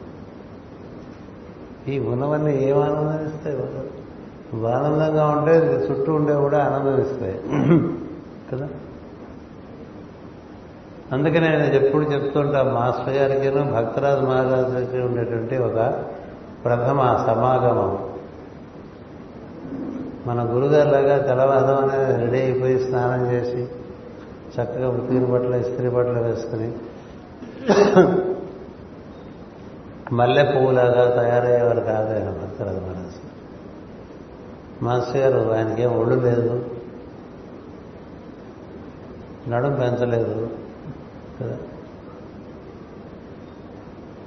ఈ 1.91 1.99
ఉన్నవన్నీ 1.99 2.63
ఏం 2.63 2.79
ఆనందం 2.79 3.25
ఇస్తాయి 3.25 3.57
నువ్వు 3.57 4.67
ఆనందంగా 4.67 5.25
ఉంటే 5.25 5.55
చుట్టూ 5.91 6.13
ఉండే 6.13 6.33
కూడా 6.33 6.63
ఆనందం 6.63 7.01
ఇస్తాయి 7.01 7.39
కదా? 8.51 8.67
అందుకనే 11.11 11.47
నేను 11.47 11.73
ఎప్పుడు 11.73 12.03
చెప్తుంటా 12.03 12.63
మాస్టర్ 12.63 13.13
గారికి 13.13 13.71
భక్తరాజు 13.71 14.21
మహారాజుకి 14.21 14.97
ఉండేటువంటి 15.01 15.57
ఒక 15.57 16.03
ప్రథమ 16.65 17.23
సమాగమం. 17.27 18.09
మన 20.27 20.55
గురుగారులాగా 20.55 21.17
తెల్లవాదం 21.17 21.77
అనేది 21.77 22.25
రెడీ 22.25 22.39
అయిపోయి 22.39 22.79
స్నానం 22.79 23.31
చేసి 23.31 23.67
చక్కగా 24.55 24.89
ఉతికిన 24.89 25.25
బట్టలు 25.25 25.55
ఇస్త్రీ 25.55 25.89
బట్టలు 25.89 26.19
వేసుకుని 26.19 26.71
మల్లె 30.15 30.43
పువ్వులాగా 30.43 31.21
తయారయ్యేవారు 31.21 31.79
కాదు 31.79 32.13
ఆయన 32.13 32.29
భక్తరాజు 32.29 32.77
మహారాజు. 32.77 33.29
మాస్టర్ 34.83 35.17
గారు 35.17 35.55
ఆయనకేం 35.55 35.91
ఒళ్ళు 35.99 36.15
లేదు. 36.15 36.69
నడుం 39.47 39.73
పెంచలేదు 39.73 40.49
కదా. 41.41 41.57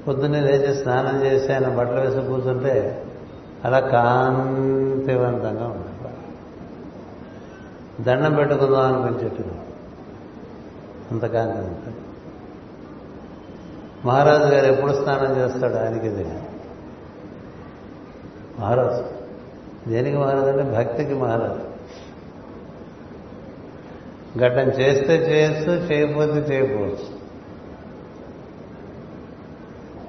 పొద్దున్నే 0.08 0.40
లేచి 0.40 0.74
స్నానం 0.74 1.24
చేసి 1.24 1.52
ఆయన 1.52 1.68
బట్టలు 1.68 2.00
వేసి 2.00 2.28
కూర్చుంటే 2.28 3.04
అలా 3.64 3.80
కాంతివంతంగా 3.80 5.64
ఉంటుంది 5.64 5.88
దండం 8.00 8.34
పెట్టుకుందాం 8.34 9.04
అనిపించేట్టు 9.04 9.42
అంత 11.12 11.26
కాంతి 11.26 11.58
ఉంటుంది 11.58 11.96
మహారాజు 14.04 14.42
గారు 14.42 14.72
ఎప్పుడు 14.72 14.92
స్నానం 14.92 15.36
చేస్తాడు 15.36 15.74
ఆయనకి 15.74 16.06
ఇది 16.06 16.24
మహారాజు. 18.58 19.04
దేనికి 19.90 20.16
మహారాజు 20.16 20.44
అంటే 20.44 20.62
భక్తికి 20.62 21.14
మహారాజు. 21.14 21.72
గడ్డం 24.38 24.68
చేస్తే 24.68 25.16
చేయొచ్చు 25.16 25.86
చేయకపోతే 25.86 26.32
చేయకపోవచ్చు. 26.32 27.21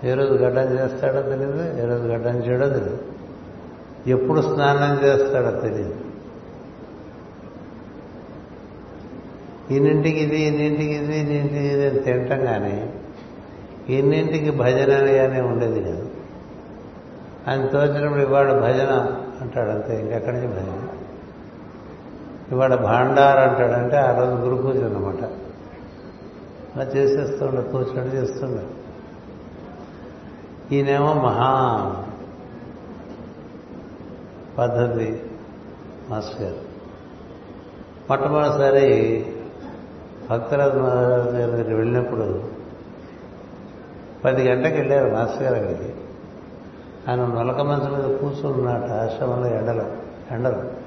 ఏ 0.04 0.14
రోజు 0.14 0.34
గడ్డం 0.34 0.78
చేస్తాడో 0.78 1.22
తెలియదు 1.22 1.82
ఏ 1.82 1.86
రోజు 1.86 2.04
గడ్డం 2.04 2.36
చేయడో 2.36 2.70
తెలియదు 2.70 2.97
ఎప్పుడు 4.08 4.41
స్నానం 4.41 5.06
చేస్తాడో 5.06 5.51
తెలియదు 5.51 5.93
ఇన్నింటికి 9.72 10.20
ఇది 10.20 10.38
ఇన్నింటికి 10.38 10.93
ఇది 10.93 11.20
ఇన్నింటికి 11.20 11.68
ఇది 11.68 11.88
అని 11.88 11.99
తింటాం 11.99 12.45
కానీ 12.45 12.89
ఇన్నింటికి 13.89 14.51
భజన 14.51 15.06
కానీ 15.16 15.41
ఉండేది 15.41 15.82
కాదు. 15.82 16.10
ఆయన 17.47 17.66
తోచినప్పుడు 17.66 18.22
ఇవాళ 18.22 18.60
భజన 18.60 19.20
అంటాడు 19.41 19.70
అంతే 19.70 19.99
ఇంకెక్కడి 19.99 20.38
నుంచి 20.38 20.47
భజన? 20.47 20.88
ఇవాళ 22.51 22.76
భాండార్ 22.76 23.39
అంటాడంటే 23.39 23.97
ఆ 23.97 24.20
రోజు 24.20 24.32
గురు 24.32 24.56
పూజ 24.56 24.84
అనమాట 24.84 25.24
అలా 26.76 26.84
చేసేస్తుండే 26.84 27.62
తోచినట్టు 27.62 28.16
చేస్తుండే. 28.16 28.64
ఈయనేమో 30.74 31.13
మహా 31.13 32.03
పద్ధతి 34.57 35.21
మాస్టర్ 36.09 36.41
గారు. 36.41 36.55
మొట్టమొదటిసారి 38.09 39.26
భక్తరాజు 40.30 40.78
మహారాజు 40.78 41.30
గారి 41.30 41.74
వెళ్ళినప్పుడు 41.74 42.43
పది 44.26 44.49
గంటలకు 44.49 44.76
వెళ్ళారు 44.76 45.13
మాస్టర్ 45.13 45.43
గారు 45.43 45.55
అక్కడికి. 45.55 45.95
ఆయన 47.07 47.26
నొలక 47.26 47.61
మంచం 47.61 47.93
మీద 47.93 48.19
కూర్చున్నట్టు 48.19 48.93
ఆశ్రమంలో 48.93 49.47
ఎండలు 49.47 49.84
ఎండలు. 50.32 50.84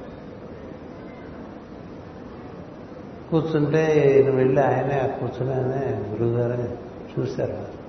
కూర్చుంటే 3.31 4.15
ఈయన 4.17 4.37
వెళ్ళి 4.37 4.63
ఆయనే 4.63 5.17
కూర్చుని 5.21 5.55
ఆయనే 5.55 6.09
గురువుగారని 6.11 6.69
చూశారు. 7.19 7.86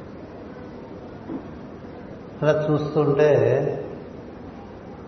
అలా 2.42 2.68
చూస్తుంటే 2.72 3.34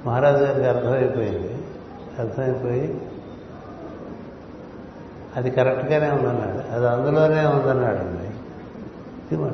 మహారాజు 0.06 0.44
గారికి 0.44 0.66
అర్థమైపోయింది. 0.66 1.54
అర్థమైపోయి 2.20 3.02
అది 5.36 5.52
కరెక్ట్గానే 5.52 6.10
ఉందన్నాడు. 6.10 6.76
అది 6.76 6.88
అందులోనే 6.88 7.46
ఉందన్నాడు 7.46 7.98
అండి. 7.98 8.30
ఇది 9.32 9.44
మాట. 9.44 9.54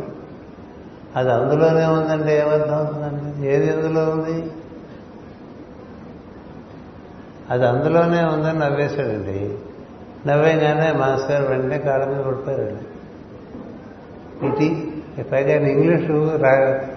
అది 1.15 1.31
అందులోనే 1.31 1.85
ఉందంటే 1.85 2.39
ఏమర్థం 2.39 2.75
అవుతుందండి? 2.75 3.47
ఏది 3.47 3.73
అందులో 3.73 4.09
ఉంది? 4.09 4.51
అది 7.49 7.67
అందులోనే 7.67 8.23
ఉందని 8.23 8.59
నవ్వేశాడండి. 8.59 9.57
నవ్వేగానే 10.27 10.91
మాస్టర్ 10.91 11.49
వెంటనే 11.49 11.79
కాళ్ళ 11.79 12.05
మీద 12.05 12.23
పడిపోయారండి 12.23 12.83
ఇటీ 14.47 14.94
పైగా 15.23 15.55
ఇంగ్లీషు 15.69 16.15
రా 16.35 16.51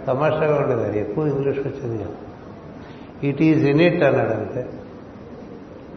తమాషాగా 0.06 0.54
ఉండేది 0.56 0.84
అది 0.84 0.98
ఎక్కువ 0.98 1.26
ఇంగ్లీష్ 1.26 1.58
వచ్చింది 1.58 1.98
ఇట్ 3.22 3.42
ఈజ్ 3.42 3.64
ఇన్ 3.64 3.80
ఇట్ 3.80 4.02
అన్నాడు 4.02 4.32
అంతే 4.32 4.62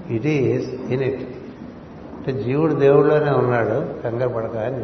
ఇట్ 0.09 0.27
ఈజ్ 0.27 0.67
ఇన్ 0.93 1.03
ఇట్ 1.03 1.23
అంటే 2.17 2.31
జీవుడు 2.43 2.73
దేవుడిలోనే 2.73 3.31
ఉన్నాడు 3.33 3.77
కంగారు 4.03 4.29
పడక 4.29 4.57
అని 4.57 4.83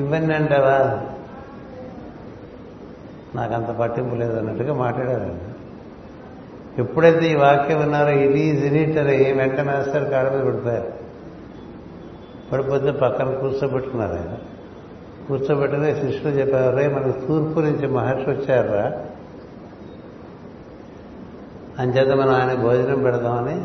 ఇవన్నీ 0.00 0.34
అంటావా 0.34 0.78
నాకంత 3.34 3.70
పట్టింపు 3.78 4.14
లేదు 4.14 4.34
అన్నట్టుగా 4.38 4.74
మాట్లాడారండి 4.74 5.50
ఎప్పుడైతే 6.80 7.24
ఈ 7.30 7.34
వాక్యం 7.34 7.78
విన్నారో 7.78 8.10
ఇది 8.10 8.40
ఈజ్ 8.40 8.64
ఇన్ 8.64 8.76
ఇట్ 8.76 8.98
అని 8.98 9.16
వెంటనే 9.32 9.64
మాస్టర్ 9.64 10.06
కాడ 10.10 10.24
మీద 10.32 10.42
పడిపోయారు 10.46 10.90
పడిపోతే 12.50 12.90
పక్కన 13.00 13.28
కూర్చోబెట్టుకున్నారు 13.34 14.12
ఆయన 14.12 14.34
కూర్చోబెట్టుకుని 15.28 15.94
శిష్యులు 15.94 16.34
చెప్పారు 16.34 16.76
రే 16.76 16.88
మనకు 16.88 17.26
తూర్పు 17.26 17.60
నుంచి 17.60 17.86
మహర్షి 17.86 18.30
వచ్చారా 18.30 18.84
అంచేత 21.78 22.08
మనం 22.08 22.34
ఆయన 22.34 22.54
భోజనం 22.54 23.02
పెడదామని 23.02 23.56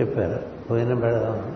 చెప్పారు. 0.00 0.40
భోజనం 0.70 0.96
పెడదామని 0.96 1.54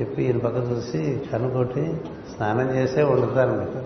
చెప్పి 0.00 0.22
ఈయన 0.22 0.38
పక్క 0.38 0.56
చూసి 0.56 1.22
కనుకొట్టి 1.32 1.94
స్నానం 2.34 2.76
చేసే 2.76 3.02
వండుతారన్నమాట 3.02 3.84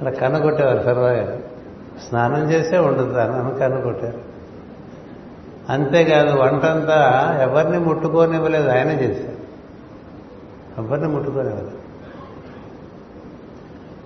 అలా 0.00 0.10
కనుగొట్టేవారు 0.10 0.82
సరదాగా 0.84 1.38
స్నానం 2.08 2.50
చేసే 2.50 2.78
వండుతాను 2.78 3.32
అని 3.32 3.58
కనుగొట్టారు 3.58 4.20
అంతేకాదు 5.68 6.38
వంటంతా 6.38 6.98
ఎవరిని 7.42 7.78
ముట్టుకోనివ్వలేదు 7.78 8.68
ఆయన 8.68 8.90
చేశారు. 8.90 9.35
ఎవరిని 10.78 11.08
ముట్టుకోనివ్వలేదు 11.08 11.70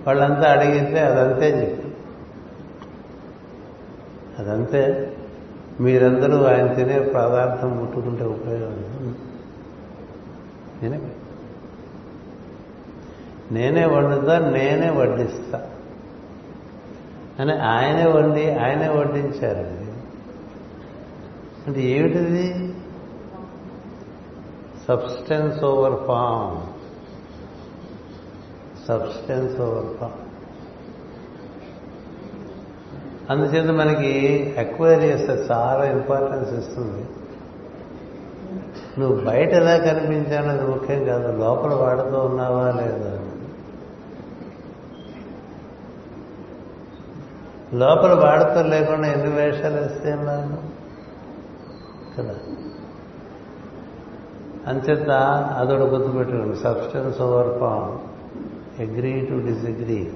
వాళ్ళంతా 0.07 0.51
అడిగితే 0.51 0.99
అదంతే 0.99 1.61
చెప్పి 1.61 1.93
అదంతే. 4.39 5.13
మీరందరూ 5.79 6.43
ఆయన 6.43 6.73
తినే 6.73 6.99
పదార్థం 6.99 7.77
ముట్టుకుంటే 7.77 8.23
ఉపయోగం 8.23 9.15
నేనే 10.83 10.99
నేనే 13.51 13.85
వండుతా 13.85 14.39
నేనే 14.39 14.89
వడ్డిస్తా. 14.89 15.69
అని 17.39 17.53
ఆయనే 17.53 18.05
వండి 18.05 18.53
ఆయనే 18.53 18.89
వడ్డించారండి. 18.89 19.91
అంటే 21.67 21.81
ఏమిటిది? 21.81 22.70
Substance 24.87 25.63
over 25.63 26.07
form 26.07 26.81
substance 28.87 29.61
over 29.61 29.97
form 29.97 30.11
అందుచేత 33.29 33.71
మనకి 33.71 34.43
అక్వైర్ 34.57 35.03
చేస్తే 35.03 35.33
చాలా 35.51 35.85
ఇంపార్టెన్స్ 35.85 36.53
ఇస్తుంది. 36.53 37.05
నువ్వు 38.99 39.25
బయట 39.25 39.49
ఎలా 39.49 39.77
కనిపించానది 39.77 40.71
ముఖ్యం 40.71 41.05
కాదు. 41.05 41.37
లోపల 41.37 41.73
వాడుతూ 41.73 42.19
ఉన్నావా 42.19 42.71
లేదా? 42.71 43.17
లోపల 47.73 48.13
వాడతో 48.13 48.61
లేకుండా 48.61 49.07
ఎన్ని 49.07 49.35
వేషాలు 49.35 49.81
వేస్తే 49.81 50.11
కదా. 52.17 52.35
అంచేత 54.67 55.09
అదొక 55.59 55.93
గుర్తుపెట్టుకోండి 55.93 56.55
substance 56.55 57.21
over 57.21 57.59
form. 57.59 57.91
Agree 58.81 59.21
to 59.21 59.33
disagree 59.33 60.11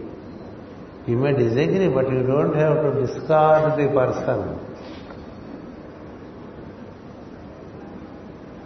you 1.09 1.17
may 1.19 1.31
disagree 1.31 1.87
but 1.87 2.09
you 2.09 2.21
don't 2.27 2.57
have 2.57 2.75
to 2.83 2.99
discard 2.99 3.75
the 3.75 3.87
person 3.95 4.45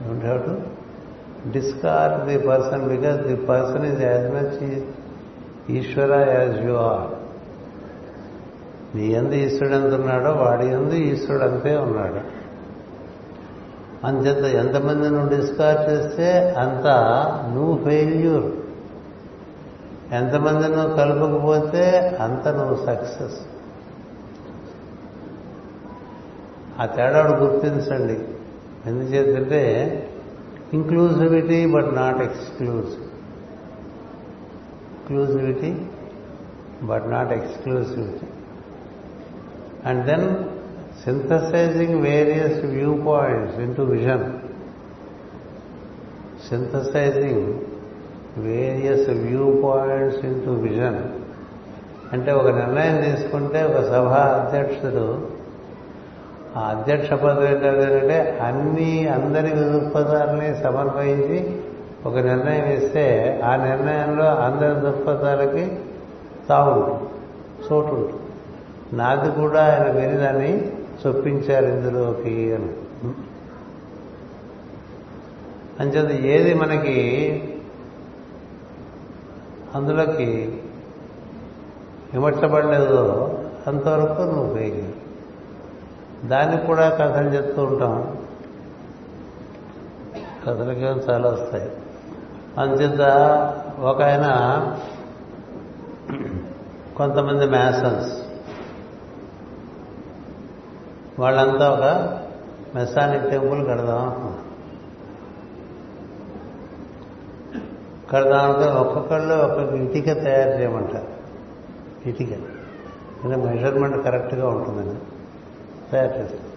don't 0.04 0.26
have 0.26 0.44
to 0.46 0.56
discard 1.50 2.26
the 2.26 2.38
person 2.48 2.88
because 2.88 3.20
the 3.28 3.36
person 3.36 3.86
is 3.86 4.02
as 4.02 4.28
much 4.34 4.84
Ishwara 5.70 6.12
as 6.40 6.66
you 6.66 6.74
are 6.74 7.08
నీ 8.96 9.08
ఎందు 9.08 9.34
ఈశ్వరుడు 9.34 9.76
ఎంత 9.76 9.94
ఉన్నాడో 9.94 10.32
వాడి 10.32 10.68
ఎందు 10.68 10.96
ఈశ్వరుడు 10.96 11.44
అంతే 11.44 11.78
ఉన్నాడు. 11.78 12.40
అంచేత 14.04 14.46
ఎంతమంది 14.46 15.10
నువ్వు 15.10 15.30
డిస్కార్డ్ 15.30 15.92
చేస్తే 15.92 16.50
అంత 16.50 16.88
నువ్వు 17.54 17.84
ఫెయిల్యూర్. 17.84 18.52
ఎంతమంది 20.14 20.68
నువ్వు 20.68 20.96
కలపకపోతే 20.96 22.00
అంత 22.22 22.48
నువ్వు 22.48 22.86
సక్సెస్. 22.86 23.40
ఆ 26.80 26.86
తేడాడు 26.86 27.32
గుర్తించండి. 27.32 28.20
ఎందుచేతంటే 28.86 29.94
inclusivity 30.74 31.66
but 31.66 31.96
not 31.96 32.22
exclusive. 32.22 33.10
inclusivity 35.12 35.74
but 36.86 37.10
and 39.86 40.06
then 40.06 40.49
synthesising 41.06 42.02
various 42.02 42.66
view 42.66 42.94
points 43.08 43.60
into 43.60 43.84
vision 43.84 44.26
synthesising 46.50 47.48
various 48.38 49.10
view 49.10 49.62
points 49.64 50.26
into 50.26 50.52
vision 50.52 51.00
అంటే 52.14 52.32
ఒక 52.32 52.48
నిర్ణయం 52.48 52.98
తీసుకుంటే 53.02 53.64
ఒక 53.64 53.82
సభ 53.84 54.08
అధ్యక్షుడు 54.08 55.30
ఆ 56.58 56.62
అధ్యక్ష 56.62 57.12
పదవి 57.14 57.48
ఏంటంటే 57.48 58.38
అన్ని 58.42 59.08
అందరి 59.08 59.50
దృక్పథాలని 59.50 60.64
సమన్వయించి 60.64 61.40
ఒక 62.06 62.16
నిర్ణయం 62.18 62.66
ఇస్తే 62.72 63.40
ఆ 63.44 63.56
నిర్ణయంలో 63.56 64.26
అందరి 64.26 64.76
దృక్పథాలకి 64.82 65.78
తావు 66.50 67.00
చోటు 67.66 68.10
నాది 68.94 69.42
కూడా 69.42 69.62
ఆయన 69.62 69.88
విని 69.92 70.18
దాన్ని 70.18 70.79
చొప్పించారు 71.08 71.66
ఇందులోకి 71.66 72.56
అని. 72.56 72.74
అంచేత 75.80 76.12
ఏది 76.12 76.54
మనకి 76.54 77.00
అందులోకి 79.76 80.62
విమర్శపడలేదో 82.14 83.40
అంతవరకు 83.68 84.22
నువ్వు 84.22 84.54
వేగి 84.54 84.94
దానికి 86.28 86.68
కూడా 86.68 86.90
కథలు 86.90 87.30
చెప్తూ 87.30 87.64
ఉంటాం. 87.64 88.18
కథలకేం 90.48 91.02
చాలా 91.10 91.30
వస్తాయి. 91.30 91.72
అంచేత 92.58 93.00
ఒక 93.80 94.02
ఆయన 94.02 94.28
కొంతమంది 96.98 97.46
మ్యాసన్స్ 97.46 98.19
వాళ్ళంతా 101.20 101.70
ఒక 101.70 101.84
మెసానిక్ 102.78 103.30
టెంపుల్ 103.30 103.68
కడదాం 103.68 104.40
కడదాం 108.12 108.52
అంటే 108.52 108.72
ఒక్కొక్కళ్ళు 108.72 109.34
ఒక్కొక్క 109.34 109.74
ఇటుక 109.74 110.24
తయారు 110.24 110.62
చేయమంటారు. 110.62 111.08
ఇటిక. 112.10 112.34
అంటే 113.24 113.36
మెజర్మెంట్ 113.36 114.04
కరెక్ట్గా 114.04 114.48
ఉంటుందని 114.48 114.96
తయారు 115.92 116.18
చేస్తారు. 116.18 116.50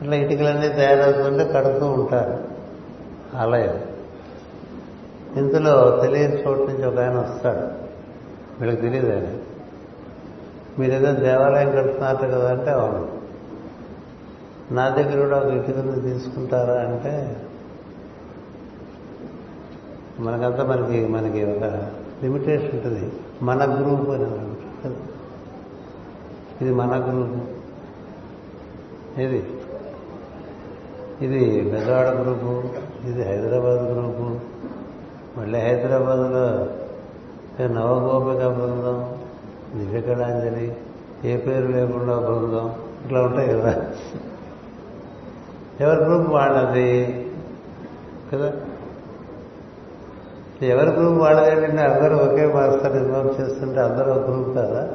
అట్లా 0.00 0.16
ఇటుకలన్నీ 0.16 0.68
తయారవుతుంటే 0.68 1.52
కడుతూ 1.52 1.86
ఉంటారు 1.86 2.44
ఆలయం. 3.36 3.82
ఇందులో 5.36 6.00
తెలియని 6.02 6.36
చోటు 6.36 6.60
నుంచి 6.60 6.86
ఒక 6.86 6.98
ఆయన 6.98 7.18
వస్తాడు. 7.18 7.88
వీళ్ళకి 8.60 8.82
తెలియదు 8.82 9.12
ఆయన. 9.12 9.47
మీరేదో 10.78 11.12
దేవాలయం 11.12 11.70
కడుతున్నారు 11.70 12.16
కదా 12.16 12.50
అంటే 12.50 12.70
అవును. 12.70 13.08
నా 14.74 14.88
దగ్గర 14.88 15.20
కూడా 15.20 15.38
ఒక 15.38 15.44
ఇటుకని 15.44 16.02
తీసుకుంటారా 16.02 16.80
అంటే 16.80 17.36
మనకంతా 20.20 20.64
మనకి 20.64 21.06
మనకి 21.06 21.44
ఒక 21.44 21.64
లిమిటేషన్ 22.22 22.70
ఉంటుంది. 22.74 23.12
మన 23.42 23.64
గ్రూప్ 23.64 24.10
అని 24.10 24.24
ఉంటుంది 24.24 25.00
ఇది 26.60 26.74
మన 26.74 27.04
గ్రూప్ 27.08 27.36
ఇది 29.20 29.42
ఇది 31.24 31.70
బెజవాడ 31.70 32.08
గ్రూపు 32.08 32.62
ఇది 33.06 33.22
హైదరాబాద్ 33.24 33.82
గ్రూపు 33.82 34.26
మళ్ళీ 35.40 35.58
హైదరాబాద్లో 35.58 36.44
నవగోపిక 37.74 38.46
బృందం 38.48 38.98
దివ్యకళాంజలి 39.74 40.76
ఏ 41.24 41.36
పేరు 41.36 41.66
లేకుండా 41.66 42.18
బృందం? 42.18 42.74
ఇట్లా 43.04 43.22
ఉంటాయి 43.22 43.48
కదా. 43.48 43.84
ఎవరి 45.80 46.04
గ్రూప్ 46.04 46.30
వాళ్ళది? 46.30 47.26
కదా? 48.32 48.52
ఎవరి 50.62 50.90
గ్రూప్ 50.90 51.18
వాళ్ళదేంటంటే 51.18 51.82
అందరూ 51.82 52.16
ఒకే 52.16 52.46
మాస్టర్ 52.46 52.96
ఇన్వాల్వ్ 52.96 53.40
చేస్తుంటే 53.40 53.80
అందరూ 53.80 54.12
ఒక 54.12 54.30
గ్రూప్ 54.30 54.56
కదా? 54.56 54.90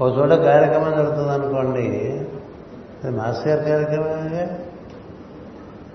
ఒక 0.00 0.18
చోట 0.18 0.28
కార్యక్రమం 0.28 0.90
జరుగుతుంది 0.90 1.32
అనుకోండి. 1.32 2.20
మాస్టర్ 3.10 3.48
గారి 3.48 3.70
కార్యక్రమమే. 3.70 4.58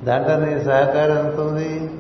దాంట్లో 0.04 0.40
నీ 0.40 0.64
సహకారం 0.64 1.18
ఎంత 1.18 1.40
ఉంది? 1.40 1.92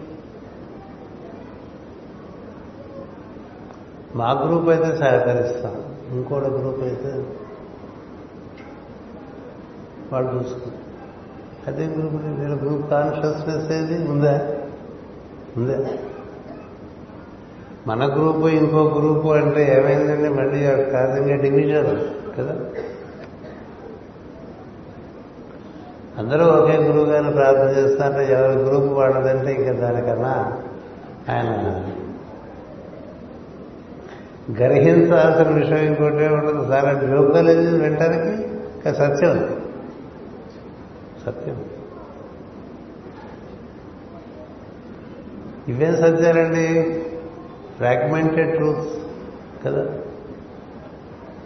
మా 4.16 4.32
గ్రూప్ 4.32 4.70
అయితే 4.70 4.98
సహకరిస్తాం. 4.98 5.84
ఇంకోటి 6.12 6.46
గ్రూప్ 6.46 6.84
అయితే 6.84 7.24
వాళ్ళు 10.14 10.32
చూసుకుంటారు 10.32 10.88
అదే 11.68 11.86
గ్రూప్ 11.86 12.16
వీళ్ళ 12.26 12.56
గ్రూప్ 12.56 12.90
కాన్షియస్నెస్ 12.90 13.72
ఏది? 13.72 14.10
ఉందా? 14.10 14.48
ఉందా? 15.58 15.86
మన 17.88 18.06
గ్రూపు 18.14 18.48
ఇంకో 18.48 18.84
గ్రూపు 18.84 19.28
అంటే 19.28 19.78
ఏమైందండి? 19.80 20.30
మళ్ళీ 20.30 20.64
కాదంగా 20.92 21.36
డివిజన్ 21.36 22.00
కదా? 22.38 22.56
అందరూ 26.18 26.46
ఒకే 26.46 26.78
గురువు 26.78 27.06
గారిని 27.06 27.32
ప్రార్థన 27.32 27.70
చేస్తారంటే 27.78 28.34
ఎవరి 28.34 28.56
గ్రూప్ 28.56 28.94
వాడదంటే 28.94 29.54
ఇంకా 29.54 29.72
దానికన్నా 29.72 30.62
ఆయన 31.30 31.82
గ్రహించాల్సిన 34.52 35.56
విషయం 35.56 35.78
ఇంకోటే 35.78 36.28
ఉండదు. 36.28 36.74
చాలా 36.74 36.94
జోకలేదు 36.94 37.84
వినటానికి? 37.84 38.44
ఇంకా 38.44 38.94
సత్యం. 38.94 39.62
సత్యం. 41.26 41.66
ఇవేం 45.68 45.96
సత్యాలండి? 45.96 47.00
ఫ్రాగ్మెంటెడ్ 47.78 48.56
ట్రూత్ 48.56 48.88
కదా? 49.66 49.82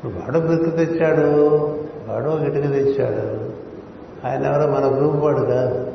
వాడు 0.05 0.39
బిరుకు 0.39 0.69
తెచ్చాడు 0.69 1.57
వాడు 2.07 2.29
ఇటుక 2.29 2.73
తెచ్చాడు. 2.73 3.51
ఆయన 4.27 4.45
ఎవరో 4.45 4.71
మన 4.71 4.97
గ్రూప్ 4.97 5.15
వాడు 5.15 5.39
కాదు. 5.39 5.91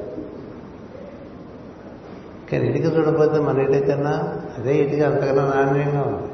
కానీ 2.53 2.69
ఇటుక 2.69 2.97
చూడకపోతే 2.97 3.41
మన 3.41 3.59
ఇటుకన్నా 3.59 4.37
అదే 4.59 4.77
ఇటుక 4.77 5.01
అంతకన్నా 5.01 5.53
నాణ్యంగా 5.57 6.03
ఉంది. 6.03 6.26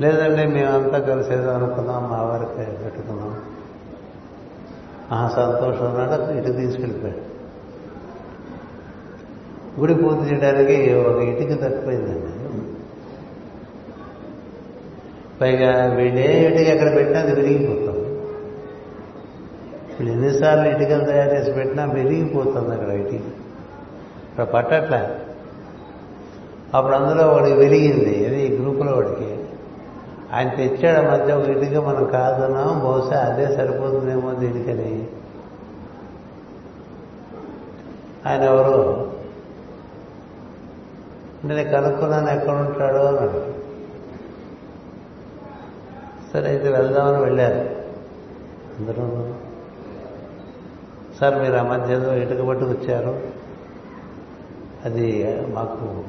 లేదండి 0.00 0.46
మేమంతా 0.46 0.98
కలిసి 0.98 1.34
ఏదో 1.34 1.50
అనుకున్నాం 1.50 2.10
మా 2.10 2.22
వారికి 2.22 2.84
పెట్టుకున్నాం. 2.84 3.40
ఆ 5.12 5.28
సంతోషం 5.28 5.84
ఉన్నాడు 5.84 6.32
ఇటు 6.32 6.52
తీసుకెళ్ళిపోయాడు. 6.52 7.30
గుడి 9.80 9.94
పూర్తి 9.94 10.34
చేయడానికి 10.34 10.94
ఒక 10.94 11.22
ఇటుక 11.22 11.64
తక్కువైందండి 11.64 12.30
పైగా 15.40 15.94
వీళ్ళే 15.94 16.46
ఇటుక 16.46 16.60
ఎక్కడ 16.60 16.94
పెట్టినా 16.94 17.20
అది 17.20 17.34
విరిగిపోతాం 17.34 17.94
వీళ్ళు 20.00 20.12
ఎన్నిసార్లు 20.12 20.68
ఇటుకలు 20.68 21.04
తయారు 21.04 21.34
చేసి 21.34 21.52
పెట్టినా 21.52 21.84
విరిగిపోతుంది 21.84 22.72
అక్కడ 22.72 22.88
ఇటుక. 22.88 23.14
ఇక్కడ 23.14 24.44
పట్టట్లే. 24.44 25.16
అప్పుడు 26.74 26.94
అందులో 26.94 27.28
వాడికి 27.28 27.56
వెలిగింది 27.56 28.26
అది 28.26 28.56
గ్రూపులో 28.56 28.92
వాడికి 28.92 29.39
ఆయన 30.32 30.48
తెచ్చాడు 30.48 31.10
మధ్య 31.10 31.34
ఒక 31.34 31.48
ఇటుక 31.48 31.76
మనం 31.76 32.06
కాదున్నాం 32.06 32.80
బహుశా 32.80 33.20
అదే 33.20 33.56
సరిపోతుందేమో 33.56 34.32
దీనికని. 34.32 35.08
ఆయన 38.26 38.42
ఎవరు? 38.42 39.10
నేను 41.44 41.70
కనుక్కున్నాను 41.70 42.30
ఎక్కడ 42.30 42.54
ఉంటాడో 42.54 43.06
అన్నాడు. 43.06 43.54
సరే 46.32 46.48
అయితే 46.48 46.68
వెళ్దామని 46.68 47.22
వెళ్ళారు. 47.22 47.80
అందరూ 48.78 49.34
సార్ 51.20 51.38
మీరు 51.38 51.54
ఆ 51.54 51.62
మధ్య 51.62 51.94
ఏదో 51.94 52.14
ఇటుక 52.14 52.46
పట్టుకొచ్చారు 52.48 53.20
అది 54.84 55.36
మాకు 55.48 56.04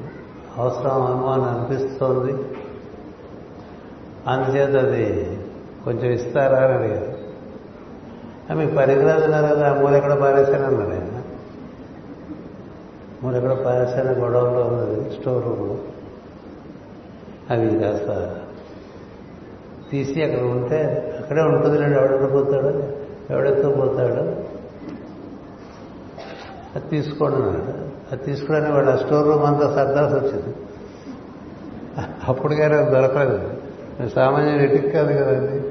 అవసరం 0.57 1.01
అనుమానం 1.01 1.43
అనిపిస్తోంది. 1.43 2.50
అందుచేత 4.27 4.85
అది 4.85 5.37
కొంచెం 5.85 6.11
ఇస్తారా 6.11 6.57
అని 6.57 6.73
అడిగారు. 6.73 7.17
"ఆ, 8.51 8.55
మీకు 8.55 8.75
పనికిరాదు 8.75 9.27
కదా 9.27 9.71
ఆ 9.71 9.73
మూల 9.73 9.95
ఎక్కడ 9.95 10.13
పారేశాను? 10.13 10.65
అన్నాడు 10.65 10.89
ఆయన. 10.89 11.21
మూల 13.23 13.35
ఎక్కడ 13.35 13.51
గొడవలో 14.19 14.61
ఉన్నది 14.63 15.11
స్టోర్ 15.19 15.45
రూమ్లో 15.45 15.77
అవి 17.49 17.79
కాస్త 17.79 18.35
తీసి 19.91 20.23
అక్కడ 20.23 20.39
ఉంటే 20.39 20.79
అక్కడే 21.19 21.41
ఉంటుంది 21.41 21.77
లేడు 21.77 21.99
ఎవడెత్తుకుపోతాడు 21.99 22.83
ఎవడెత్తుకుపోతాడు 23.33 24.51
అది 26.75 26.89
తీసుకోండి 26.89 27.35
అన్నాడు. 27.35 27.91
అది 28.11 28.23
తీసుకోవడానికి 28.23 28.73
వాడు 28.73 28.89
ఆ 28.89 28.95
స్టోర్ 28.95 29.27
రూమ్ 29.27 29.43
అంతా 29.43 29.75
సర్దాల్సి 29.75 30.15
వచ్చింది. 30.15 30.55
అప్పటికైనా 32.27 32.81
దొరకలేదు. 32.81 33.60
సామాన్యులు 34.09 34.61
ఇటుక 34.63 34.89
కాదు 34.89 35.13
కదండి. 35.13 35.61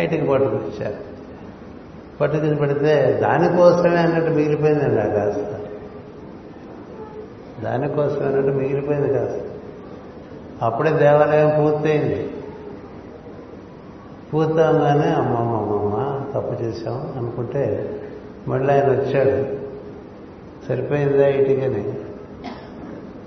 ఐటికి 0.00 0.26
పట్టుకొచ్చారు 0.26 1.14
పట్టుకుని 2.20 2.56
పెడితే 2.56 3.18
దానికోసమే 3.22 3.96
అన్నట్టు 3.96 4.30
మిగిలిపోయిందండి 4.30 5.00
ఆ 5.00 5.06
కాస్త. 5.06 5.60
దానికోసమే 7.64 8.26
అన్నట్టు 8.26 8.50
మిగిలిపోయింది 8.50 9.18
కాస్త. 9.18 9.40
అప్పుడే 10.62 10.90
దేవాలయం 10.90 11.48
పూర్తయింది. 11.48 12.30
పూర్తవగానే 14.34 15.08
అమ్మమ్మ 15.08 16.24
తప్పు 16.34 16.62
చేశాం 16.62 17.12
అనుకుంటే 17.16 17.94
మళ్ళీ 18.48 18.74
ఆయన 18.74 18.84
వచ్చాడు. 18.84 19.64
సరిపోయిందా 20.68 21.26
ఇటుకని 21.28 21.92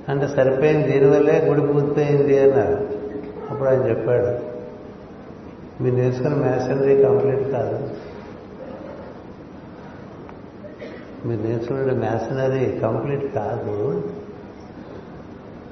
అంటే 0.09 0.28
సరిపోయింది 0.28 0.91
దీనివల్లే 0.91 1.45
గుడి 1.45 1.61
పూర్తయింది 1.61 2.39
అన్నారు. 2.39 2.96
అప్పుడు 3.51 3.69
ఆయన 3.69 3.81
చెప్పాడు 3.89 4.57
మీరు 5.83 5.95
నేర్చుకున్న 5.95 6.35
మ్యాసనరీ 6.35 7.03
కంప్లీట్ 7.03 7.51
కాదు. 7.51 7.89
మీరు 11.27 11.41
నేర్చుకున్న 11.41 11.91
మ్యాసనరీ 11.91 12.79
కంప్లీట్ 12.79 13.33
కాదు. 13.33 14.03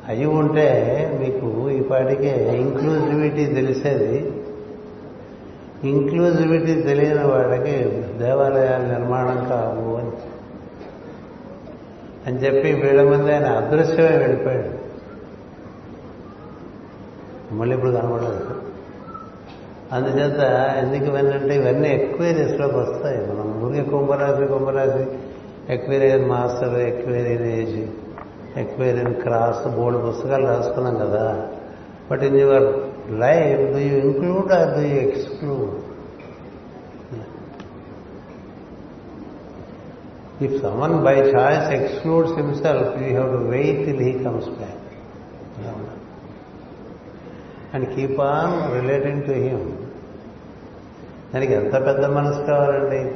అయి 0.08 0.26
ఉంటే 0.26 0.68
మీకు 1.20 1.70
ఈ 1.70 1.82
పాటికే 1.82 2.58
ఇంక్లూజివిటీ 2.62 3.46
తెలిసేది. 3.46 4.42
ఇంక్లూజివిటీ 5.84 6.82
తెలియని 6.82 7.28
వాడికి 7.28 7.90
దేవాలయాల 8.18 8.82
నిర్మాణం 8.82 9.46
కావు 9.50 9.96
అని 9.96 10.12
అని 12.28 12.38
చెప్పి 12.38 12.72
వీళ్ళ 12.74 13.04
మంది 13.04 13.34
ఆయన 13.34 13.46
అదృశ్యమే 13.46 14.18
వెళ్ళిపోయాడు. 14.18 14.75
మళ్ళీ 17.56 17.76
ఇప్పుడు 17.76 17.92
కనబడలేదు. 17.92 18.56
అందుచేత 19.94 20.42
ఎందుకు 20.82 21.06
ఇవన్నీ 21.12 21.56
ఇవన్నీ 21.56 21.90
ఎక్వేరియస్లోకి 21.90 22.78
వస్తాయి. 22.78 23.20
మనం 23.30 23.48
ఊరికే 23.64 23.84
కుంభరాశి 23.90 24.46
కుంభరాశి 24.48 25.04
Aquarian 25.74 26.26
master 26.30 26.76
Aquarian 26.80 27.48
age 27.60 27.78
Aquarian 28.60 29.14
cross 29.16 29.68
board 29.68 29.98
పుస్తకాలు 29.98 30.46
రాసుకున్నాం 30.48 30.96
కదా. 30.96 31.48
But 32.12 32.24
in 32.24 32.38
your 32.38 32.68
life 33.20 33.62
do 33.74 33.80
you 33.90 33.96
include 34.08 34.52
or 34.52 34.70
do 34.76 34.82
you 34.82 34.98
exclude? 35.08 35.74
If 40.44 40.56
someone 40.62 40.96
by 41.06 41.16
choice 41.16 41.68
excludes 41.82 42.34
himself 42.34 42.94
you 43.02 43.10
have 43.10 43.30
to 43.36 43.42
wait 43.56 43.80
till 43.86 44.02
he 44.02 44.14
comes 44.24 44.50
back 44.60 44.82
and 47.76 47.96
keep 47.96 48.22
on 48.22 48.82
relating 48.82 49.24
to 49.24 49.32
him 49.32 49.72
దానికి 51.34 51.54
ఎంత 51.54 51.74
పెద్ద 51.74 52.06
మనసు 52.06 52.40
కావాలండి? 52.40 53.16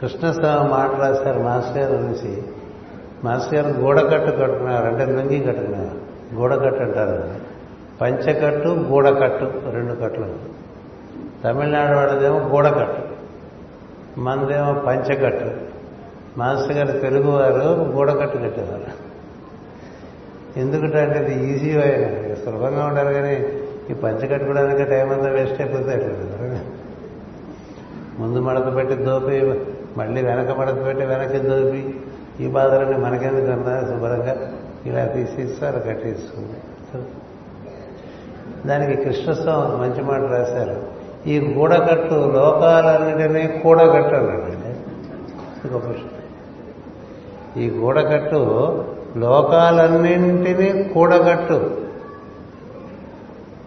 కృష్ణస్వామి 0.00 0.70
మాట 0.70 0.90
రాశారు 1.00 1.38
master 1.38 1.78
గారు 1.78 2.02
నుంచి. 2.02 2.42
Master 3.24 3.54
గారు 3.54 3.80
గూడకట్టు 3.80 4.30
కట్టుకున్నారు 4.30 4.86
అంటే 4.86 5.04
లుంగి 5.04 5.40
కట్టుకున్నారు. 5.40 5.98
గూడకట్టు 6.34 6.82
అంటారు 6.82 7.34
పంచకట్టు 8.00 8.68
గూడకట్టు 8.68 9.70
రెండు 9.70 9.94
కట్లు. 9.94 10.34
తమిళనాడు 11.44 11.96
వాళ్ళదేమో 11.96 12.38
గూడకట్టు 12.38 13.02
మనదేమో 14.20 14.72
పంచకట్టు 14.72 15.50
మాస్టర్ 16.38 16.72
గారు 16.72 16.98
తెలుగువారు 16.98 17.92
గూడకట్టు 17.92 18.38
కట్టేవారు. 18.38 19.07
ఎందుకంటే 20.58 21.24
ఇది 21.26 21.54
ఈజీ 21.54 21.78
అయినా 21.78 22.34
సులభంగా 22.34 22.86
ఉండాలి 22.86 23.14
కానీ 23.14 23.48
ఈ 23.90 23.94
పంచ 23.94 24.26
కట్టుకోవడానికి 24.26 24.84
టైం 24.84 25.10
అంతా 25.10 25.28
వేస్ట్ 25.28 25.60
అయిపోతే 25.60 25.90
అట్లా. 25.92 26.60
ముందు 28.18 28.38
మడత 28.38 28.74
పెట్టి 28.74 28.94
దోపి 28.94 29.60
మళ్ళీ 29.96 30.22
వెనక 30.22 30.50
మడత 30.58 30.86
పెట్టి 30.86 31.04
వెనక్కి 31.04 31.38
దోపి. 31.38 31.94
ఈ 32.40 32.46
బాధలన్నీ 32.46 32.96
మనకెందుకు 32.96 33.50
అన్నా 33.50 33.80
శుభ్రంగా? 33.80 34.52
ఇలా 34.86 35.04
తీసి 35.04 35.64
అలా 35.64 35.78
కట్టేసుకుంది. 35.78 36.56
దానికి 38.68 39.02
కృష్ణస్వామి 39.02 39.76
మంచి 39.76 40.02
మాట 40.02 40.20
రాశారు. 40.20 40.98
ఈ 41.28 41.54
గూడకట్టు 41.54 42.14
లోకాలన్నిటినీ 42.14 43.60
కూడగట్టు 43.62 44.16
అన్నాడు 44.16 44.58
గొప్ప 45.72 45.88
విషయం. 45.88 46.10
ఈ 47.62 47.70
గూడకట్టు 47.70 48.38
లోకాలన్నింటినీ 49.16 50.82
కూడగట్టు. 50.82 51.86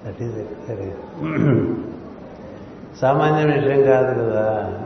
దట్ 0.08 0.22
ఈజ్ 0.22 0.38
సామాన్య 3.02 3.54
విషయం 3.54 3.82
కాదు 3.82 4.22
కదా. 4.22 4.78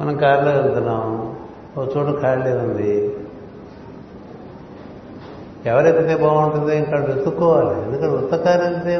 మనం 0.00 0.16
కారులో 0.16 0.50
వెళ్తున్నాం. 0.50 1.36
ఓ 1.78 1.84
చోటు 1.84 2.20
ఖాళీ 2.20 2.52
ఉంది. 2.52 3.16
ఎవరెక్కితే 5.66 6.16
బాగుంటుంది 6.16 6.76
ఇంకా 6.76 6.96
వెతుక్కోవాలి. 6.96 7.82
ఎందుకంటే 7.82 8.16
ఉత్తకారు 8.16 8.62
వెళ్తే 8.62 8.96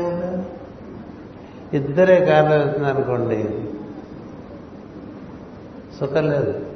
ఇద్దరే 1.73 2.27
కారులో 2.27 2.57
వెళ్తున్నారు 2.57 2.97
అనుకోండి 2.97 3.65
సుఖం 6.01 6.31
లేదు. 6.31 6.70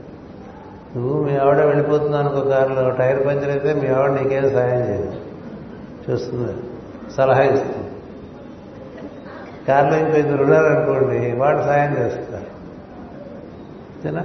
నువ్వు 0.97 1.25
మీ 1.25 1.37
ఆవిడ 1.37 1.61
వెళ్ళిపోతున్నావు 1.61 2.29
అనుకో 2.29 2.49
కారులో 2.49 2.91
టైర్ 2.91 3.27
పంచర్ 3.27 3.51
అయితే 3.51 3.73
మీ 3.75 3.89
ఆవిడ 3.89 4.11
నీకేం 4.11 4.51
సాయం 4.51 4.89
చేయదు. 4.89 5.13
చూస్తుంది. 6.11 6.53
సలహా 7.17 7.43
ఇస్తుంది. 7.43 7.91
కారులో 9.69 9.97
ఇంకో 9.97 10.19
ఇద్దరు 10.19 10.43
ఉన్నారనుకోండి 10.43 11.33
వాడు 11.33 11.63
సాయం 11.63 11.97
చేస్తారు. 11.99 12.55
అంతేనా? 13.95 14.25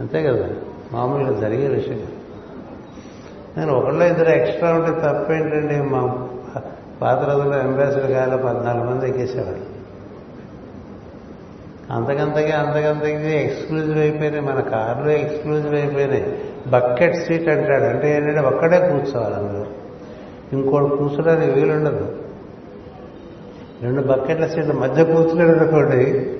అంతే 0.00 0.22
కదా. 0.22 0.48
మామూలుగా 0.92 1.40
జరిగే 1.40 1.68
విషయం 1.68 2.06
నేను 3.56 3.72
ఒకళ్ళు 3.72 4.04
ఇద్దరు 4.04 4.30
ఎక్స్ట్రా 4.30 4.72
ఉంటే 4.72 4.90
తప్పేంటండి? 4.90 5.82
మా 5.82 6.28
పాత 7.02 7.30
రోజుల్లో 7.30 7.58
అంబాసిడర్ 7.58 8.10
గాలి 8.10 8.42
పద్నాలుగు 8.42 8.84
మంది 8.84 9.08
ఎక్కేసేవాళ్ళు. 9.08 9.71
అంతకంతకి 11.92 12.52
అంతకంతకి 12.52 13.36
ఎక్స్క్లూజివ్ 13.36 13.98
అయిపోయినాయి. 13.98 14.40
మన 14.40 14.60
కార్లో 14.60 15.10
ఎక్స్క్లూజివ్ 15.10 15.74
అయిపోయినాయి. 15.74 16.38
బకెట్ 16.66 17.16
సీట్ 17.16 17.48
అంటాడు. 17.48 17.84
అంటే 17.84 18.16
ఏంటంటే 18.16 18.40
ఒక్కడే 18.40 18.78
కూర్చోవాలి 18.78 19.34
అందరూ 19.34 19.66
ఇంకోటి 20.52 20.96
కూర్చోడానికి 20.96 21.52
వీలుండదు. 21.52 22.16
రెండు 23.82 24.02
బకెట్ల 24.02 24.46
సీట్ల 24.46 24.72
మధ్య 24.72 25.04
కూర్చున్నాడు 25.04 25.50
అనుకోండి. 25.50 26.30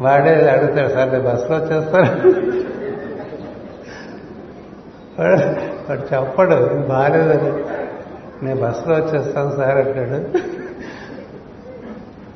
వాడే 0.00 0.50
అడుగుతాడు 0.50 0.88
సార్ 0.88 1.12
నేను 1.12 1.24
బస్సులో 1.24 1.56
వచ్చేస్తాను. 1.56 2.30
వాడు 5.20 6.14
చెప్పడు 6.14 6.54
బాగాలేదని. 6.88 7.52
నేను 8.44 8.60
బస్సులో 8.60 8.94
వచ్చేస్తాను 8.94 9.56
సార్ 9.56 9.76
అంటాడు. 9.78 10.38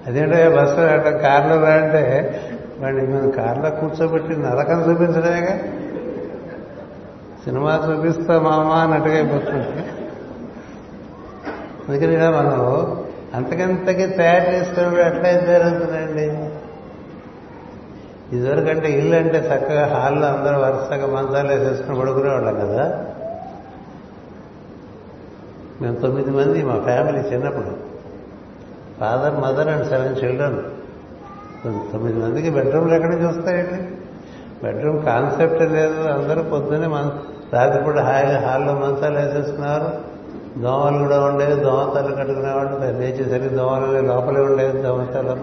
అదేంటే 0.07 0.49
బస్సులో 0.49 0.87
అంటే 0.87 1.11
కార్లో 1.11 1.63
రా 1.63 1.75
అంటే 1.75 2.41
వాడిని 2.79 3.07
మేము 3.07 3.31
కార్లో 3.31 3.71
కూర్చోబెట్టి 3.71 4.37
నరకం 4.37 4.91
చూపించడమేగా? 4.91 5.59
సినిమా 7.45 7.83
చూపిస్తా 7.91 8.41
మామ 8.41 8.73
అన్నట్టుగా 8.73 9.15
అయిపోతుంది. 9.15 9.91
అందుకని 11.89 12.15
ఇలా 12.15 12.31
మనం 12.31 12.97
అంతకంతకి 13.35 14.07
తయారు 14.07 14.55
చేసుకున్నప్పుడు 14.55 15.03
ఎట్లా 15.03 15.31
జరుగుతుందండి 15.33 16.51
ఇదివరకంటే 18.37 18.93
ఇల్లు 18.93 19.17
అంటే 19.17 19.39
చక్కగా 19.39 19.87
హాల్లో 19.87 20.27
అందరూ 20.27 20.59
వరుసగా 20.59 21.07
మంచాలు 21.07 21.49
వేసేసుకుని 21.49 22.01
పడుకునేవాళ్ళం 22.01 22.55
కదా? 22.55 23.05
మేము 25.83 25.97
తొమ్మిది 25.97 26.31
మంది 26.31 26.63
మా 26.63 26.81
ఫ్యామిలీ 26.85 27.19
చిన్నప్పుడు. 27.19 27.96
Father 29.01 29.41
mother 29.41 29.69
and 29.69 29.89
seven 29.89 30.25
children. 30.25 30.63
తొమ్మిది 31.93 32.19
మందికి 32.19 32.51
బెడ్రూమ్లు 32.51 32.95
ఎక్కడ 32.95 33.15
చూస్తాయండి? 33.15 33.89
బెడ్రూమ్ 34.65 35.05
కాన్సెప్ట్ 35.05 35.63
లేదు. 35.63 36.01
అందరూ 36.01 36.43
పొద్దున్నే 36.43 36.87
మన 36.87 37.11
రాత్రిపూట 37.53 37.99
హాయిగా 37.99 38.49
హాల్లో 38.49 38.75
మంచాలు 38.75 39.19
వేసేస్తున్నారు. 39.19 40.17
దోమలు 40.59 40.99
కూడా 40.99 41.25
ఉండేవి. 41.25 41.61
దోమతలు 41.61 42.17
కట్టుకునేవాళ్ళు. 42.17 42.79
లేచేసరికి 42.79 43.55
దోమలు 43.55 44.01
లోపలే 44.01 44.41
ఉండేవి. 44.41 44.83
దోమతలు 44.83 45.37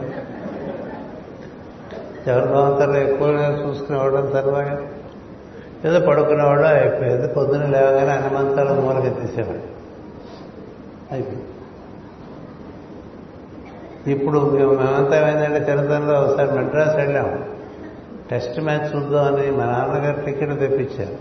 ఎవరు 2.30 2.45
దోమతలు 2.45 2.97
ఎక్కువగా 2.97 3.67
చూసుకునేవాళ్ళం 3.67 4.25
తర్వాత 4.25 4.77
ఏదో 5.85 5.99
పడుకునేవాడు 6.07 6.61
అయిపోయేది. 6.61 7.27
పొద్దున్న 7.27 7.65
లేవగానే 7.65 8.11
అన్ని 8.11 8.30
మంచాలు 8.39 8.81
మూలకి 8.81 9.09
తీసేవాడు 9.09 9.73
అయిపోయింది. 11.11 11.45
ఇప్పుడు 14.07 14.39
మేము 14.39 14.73
మేమంతా 14.73 15.17
ఏమైందంటే 15.21 15.71
చిన్నతనంలో 15.71 16.21
ఒకసారి 16.21 16.51
మెడ్రాస్ 16.51 16.95
వెళ్ళాం. 16.95 17.45
టెస్ట్ 18.31 18.59
మ్యాచ్ 18.59 18.95
చూద్దామని 18.95 19.51
మా 19.51 19.65
నాన్నగారు 19.65 20.21
టికెట్లు 20.25 20.55
తెప్పించారు. 20.55 21.15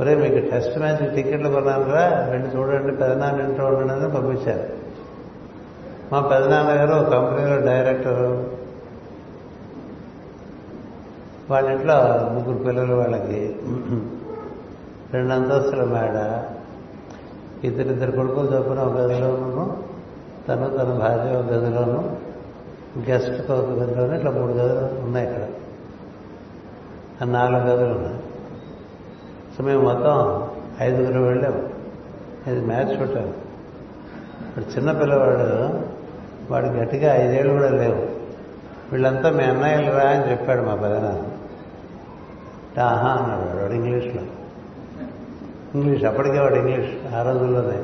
ఒరే 0.00 0.14
మీకు 0.14 0.50
టెస్ట్ 0.50 0.78
మ్యాచ్ 0.78 1.14
టికెట్లు 1.14 1.48
కొన్నారా 1.48 2.30
వెళ్ళి 2.30 2.48
చూడండి 2.56 2.92
పెదనాన్న 2.92 3.40
ఇంట్లో 3.40 3.66
ఉండండి 3.66 4.16
పంపించారు. 4.16 4.84
మా 6.12 6.20
పెదనాన్నగారు 6.20 6.92
ఒక 6.92 7.12
కంపెనీలో 7.12 7.60
డైరెక్టర్. 7.66 8.44
వాళ్ళ 11.50 11.68
ఇంట్లో 11.68 11.96
ముగ్గురు 12.34 12.64
పిల్లలు 12.64 12.94
వాళ్ళకి. 12.94 13.56
రెండు 15.14 15.32
అంతస్తుల 15.34 15.84
మేడ. 15.84 16.44
ఇద్దరిద్దరు 17.64 18.12
కొడుకులు 18.12 18.56
చొప్పున 18.56 18.78
ఒక 18.78 18.96
గదిలోనూ 18.96 19.83
తను 20.48 20.70
తన 20.70 20.82
భార్య 20.82 21.36
ఒక 21.36 21.52
గదిలోనూ 21.52 22.10
గెస్ట్ 23.10 23.50
ఒక 23.50 23.52
గదిలోనూ 23.52 24.14
ఇట్లా 24.14 24.30
మూడు 24.30 24.52
గదులు 24.52 25.04
ఉన్నాయి 25.04 25.28
ఇక్కడ. 25.28 25.42
ఆ 27.22 27.24
నాలుగు 27.24 27.62
గదులు 27.62 27.98
ఉన్నాయి. 27.98 28.16
సో 29.58 29.64
మేము 29.64 29.82
మొత్తం 29.82 30.48
ఐదుగురు 30.80 31.20
వెళ్ళాము 31.20 31.62
ఇది 32.50 32.66
మ్యాచ్ 32.66 33.00
పెట్టాము 33.00 33.32
ఇప్పుడు 34.48 34.76
చిన్న 34.76 34.92
పిల్లవాడు 34.92 35.84
వాడు 36.52 36.66
గట్టిగా 36.66 37.14
ఐదేళ్ళు 37.14 37.52
కూడా 37.52 37.68
లేవు. 37.68 38.08
వీళ్ళంతా 38.92 39.30
మీ 39.30 39.44
అన్నయ్యలు 39.44 39.90
రా 39.90 40.02
అని 40.02 40.30
చెప్పాడు 40.30 40.62
మా 40.62 40.74
పెదనాన్న 40.74 42.80
ఆహా 42.80 43.08
అన్నాడు 43.08 43.62
వాడు 43.62 43.72
ఇంగ్లీష్లో. 43.72 44.22
ఇంగ్లీష్ 45.74 46.04
అప్పటికే 46.04 46.40
వాడు 46.40 46.54
ఇంగ్లీష్. 46.54 47.14
ఆ 47.14 47.22
రోజుల్లోనే. 47.22 47.82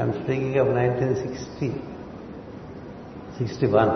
I'm 0.00 0.12
speaking 0.12 0.56
of 0.56 0.68
nineteen 0.68 1.16
sixty. 1.16 1.76
Sixty 3.38 3.66
one 3.76 3.92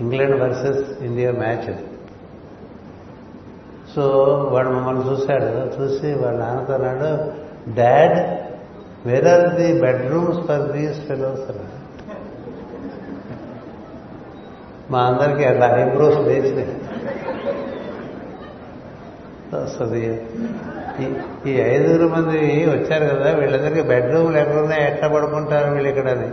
England 0.00 0.36
versus 0.40 0.82
India 1.02 1.30
match 1.32 1.68
so 3.94 4.04
వాడు 4.52 4.68
మమ్మల్ని 4.68 5.04
చూశాడు. 5.08 5.50
చూసి 5.76 6.08
వాళ్ళ 6.14 6.36
నాన్నతోన్నాడు 6.38 7.10
dad 7.78 8.18
where 9.08 9.28
are 9.28 9.46
the 9.54 9.68
bedrooms 9.80 10.40
for 10.48 10.64
these 10.72 10.98
fellows 11.08 11.44
అన్నాడు 11.50 11.74
మా 14.92 14.98
అందరికీ 15.00 15.44
అట్లా 15.44 15.66
ఐబ్రోస్ 15.78 16.18
లేచినాయి. 16.26 16.74
వస్తుంది 19.54 20.00
ఈ 21.50 21.54
ఐదుగురు 21.70 22.06
మంది 22.08 22.38
వచ్చారు 22.70 23.04
కదా 23.04 23.30
వీళ్ళందరికీ 23.38 23.82
బెడ్రూమ్లు 23.92 24.38
ఎక్కడున్నాయి 24.38 24.84
ఎట్లా 24.90 25.08
పడుకుంటారు 25.08 25.68
వీళ్ళు 25.74 25.88
ఇక్కడని 25.88 26.28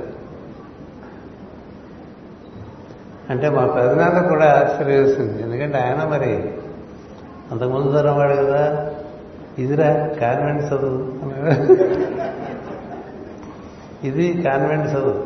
అంటే 3.30 3.50
మా 3.50 3.66
పెదనాన్న 3.66 4.20
కూడా 4.28 4.48
ఆశ్చర్యస్తుంది 4.60 5.44
ఎందుకంటే 5.44 5.78
ఆయన 5.78 6.10
మరి 6.10 6.32
అంతకుముందు 7.52 7.92
తరవాడు 7.92 8.36
కదా. 8.36 8.92
ఇదిరా 9.58 9.90
కాన్వెంట్ 10.22 10.64
చదువు 10.74 11.00
ఇది 14.08 14.26
కాన్వెంట్ 14.44 14.88
చదువు. 14.88 15.22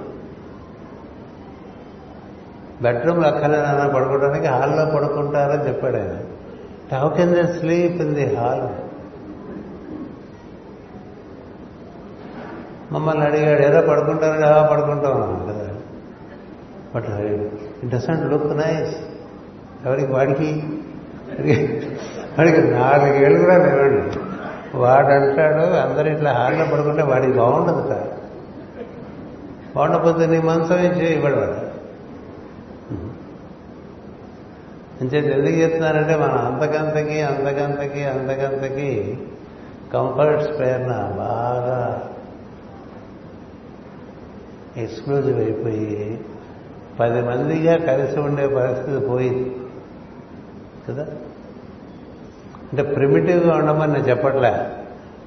బెడ్రూమ్లో 2.84 3.28
అక్కర్లేదన్నా 3.28 3.88
పడుకోవడానికి 3.88 4.48
హాల్లో 4.48 4.86
పడుకుంటారని 4.86 5.68
చెప్పాడు 5.68 5.96
ఆయన. 5.96 6.18
How 6.98 7.10
can 7.10 7.34
they 7.36 7.46
sleep 7.60 8.02
in 8.02 8.14
the 8.16 8.36
hall 8.36 8.68
మమ్మల్ని 12.94 13.24
అడిగాడు. 13.26 13.62
ఏదో 13.62 13.80
పడుకుంటారు 13.82 14.38
కదా 14.38 14.70
పడుకుంటాం 14.72 15.16
కదా. 15.50 15.66
But 16.96 17.10
it 17.84 17.92
doesn't 17.96 18.26
look 18.26 18.58
nice 18.58 18.96
ఎవరికి 19.86 20.12
వాడికి? 20.12 20.64
వాడికి 22.38 22.62
నాలుగేళ్ళు 22.62 23.40
కూడా 23.40 23.58
లేవండి 23.58 24.20
వాడంటాడు 24.78 25.64
అందరూ 25.78 26.10
ఇట్లా 26.10 26.32
హాల్లో 26.32 26.66
పడుకుంటే 26.66 27.04
వాడికి 27.04 27.34
బాగుండదు 27.34 27.82
కాదు. 27.88 28.10
బాగుండకపోతే 29.76 30.26
నీ 30.26 30.40
మంచం 30.40 30.80
ఇచ్చి 30.80 31.06
ఇవ్వడు 31.14 31.36
వాడు. 31.36 31.58
అంచేది 35.02 35.32
ఎందుకు 35.32 35.56
చెప్తున్నారంటే 35.56 36.16
మనం 36.16 36.38
అంతకంతకి 36.46 37.22
అంతకంతకి 37.22 38.04
అంతకంతకి 38.04 39.18
కంఫర్ట్స్ 39.94 40.58
ప్రేరణ 40.58 40.94
బాగా 41.18 41.78
ఎక్స్క్లూజివ్ 44.78 45.40
అయిపోయి 45.40 46.20
పది 47.00 47.22
మందిగా 47.22 47.78
కలిసి 47.78 48.20
ఉండే 48.20 48.48
పరిస్థితి 48.48 49.06
పోయింది 49.06 49.56
కదా? 50.90 51.06
అంటే 52.72 52.82
ప్రిమిటివ్గా 52.82 53.58
ఉండమని 53.58 53.94
నేను 53.94 54.06
చెప్పట్లే. 54.06 54.54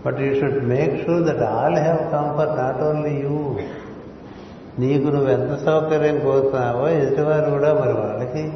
But 0.06 0.20
you 0.20 0.40
should 0.40 0.68
make 0.68 1.06
sure 1.06 1.22
that 1.22 1.42
all 1.42 1.74
have 1.74 1.98
comfort 1.98 2.62
not 2.62 2.82
only 2.82 3.10
you 3.10 3.56
నీకు 4.78 5.08
నువ్వు 5.08 5.30
ఎంత 5.30 5.64
సౌకర్యం 5.64 6.20
కోరుతున్నావో 6.20 6.88
ఎదుటివారు 6.88 7.50
కూడా 7.50 7.74
మరి 7.74 7.92
వాళ్ళకి 7.92 8.52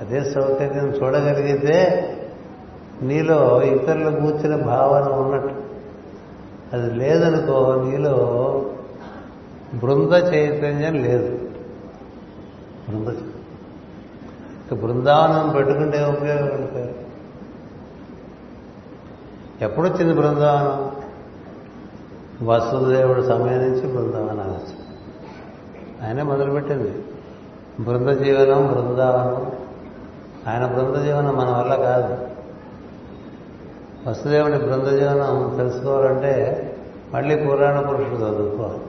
అదే 0.00 0.30
సౌకర్యం 0.30 0.88
చూడగలిగితే 0.88 2.08
నీలో 3.02 3.62
ఇతరులు 3.62 4.10
కూర్చిన 4.10 4.56
భావన 4.56 5.12
ఉన్నట్టు. 5.12 5.54
అది 6.72 6.94
లేదనుకో 6.94 7.84
నీలో 7.84 8.16
బృంద 9.74 10.12
చైతన్యం 10.12 10.94
లేదు. 10.94 11.38
బృంద 12.94 14.80
బృందావనం 14.80 15.48
పెట్టుకుంటే 15.48 16.04
ఉపయోగం 16.04 16.46
ఎప్పుడు 16.46 17.02
ఎప్పుడొచ్చింది 19.64 20.14
బృందావనం? 20.14 20.92
వసుదేవుడు 22.48 23.22
సమయం 23.22 23.58
నుంచి 23.58 23.92
బృందావనం 23.92 24.50
వచ్చింది 24.50 24.82
ఆయనే 26.06 26.22
మొదలుపెట్టింది. 26.22 27.04
బృంద 27.80 28.08
జీవనం 28.08 28.66
బృందావనం. 28.66 29.52
ఆయన 30.48 30.66
బృంద 30.66 31.04
జీవనం 31.04 31.36
మన 31.36 31.50
వల్ల 31.50 31.74
కాదు. 31.74 32.28
వసుదేవుని 34.10 34.58
బృంద 34.58 34.98
జీవనం 34.98 35.56
తెలుసుకోవాలంటే 35.56 36.68
మళ్ళీ 37.14 37.36
పురాణ 37.36 37.80
పురుషుడు 37.80 38.16
చదువుకోవాలి. 38.16 38.80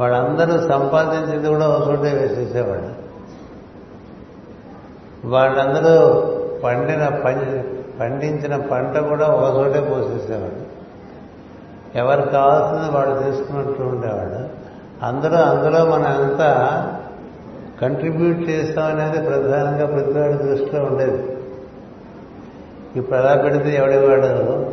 వాళ్ళందరూ 0.00 0.68
సంపాదించింది 0.68 1.48
కూడా 1.48 1.68
ఒక 1.68 1.88
చోటే 1.88 2.12
వేసేసేవాడు 2.12 3.06
వాళ్ళందరూ 5.28 5.94
పండిన 6.64 7.08
పండించిన 8.00 8.56
పంట 8.56 8.96
కూడా 8.98 9.26
ఒక 9.26 9.56
చోటే 9.56 9.80
పోసేసేవాడు 9.80 10.66
ఎవరు 11.98 12.22
కావాల్సింది 12.22 12.96
వాడు 12.96 13.22
తీసుకున్నట్టు 13.22 13.82
ఉండేవాడు 13.82 14.40
అందరూ 15.04 15.36
అందులో 15.36 15.84
మనం 15.84 16.24
ఎంత 16.24 16.42
కంట్రిబ్యూట్ 17.80 18.50
చేస్తామనేది 18.50 19.26
ప్రధానంగా 19.26 19.86
ప్రతివాడి 19.86 20.34
దృష్టిలో 20.34 20.84
ఉండేది. 20.84 21.36
ఇప్పుడు 22.96 23.18
ఎలా 23.18 23.34
పెడితే 23.34 23.76
ఎవడేవాడు 23.76 24.28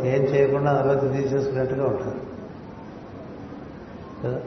ఏం 0.07 0.21
చేయకుండా 0.23 0.71
అందులో 0.71 1.11
తీసేసుకున్నట్టుగా 1.11 1.85
ఉంటుంది 1.85 2.19
కదా 4.23 4.39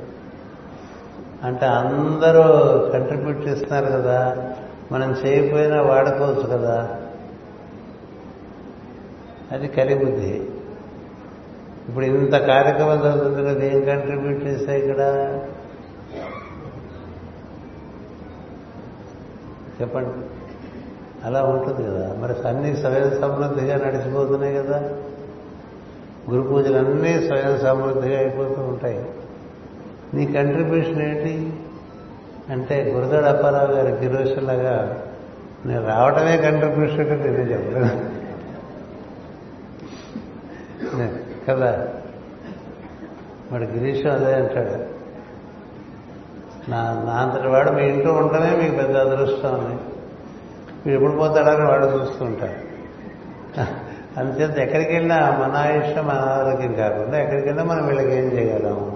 అంటే 1.42 1.66
అందరూ 1.66 2.42
కంట్రిబ్యూట్ 2.90 3.48
చేస్తున్నారు 3.48 3.84
కదా. 3.84 4.52
మనం 4.92 5.12
చేయకపోయినా 5.12 5.82
వాడుకోవచ్చు 5.82 6.58
కదా. 6.58 6.98
అది 9.52 9.68
కలిబుద్ధి. 9.68 10.48
ఇప్పుడు 11.88 12.04
ఇంత 12.04 12.36
కార్యక్రమం 12.36 13.00
జరుగుతుంది 13.02 13.48
కదా 13.48 13.64
ఏం 13.64 13.84
కంట్రిబ్యూట్ 13.84 14.44
చేశాయి 14.44 14.80
ఇక్కడ? 14.80 14.98
చెప్పండి. 19.80 20.26
అలా 21.24 21.42
ఉంటుంది 21.42 21.90
కదా. 21.90 22.14
మరి 22.18 22.48
అన్ని 22.48 22.76
స్వయం 22.76 23.20
సమృద్ధిగా 23.20 23.86
నడిచిపోతున్నాయి 23.86 24.54
కదా. 24.54 24.78
గురు 26.30 26.48
పూజలు 26.48 26.78
అన్నీ 26.78 27.20
స్వయం 27.26 27.58
సమృద్ధిగా 27.60 28.18
అయిపోతూ 28.18 28.62
ఉంటాయి. 28.62 29.04
నీ 30.16 30.26
కంట్రిబ్యూషన్ 30.26 31.02
ఏంటి? 31.02 31.52
అంటే 32.52 32.92
గురుదడు 32.96 33.24
అప్పారావు 33.24 33.66
గారి 33.66 33.92
గిరోషలాగా 33.92 35.02
నేను 35.66 35.86
రావటమే 35.86 36.36
కంట్రిబ్యూషన్ 36.36 37.00
అంటే 37.00 37.30
నేనే 37.30 37.42
చెప్పలేదు 37.42 38.10
కదా? 41.48 41.86
వాడు 43.52 43.64
గిరీషం 43.64 44.10
అదే 44.12 44.34
అంటాడు. 44.34 44.96
నా 46.70 47.02
నా 47.06 47.12
అంతటి 47.12 47.48
వాడు 47.48 47.70
మీ 47.70 47.86
ఇంట్లో 47.88 48.12
ఉండటమే 48.12 48.56
మీకు 48.56 48.74
పెద్ద 48.76 48.96
అదృష్టం 48.96 49.66
అని. 49.66 49.76
మీరు 50.86 50.94
ఎప్పుడు 50.94 51.18
పోతాడని 51.18 51.64
వాడు 51.64 51.86
చూస్తూ 51.86 52.24
ఉంటాడు. 52.24 52.66
అందుచేత 54.20 54.58
ఎక్కడికి 54.58 54.92
వెళ్ళినా 54.92 55.16
మన 55.16 55.56
ఆయుష్యం 55.56 56.06
మన 56.06 56.18
ఆరోగ్యం 56.18 56.72
కాకుండా 56.72 57.18
ఎక్కడికి 57.18 57.48
వెళ్ళినా 57.48 57.74
మనం 57.74 57.86
వీళ్ళకి 57.86 58.16
ఏం 58.16 58.24
చేయగలం? 58.24 58.95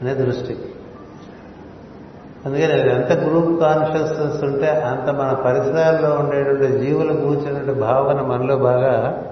అనే 0.00 0.14
దృష్టి. 0.14 0.58
అందుకని 2.46 2.90
ఎంత 2.90 3.12
గ్రూప్ 3.12 3.60
కాన్షియస్నెస్ 3.60 4.44
ఉంటే 4.44 4.70
అంత 4.70 5.10
మన 5.14 5.32
పరిసరాల్లో 5.44 6.10
ఉండేటువంటి 6.10 6.78
జీవులు 6.78 7.12
కూర్చున్నటువంటి 7.12 7.80
భావన 7.80 8.20
మనలో 8.20 8.56
బాగా 8.56 9.26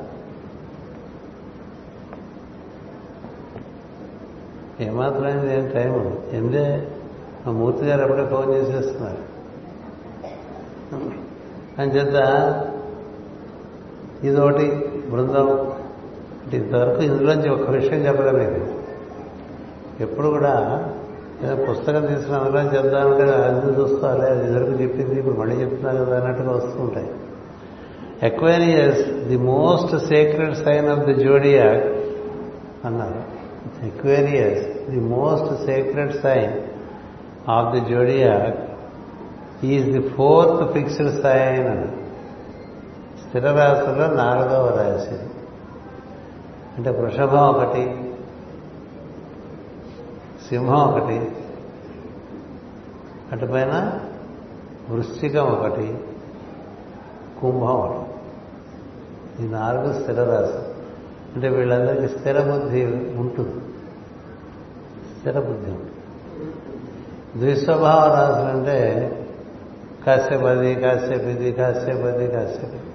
ఏమాత్రమైంది 4.81 5.55
ఏం 5.55 5.69
టైం 5.69 6.19
ఎందే 6.33 6.89
మా 7.47 7.53
మూర్తి 7.53 7.85
గారు 7.85 8.03
అప్పుడే 8.03 8.27
ఫోన్ 8.27 8.55
చేసేస్తున్నారు. 8.55 9.29
అని 11.81 11.93
చేత 11.93 12.15
ఇదొకటి 14.25 14.71
బృందం. 15.11 15.73
ఇంతవరకు 16.53 17.01
ఇందులోంచి 17.01 17.51
ఒక 17.51 17.71
విషయం 17.71 18.07
చెప్పలేదు 18.07 18.68
ఎప్పుడు 20.01 20.29
కూడా 20.29 20.55
ఏదో 21.45 21.55
పుస్తకం 21.65 22.07
తీసుకుని 22.07 22.39
అందులో 22.39 22.61
చెప్దామంటే 22.63 23.23
అది 23.23 23.81
చూసుకోవాలి 23.81 24.27
అది 24.27 24.49
ఇదివరకు 24.49 24.83
చెప్పింది 24.83 25.19
ఇప్పుడు 25.19 25.35
మళ్ళీ 25.35 25.57
చెప్తున్నా 25.57 26.05
కదా 26.05 26.21
అన్నట్టుగా 26.21 26.53
వస్తుంటాయి. 26.53 27.11
Aquarius 28.23 29.27
the 29.29 29.37
most 29.37 29.99
secret 29.99 30.57
sign 30.57 30.89
of 30.89 31.07
the 31.07 31.15
zodiac 31.25 31.85
అన్నారు. 32.87 33.39
Aquarius 33.87 34.91
the 34.91 35.01
most 35.01 35.67
secret 35.67 36.23
sign 36.23 36.53
of 37.51 37.75
the 37.75 37.95
zodiac 37.95 38.59
is 39.65 39.91
the 39.91 40.09
fourth 40.09 40.73
fixed 40.73 41.23
sign 41.23 41.67
అని 41.69 41.87
స్థిర 43.23 43.51
రాశుల్లో 43.51 44.07
నాలుగవ 44.07 44.67
రాశి. 44.81 45.19
అంటే 46.77 46.91
వృషభం 46.91 47.49
ఒకటి 47.49 48.08
సింహం 50.49 50.77
ఒకటి 50.77 51.31
అటుపైన 53.33 54.01
వృశ్చికం 54.91 55.45
ఒకటి 55.45 55.99
కుంభం 57.41 57.67
ఒకటి. 57.67 58.09
ఈ 59.45 59.49
నాలుగు 59.49 59.93
స్థిర 59.93 60.25
రాశి 60.25 60.69
అంటే 61.35 61.49
వీళ్ళందరికీ 61.49 62.19
స్థిర 62.19 62.41
బుద్ధి 62.41 62.85
ఉంటుంది. 63.19 63.61
స్థిర 65.19 65.41
బుద్ధి 65.41 65.71
ఉంటుంది. 65.71 65.91
ద్విస్వభావ 67.39 68.15
రాశులు 68.15 68.59
అంటే 68.59 69.13
కాసేపు 70.07 70.45
అది 70.45 70.75
కాసేపు 70.75 71.29
ఇది 71.29 71.53
కాసేపు 71.53 72.07
అది 72.07 72.27
కాసేపు 72.27 72.67
ఇది. 72.67 72.87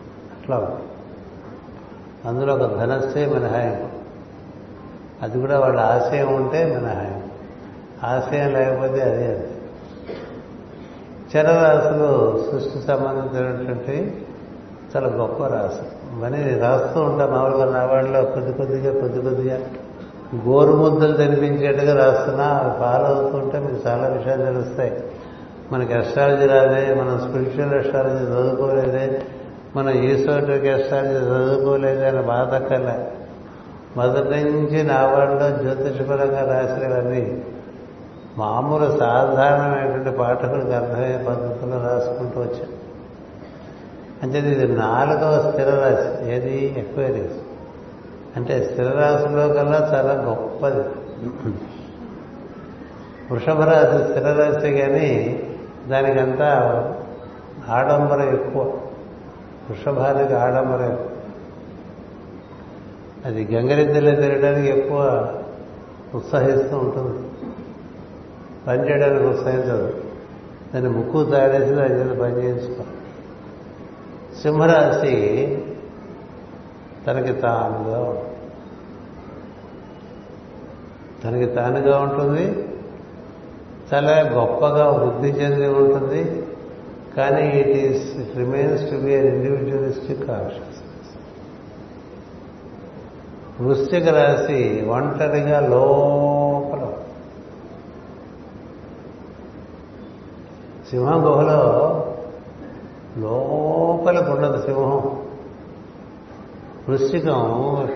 అట్లా 0.41 0.57
ఉంటుంది. 0.57 0.89
అందులో 2.27 2.55
ఒక 2.55 2.77
ధనస్సే 2.79 3.25
మినహాయింపు. 3.25 4.03
అది 5.23 5.39
కూడా 5.39 5.59
వాళ్ళ 5.59 5.79
ఆశయం 5.79 6.35
ఉంటే 6.35 6.65
మినహాయింపు. 6.65 7.12
ఆశయం 8.05 8.53
లేకపోతే 8.53 9.01
అదే 9.01 9.25
అది 9.25 9.47
చరరాశులు 11.37 12.43
సృష్టి 12.51 12.87
సంబంధించినటువంటి 12.87 14.25
చాలా 14.95 15.07
గొప్ప 15.07 15.45
రాశి. 15.45 16.15
అని 16.25 16.59
రాస్తూ 16.59 17.01
ఉంటాం 17.01 17.31
మామూలుగా 17.31 17.79
నా 17.79 17.85
వాళ్ళలో 17.85 18.21
కొద్ది 18.21 18.53
కొద్దిగా 18.53 19.01
కొద్ది 19.01 19.21
కొద్దిగా. 19.21 19.57
గోరుముద్దలు 20.47 21.17
తినిపించేట్టుగా 21.17 22.05
రాస్తున్నా 22.05 22.43
అవి 22.43 22.79
ఫాలో 22.79 23.05
అవుతుంటే 23.05 23.59
మీకు 23.59 23.87
చాలా 23.87 24.07
విషయాలు 24.07 24.45
తెలుస్తాయి. 24.45 25.03
మనకి 25.71 25.93
అస్ట్రాలజీ 25.93 26.47
రాదే 26.47 26.93
మనం 26.93 27.19
స్పిరిచువల్ 27.19 27.79
అస్ట్రాలజీ 27.79 28.25
చదువుకోలేదే 28.25 29.21
మనం 29.75 29.89
ఈశ్వరుడికి 29.89 30.69
అస్ట్రాలజీ 30.69 31.13
చదువుకోలేదే 31.13 32.07
అని 32.07 32.21
బాధ 32.21 32.63
కల. 32.63 33.05
మొదటి 33.97 34.43
నుంచి 34.43 34.83
నా 34.83 35.05
వాళ్ళలో 35.05 35.63
జ్యోతిషపరంగా 35.63 36.59
రాసినవన్నీ 36.59 37.43
మామూలు 38.37 38.97
సాధారణమైనటువంటి 38.99 40.17
పాఠకులకు 40.17 40.71
అర్థమయ్యే 40.71 41.17
పద్ధతిలో 41.17 41.81
రాసుకుంటూ 41.81 42.41
వచ్చాను 42.41 42.83
అంటే 44.23 44.39
ఇది 44.39 44.67
నాలుగవ 44.67 45.51
స్థిర 45.51 45.69
రాశి 45.69 46.31
ఏది? 46.31 46.75
ఎక్వైరీస్ 46.77 47.33
అంటే 48.35 48.63
స్థిర 48.63 48.91
రాశిలో 48.91 49.47
కల్లా 49.47 49.91
చాలా 49.93 50.13
గొప్పది. 50.13 50.83
వృషభ 53.31 53.61
రాశి 53.61 54.09
స్థిర 54.09 54.33
రాశి 54.33 54.73
కానీ 54.73 55.43
దానికంతా 55.87 56.49
ఆడంబరం 57.69 58.33
ఎక్కువ. 58.33 58.63
వృషభానికి 59.69 60.33
ఆడంబరం. 60.33 60.91
ఎక్కువ 60.91 61.09
అది 63.25 63.55
గంగరెద్దులో 63.55 64.11
తిరగడానికి 64.11 64.67
ఎక్కువ 64.67 65.33
ఉత్సాహిస్తూ 66.15 66.77
ఉంటుంది. 66.77 67.22
పని 68.67 68.89
చేయడానికి 68.89 69.23
ఉత్సాహించదు 69.23 70.03
దాన్ని 70.73 70.89
ముక్కు 70.89 71.23
తాడేసి 71.23 71.73
దాని 71.73 71.93
చేత 71.99 72.19
పని 72.19 72.43
చేయించుకో. 72.43 72.83
సింహరాశి 74.41 75.15
తనకి 77.07 77.33
తానుగా 77.33 78.23
తనకి 81.23 81.45
తానుగా 81.45 81.99
ఉంటుంది. 81.99 82.65
చాలా 83.93 84.11
గొప్పగా 84.11 84.89
వృద్ధి 84.89 85.27
చెంది 85.27 85.67
ఉంటుంది. 85.67 86.43
కానీ 87.17 87.49
it 87.49 87.67
is 87.67 88.17
it 88.17 88.37
remains 88.37 88.91
to 88.91 88.95
be 88.95 89.15
an 89.15 89.25
individualistic 89.25 90.27
conscious 90.27 90.79
వృశ్చిక 93.61 94.07
రాశి 94.09 94.85
ఒంటరిగా 94.89 95.59
లోపల 95.59 97.02
సింహం 100.93 101.25
గుహలో 101.25 101.59
లోపలికి 103.17 104.31
ఉండదు 104.31 104.61
సింహం. 104.61 105.25
వృశ్చికం 106.89 107.89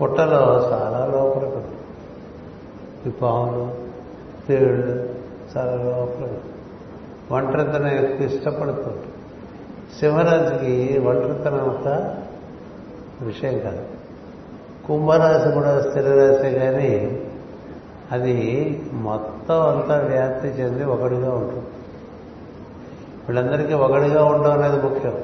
పుట్టలో 0.00 0.70
చాలా 0.72 1.06
లోపలికి 1.06 1.66
ఈ 3.08 3.12
పాములు 3.12 3.70
తేళ్ళు 4.46 5.08
చాలా 5.56 5.74
లోపల 5.74 6.28
ఒంటరితనం 7.36 7.88
ఎక్కువ 7.88 8.26
ఇష్టపడుతుంది. 8.26 9.06
సింహరాజుకి 10.00 10.98
ఒంటరితనం 10.98 11.68
అంత 11.68 12.16
విషయం 13.20 13.58
కాదు. 13.58 13.82
కుంభరాశి 14.86 15.50
కూడా 15.50 15.80
స్థిరరాశి 15.80 16.50
కానీ 16.50 17.22
అది 18.12 18.82
మొత్తం 18.92 19.68
అంతా 19.68 19.96
వ్యాప్తి 19.96 20.48
చెంది 20.48 20.84
ఒకటిగా 20.84 21.30
ఉంటుంది. 21.30 21.66
వీళ్ళందరికీ 23.28 23.74
ఒకటిగా 23.74 24.24
ఉండడం 24.24 24.62
అనేది 24.62 24.82
ముఖ్యం. 24.82 25.22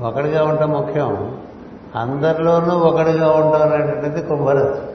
ఒకటిగా 0.00 0.44
ఉండటం 0.44 0.70
ముఖ్యం. 0.70 1.38
అందరిలోనూ 1.96 2.78
ఒకటిగా 2.78 3.30
ఉండడం 3.30 3.62
అనేటువంటిది 3.62 4.26
కుంభరాశి 4.26 4.94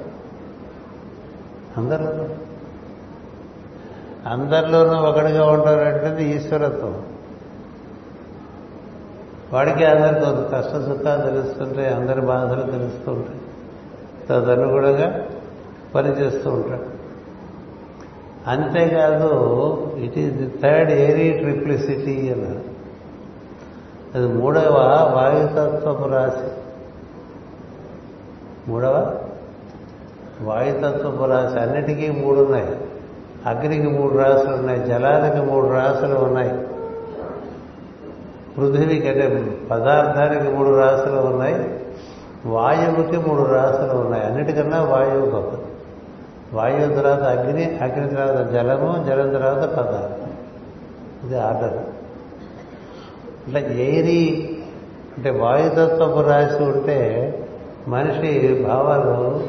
అందరిలోనూ. 1.78 2.26
అందరిలోనూ 4.30 5.02
ఒకటిగా 5.02 5.46
ఉండడం 5.46 5.80
అనేటువంటిది 5.80 6.36
ఈశ్వరత్వం. 6.36 7.02
వాడికి 9.54 9.86
అందరికీ 9.86 10.26
కష్ట 10.26 10.72
సుఖాలు 10.72 11.22
తెలుస్తుంటాయి 11.32 11.88
అందరి 11.88 12.22
బాధలు 12.22 12.72
తెలుస్తుంటాయి. 12.72 13.40
తదనుగుణంగా 14.30 15.29
పనిచేస్తూ 15.96 16.50
ఉంటాడు. 16.50 17.00
అంతేకాదు 18.50 19.92
it 19.98 20.18
is 20.18 20.36
the 20.36 20.60
third 20.64 20.92
airy 20.92 21.32
triplicity 21.38 22.34
అన్నారు. 22.34 22.70
అది 24.18 24.28
మూడవ 24.28 24.76
వాయుతత్వపు 25.16 26.10
రాశి. 26.10 26.52
మూడవ 28.68 29.22
వాయుతత్వపు 30.42 31.24
రాశి. 31.24 31.60
అన్నిటికీ 31.60 32.12
మూడు 32.12 32.40
ఉన్నాయి. 32.40 32.78
అగ్నికి 33.46 33.88
మూడు 33.88 34.18
రాసులు 34.18 34.56
ఉన్నాయి. 34.56 34.84
జలానికి 34.84 35.52
మూడు 35.52 35.68
రాసులు 35.68 36.16
ఉన్నాయి. 36.16 36.68
పృథివీకి 38.58 39.10
అంటే 39.10 39.58
పదార్థానికి 39.72 40.58
మూడు 40.58 40.78
రాసులు 40.78 41.20
ఉన్నాయి. 41.20 41.80
వాయువుకి 42.46 43.18
మూడు 43.18 43.44
రాసులు 43.44 44.00
ఉన్నాయి. 44.00 44.24
అన్నిటికన్నా 44.24 44.82
వాయువు 44.82 45.26
గొప్పది. 45.26 45.69
వాయువు 46.54 46.94
తర్వాత 46.94 47.22
అగ్ని 47.22 47.78
అగ్ని 47.78 48.10
తర్వాత 48.10 48.52
జలము 48.52 49.04
జలం 49.08 49.30
తర్వాత 49.30 49.70
పదార్థం. 49.70 50.30
ఇది 51.26 51.40
ఆర్డర్. 51.40 51.78
ఇట్లా 53.48 53.60
ఏరి 53.60 54.58
అంటే 55.18 55.30
వాయుతత్వపు 55.30 56.20
రాసి 56.20 56.64
ఉంటే 56.64 57.36
మనిషి 57.88 58.64
భావాలు 58.64 59.44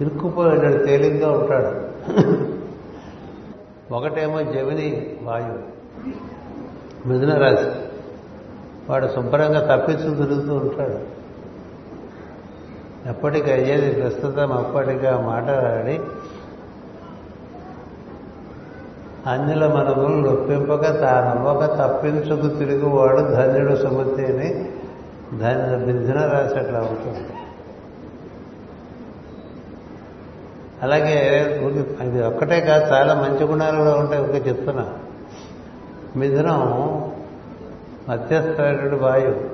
ఇరుక్కుపోయాడు 0.00 0.84
తేలిగ్గా 0.84 1.32
ఉంటాడు. 1.32 1.90
ఒకటేమో 3.94 4.42
జమిని 4.42 5.16
వాయువు. 5.22 5.70
మిథున 7.08 7.38
రాశి. 7.38 7.70
వాడు 8.90 9.06
శుభ్రంగా 9.06 9.76
తప్పిస్తూ 9.76 10.14
తిరుగుతూ 10.14 10.54
ఉంటాడు. 10.54 11.19
ఎప్పటికి 13.06 13.52
అయ్యేది 13.52 14.00
ప్రస్తుతం 14.00 14.52
అప్పటిగా 14.52 15.18
మాట్లాడి 15.18 16.00
అన్యుల 19.26 19.66
మనములు 19.66 20.28
నొప్పింపక 20.28 21.00
తానవ్వక 21.00 21.64
తప్పించుకు 21.64 22.48
తిరుగువాడు 22.48 23.20
ధన్యుడు 23.20 23.76
సుమతి 23.76 24.24
అని 24.24 24.70
ధన్య 25.38 25.76
మిథున 25.76 26.14
రాశి 26.14 26.54
అట్లా 26.54 26.80
ఉంటుంది. 26.80 27.28
అలాగే 30.82 31.40
ఇది 32.02 32.22
ఒక్కటే 32.22 32.60
కాదు 32.60 32.92
చాలా 32.92 33.14
మంచి 33.14 33.44
గుణాలు 33.44 33.76
కూడా 33.76 33.94
ఉంటాయి 33.94 34.22
ఒక 34.22 34.46
చెప్తున్నా. 34.46 34.88
మిథునం 36.16 36.60
మధ్యస్థమైనటువంటి 38.08 38.96
వాయువు. 38.96 39.49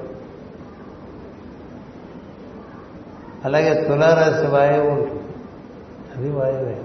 అలాగే 3.44 3.84
తులారాశి 3.88 4.46
వాయువు 4.46 4.90
ఉంటుంది. 4.90 5.22
అది 6.16 6.30
వాయువే. 6.30 6.80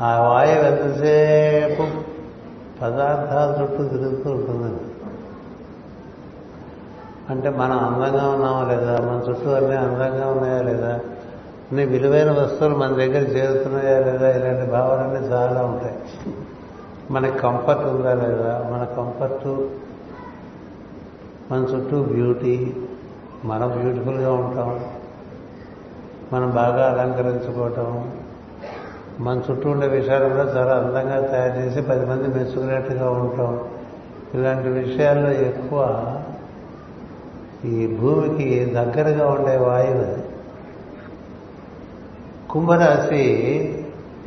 ఆ 0.00 0.28
వాయువు 0.28 0.64
ఎంతసేపు 0.64 1.82
పదార్థాల 2.82 3.62
చుట్టూ 3.62 3.84
తిరుగుతూ 3.84 4.30
ఉంటుందండి. 4.30 4.82
అంటే 7.30 7.48
మనం 7.50 7.78
అందంగా 7.78 8.28
ఉన్నామా 8.28 8.64
లేదా? 8.68 8.98
మన 9.00 9.30
చుట్టూ 9.30 9.50
అన్నీ 9.50 9.76
అందంగా 9.76 10.26
ఉన్నాయా 10.26 10.62
లేదా? 10.62 10.94
అన్ని 10.94 11.84
విలువైన 11.84 12.30
వస్తువులు 12.30 12.76
మన 12.76 12.88
దగ్గర 12.88 13.28
చేరుతున్నాయా 13.28 13.98
లేదా? 13.98 14.36
ఇలాంటి 14.36 14.70
భావాలన్నీ 14.70 15.28
చాలా 15.28 15.62
ఉంటాయి. 15.62 15.94
మనకి 17.10 17.38
కంఫర్ట్ 17.38 17.82
ఉందా 17.82 18.14
లేదా? 18.14 18.70
మన 18.72 18.84
కంఫర్ట్ 18.84 19.46
మన 21.52 21.58
చుట్టూ 21.58 22.02
బ్యూటీ 22.02 22.76
మనం 23.44 23.68
బ్యూటిఫుల్గా 23.68 24.32
ఉంటాం. 24.32 24.80
మనం 26.32 26.50
బాగా 26.50 26.90
అలంకరించుకోవటం 26.90 28.10
మన 29.20 29.42
చుట్టూ 29.50 29.70
ఉండే 29.70 29.86
విషయాలు 29.86 30.28
కూడా 30.28 30.42
చాలా 30.42 30.74
అందంగా 30.74 31.26
తయారు 31.26 31.58
చేసి 31.58 31.82
పది 31.82 32.06
మంది 32.06 32.28
మెచ్చుకునేట్టుగా 32.28 33.10
ఉంటాం 33.10 33.60
ఇలాంటి 34.34 34.68
విషయాల్లో 34.68 35.30
ఎక్కువ 35.30 36.14
ఈ 37.64 37.96
భూమికి 37.96 38.64
దగ్గరగా 38.64 39.26
ఉండే 39.26 39.56
వాయువు 39.56 39.98
అది. 39.98 40.22
కుంభరాశి 42.50 43.22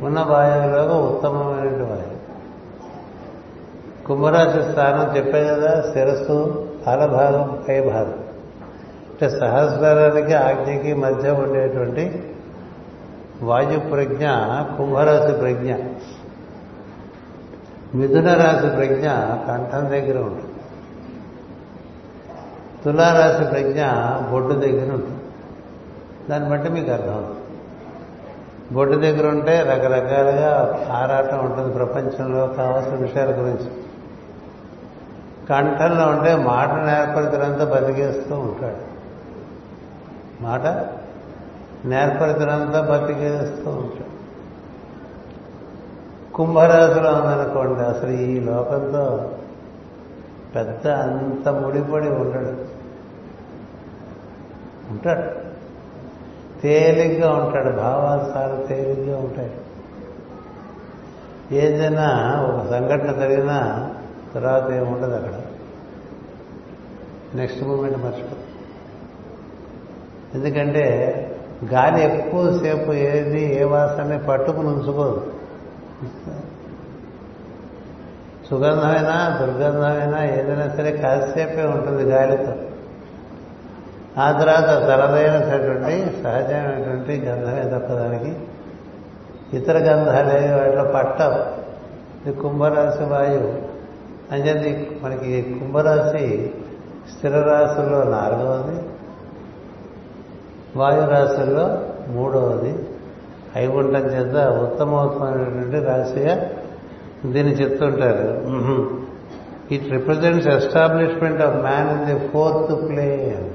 ఉన్న 0.02 0.26
వాయువులో 0.28 1.00
ఉత్తమమైన 1.00 1.82
వాయువు. 1.82 2.18
కుంభరాశి 4.06 4.72
స్థానం 4.72 5.16
చెప్పే 5.16 5.44
కదా 5.44 5.80
శిరస్సు 5.92 6.68
భాగం 6.86 7.62
పై 7.68 7.80
భాగం 7.80 8.27
అంటే 9.22 9.38
సహస్రానికి 9.38 10.34
ఆజ్ఞకి 10.34 10.94
మధ్య 10.94 11.30
ఉండేటువంటి 11.30 12.34
వాయు 13.42 13.78
ప్రజ్ఞ 13.78 14.26
కుంభరాశి 14.78 15.32
ప్రజ్ఞ 15.32 15.74
మిథున 17.94 18.34
రాశి 18.34 18.76
ప్రజ్ఞ 18.76 19.08
కంఠం 19.48 19.88
దగ్గర 19.88 20.18
ఉంటుంది 20.18 20.54
తులారాశి 22.84 23.44
ప్రజ్ఞ 23.50 23.82
బొడ్డు 24.30 24.52
దగ్గర 24.54 24.92
ఉంటుంది 24.92 25.20
దాన్ని 26.30 26.50
బట్టి 26.50 26.68
మీకు 26.68 26.90
అర్థం 26.90 27.34
బొడ్డు 28.72 28.96
దగ్గర 28.96 29.28
ఉంటే 29.28 29.60
రకరకాలుగా 29.60 30.80
ఆరాటం 30.92 31.44
ఉంటుంది 31.44 31.74
ప్రపంచంలో 31.74 32.46
కావాల్సిన 32.46 32.94
విషయాల 32.94 33.28
గురించి. 33.28 33.70
కంఠంలో 35.48 36.06
ఉంటే 36.06 36.36
మాట 36.36 36.68
నేర్పరితనంతా 36.68 37.64
బతికేస్తూ 37.64 38.34
ఉంటాడు. 38.34 38.87
మాట 40.40 40.66
నేర్పరితనంతా 41.86 42.80
బతికేస్తూ 42.80 43.70
ఉంటాడు. 43.70 44.18
కుంభరాశిలో 46.34 47.10
ఉందనుకోండి 47.10 47.80
అసలు 47.80 48.10
ఈ 48.10 48.40
లోకంతో 48.40 49.34
పెద్ద 50.54 50.88
అంత 50.88 51.48
ముడిపడి 51.48 52.08
ఉండడు. 52.08 52.78
ఉంటాడు. 54.90 55.48
తేలిగ్గా 56.60 57.34
ఉంటాడు. 57.34 57.76
భావాలు 57.76 58.36
చాలా 58.36 58.66
తేలిగ్గా 58.66 59.18
ఉంటాయి. 59.18 59.60
ఏదైనా 61.52 62.36
ఒక 62.42 62.70
సంఘటన 62.70 63.20
జరిగినా 63.20 63.90
తర్వాత 64.34 64.70
ఏముండదు 64.70 65.14
అక్కడ. 65.14 65.40
నెక్స్ట్ 67.34 67.64
మూమెంట్ 67.64 67.98
మర్చిపో 67.98 68.37
ఎందుకంటే 70.34 70.84
గాలి 71.74 72.04
ఎక్కువసేపు 72.04 72.92
ఏది 72.92 73.60
ఏ 73.60 73.64
వాసన 73.64 74.16
పట్టుకుని 74.28 74.68
ఉంచుకోదు. 74.68 75.32
సుగంధమైనా 78.50 79.38
దుర్గంధమైనా 79.40 80.24
ఏదైనా 80.24 80.68
సరే 80.68 80.90
కాసేపే 80.92 81.62
ఉంటుంది 81.62 82.02
గాలితో. 82.02 82.52
ఆ 84.18 84.32
తర్వాత 84.32 84.68
తలదైనటువంటి 84.88 86.22
సహజమైనటువంటి 86.22 87.26
గంధమే 87.26 87.78
తప్ప 87.78 87.92
దానికి 87.92 88.36
ఇతర 89.56 89.76
గంధాలే 89.78 90.54
వాటిలో 90.54 90.84
పట్టవు. 90.84 91.68
ఇది 92.28 92.40
కుంభరాశి 92.40 93.04
వాయువు 93.04 93.52
అంచేది 94.34 95.00
మనకి 95.02 95.42
కుంభరాశి 95.42 96.52
స్థిర 97.12 97.34
రాశుల్లో 97.40 98.02
నాలుగవది 98.04 98.78
వాయు 100.76 101.10
రాశుల్లో 101.10 101.66
మూడవది. 102.08 102.74
అయి 103.56 103.68
ఉండటం 103.68 104.06
చేత 104.06 104.36
ఉత్తమోత్తమైనటువంటి 104.48 105.86
రాశిగా 105.86 106.50
దీన్ని 107.26 107.52
చెప్తుంటారు. 107.52 108.28
It 109.74 109.92
represents 109.92 110.48
establishment 110.48 111.42
of 111.42 111.56
man 111.56 111.90
in 111.90 112.04
the 112.10 112.28
fourth 112.28 112.88
plane 112.88 113.48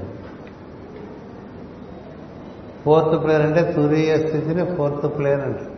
fourth 2.84 3.24
plane 3.24 3.42
అంటే 3.42 3.72
తురీయ 3.72 4.16
స్థితిని 4.18 4.64
ఫోర్త్ 4.76 5.18
ప్లేన్ 5.18 5.40
అంటారు 5.40 5.72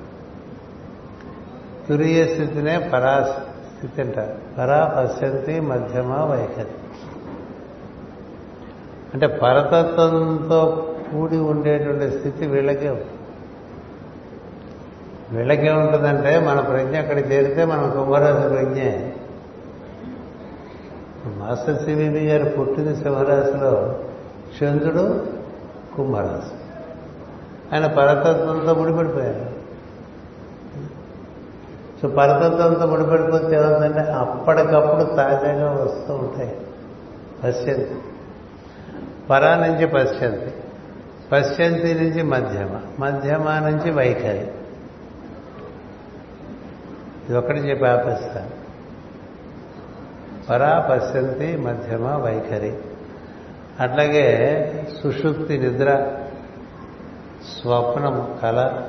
తురీయ 1.89 2.25
స్థితినే 2.25 2.79
పరాస్థితి 2.79 4.01
అంటారు 4.01 4.35
పరా 4.59 4.95
పశ్యంతి 4.97 5.61
మధ్యమ 5.61 6.13
వైఖరి. 6.13 6.75
అంటే 9.15 9.27
పరతత్వంతో 9.27 10.93
కూడి 11.13 11.37
ఉండేటువంటి 11.37 12.19
స్థితి 12.19 12.47
వీళ్ళకే 12.47 13.07
వీళ్ళకే 15.33 15.71
ఉంటుందంటే 15.71 16.39
మన 16.39 16.61
ప్రజ్ఞ 16.61 16.99
అక్కడ 16.99 17.19
చేరితే 17.19 17.65
మనం 17.65 17.91
కుంభరాశి 17.91 18.49
ప్రజ్ఞే. 18.49 19.15
మాస్టర్ 21.27 21.83
సివివి 21.85 22.27
గారు 22.27 22.49
పుట్టిన 22.51 22.95
సింహరాశిలో 22.95 23.99
చంద్రుడు 24.63 25.27
కుంభరాశి. 25.97 26.55
ఆయన 27.75 27.87
పరతత్వంతో 27.87 28.75
ముడిపడిపోయారు. 28.75 29.47
సో 32.03 32.09
పరతత్వంతో 32.09 32.87
ముడిపడిపోతే 32.87 33.57
ఏమవుతుందంటే 33.57 33.99
అప్పటికప్పుడు 33.99 35.05
తాజాగా 35.05 35.71
వస్తూ 35.73 36.15
ఉంటాయి. 36.15 36.57
పశ్చంతి 37.45 37.97
పరా 39.31 39.55
నుంచి 39.55 39.87
పశ్చంతి 39.87 40.55
పశ్చంతి 41.33 41.95
నుంచి 41.95 42.23
మధ్యమ 42.23 42.81
మధ్యమ 42.99 43.59
నుంచి 43.59 43.91
వైఖరి. 43.91 44.47
ఇది 47.29 47.37
ఒకటి 47.37 47.59
చెప్పి 47.59 47.87
ఆపేస్తాను. 47.87 48.51
పరా 50.51 50.89
పశ్యంతి 50.91 51.57
మధ్యమ 51.57 52.07
వైఖరి. 52.07 52.73
అట్లాగే 53.81 54.27
సుషుప్తి 55.03 55.59
నిద్ర 55.59 56.17
స్వప్నం 57.61 58.39
కళ 58.43 58.83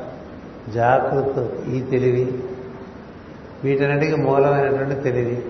జాగృత 0.70 1.68
ఈ 1.68 1.82
తెలివి. 1.82 2.44
వీటన్నిటికీ 3.64 4.16
మూలమైనటువంటి 4.16 4.96
తెలివి. 4.96 5.46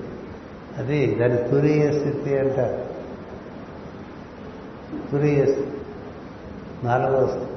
అది 0.78 1.16
దాని 1.16 1.38
తురీయ 1.38 1.92
స్థితి 1.92 2.38
అంటారు. 2.38 2.86
తురీయ 5.12 5.46
స్థితి. 5.46 5.77
నాలుగవ 6.84 7.28
స్థితి. 7.28 7.48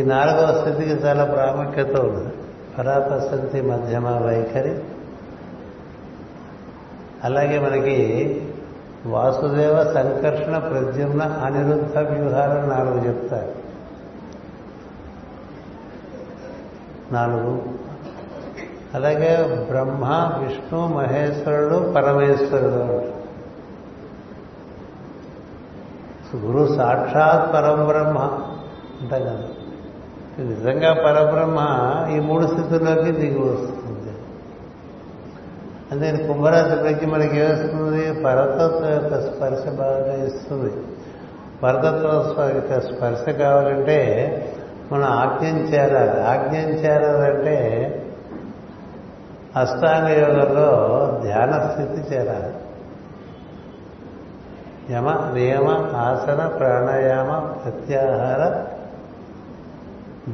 ఈ 0.00 0.04
నాలుగవ 0.04 0.58
స్థితికి 0.60 1.06
చాలా 1.06 1.24
ప్రాముఖ్యత 1.24 1.96
ఉంది. 1.96 2.32
పరాపస్థితి 2.78 3.66
మధ్యమ 3.66 4.08
వైఖరి. 4.08 4.84
అలాగే 7.24 7.58
మనకి 7.58 8.40
వాసుదేవ 9.06 9.84
సంకర్షణ 9.94 10.58
ప్రద్యుమ్న 10.58 11.22
అనిరుద్ధ 11.22 11.98
వ్యూహాలను 11.98 12.66
నాలుగు 12.66 13.08
చెప్తారు. 13.08 13.52
నాలుగు. 17.12 17.62
అలాగే 18.94 19.66
బ్రహ్మ 19.70 20.04
విష్ణు 20.42 20.88
మహేశ్వరుడు 20.88 21.92
పరమేశ్వరుడు 21.92 23.11
గురు 26.36 26.74
సాక్షాత్ 26.76 27.54
పరబ్రహ్మ 27.54 28.18
అంటాం 29.00 29.20
కదా. 29.20 29.38
నిజంగా 30.38 30.92
పరబ్రహ్మ 30.92 31.58
ఈ 32.16 32.20
మూడు 32.20 32.46
స్థితుల్లోకి 32.46 33.12
దిగి 33.12 33.38
వస్తుంది. 33.38 34.12
అందుకని 35.92 36.28
కుంభరాశి 36.28 36.76
ప్రజ్ఞ 36.76 37.12
మనకి 37.12 37.38
ఏమిస్తుంది 37.38 38.22
పరతత్వం 38.22 38.92
యొక్క 38.92 39.20
స్పర్శ 39.20 39.68
బాగా 39.68 40.24
ఇస్తుంది. 40.26 40.72
పరతత్వ 41.62 42.50
యొక్క 42.54 42.80
స్పర్శ 42.80 43.28
కావాలంటే 43.28 43.98
మనం 44.92 45.04
ఆజ్ఞం 45.04 45.58
చేరాలి. 45.58 46.22
ఆజ్ఞం 46.22 46.70
చేరాలంటే 46.70 47.58
అష్టాంగ 49.56 50.08
యోగంలో 50.08 50.68
ధ్యాన 51.22 51.70
స్థితి 51.72 52.14
చేరాలి. 52.14 52.54
యమ 54.90 55.30
నియమ 55.34 55.68
ఆసన 55.96 56.46
ప్రాణాయామ 56.46 57.38
ప్రత్యాహార 57.38 58.64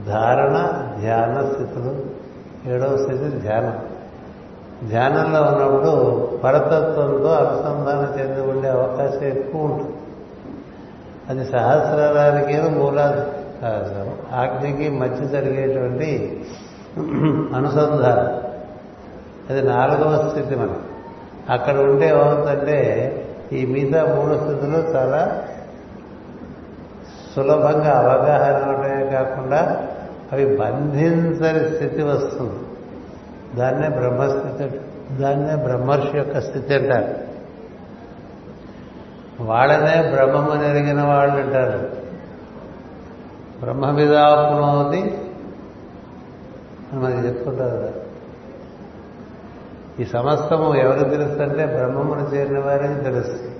ధారణ 0.06 0.82
ధ్యాన 1.00 1.52
స్థితులు. 1.52 2.18
ఏడవ 2.66 2.96
స్థితి 2.96 3.38
ధ్యానం. 3.38 3.78
ధ్యానంలో 4.88 5.42
ఉన్నప్పుడు 5.42 5.90
పరతత్వంతో 6.44 7.28
అనుసంధానం 7.28 8.20
చెంది 8.20 8.40
ఉండే 8.40 8.68
అవకాశం 8.68 9.24
ఎక్కువ 9.24 9.62
ఉంటుంది. 9.62 9.92
అది 11.28 11.44
సహస్రానికి 11.52 12.78
మూలాధారం 12.78 14.38
ఆజ్ఞకి 14.40 14.88
మధ్య 14.88 15.24
జరిగేటువంటి 15.24 16.44
అనుసంధానం. 17.56 18.48
అది 19.50 19.62
నాలుగవ 19.62 20.28
స్థితి 20.28 20.54
మనం 20.54 20.76
అక్కడ 21.50 21.78
ఉంటే 21.78 22.08
ఏమవుతుందంటే 22.08 23.14
ఈ 23.52 23.66
మిగతా 23.66 24.14
మూడు 24.14 24.34
స్థితులు 24.34 24.76
చాలా 24.76 25.44
సులభంగా 27.36 27.98
అవగాహన 27.98 28.74
ఉంటాయి 28.74 29.10
కాకుండా 29.10 29.88
అవి 30.32 30.56
బంధించని 30.56 31.74
స్థితి 31.74 32.02
వస్తుంది. 32.02 32.60
దాన్నే 33.56 33.88
బ్రహ్మస్థితి 33.88 34.80
దాన్నే 35.22 35.56
బ్రహ్మర్షి 35.56 36.18
యొక్క 36.18 36.40
స్థితి 36.40 36.74
అంటారు. 36.74 37.14
వాళ్ళనే 39.42 40.10
బ్రహ్మము 40.10 40.64
ఎరిగిన 40.64 41.02
వాళ్ళు 41.02 41.36
అంటారు. 41.36 41.88
బ్రహ్మ 43.60 43.90
విదాపునోది 43.90 45.00
అని 46.92 47.00
మనకి 47.00 47.26
చెప్పుకుంటారు 47.26 47.76
కదా. 47.76 47.92
ఈ 50.00 50.04
సమస్తము 50.04 50.74
ఎవరికి 50.74 51.10
తెలుస్తుంటే 51.10 51.66
బ్రహ్మమును 51.66 52.34
చేరిన 52.34 52.58
వారికి 52.58 52.94
తెలుస్తుంది. 52.94 53.56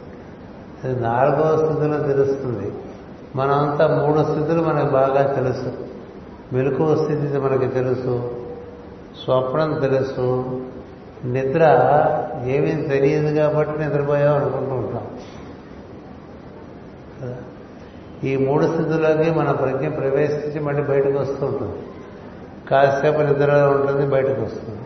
అది 0.84 1.00
నాలుగవ 1.00 1.66
స్థితిలో 1.66 1.98
తెలుస్తుంది. 1.98 2.72
మనమంతా 3.36 3.86
మూడు 3.86 4.24
స్థితులు 4.24 4.62
మనకు 4.62 4.90
బాగా 4.90 5.34
తెలుసు. 5.34 5.72
మెలకువ 6.52 6.96
స్థితి 6.96 7.38
మనకి 7.38 7.66
తెలుసు. 7.66 8.30
స్వప్నం 9.24 9.78
తెలుసు. 9.80 10.44
నిద్ర 11.24 11.62
ఏమీ 12.44 12.82
తెలియదు 12.82 13.34
కాబట్టి 13.34 13.78
నిద్రపోయాం 13.78 14.34
అనుకుంటూ 14.34 14.74
ఉంటాం. 14.74 15.06
ఈ 18.24 18.36
మూడు 18.36 18.64
స్థితుల్లోకి 18.66 19.30
మన 19.30 19.50
ప్రజ్ఞ 19.50 19.88
ప్రవేశించి 19.88 20.60
మళ్ళీ 20.60 20.82
బయటకు 20.82 21.18
వస్తూ 21.18 21.46
ఉంటుంది. 21.46 21.78
కాసేపు 22.70 23.20
నిద్రలో 23.20 23.70
ఉంటుంది 23.70 24.06
బయటకు 24.06 24.42
వస్తుంది. 24.42 24.80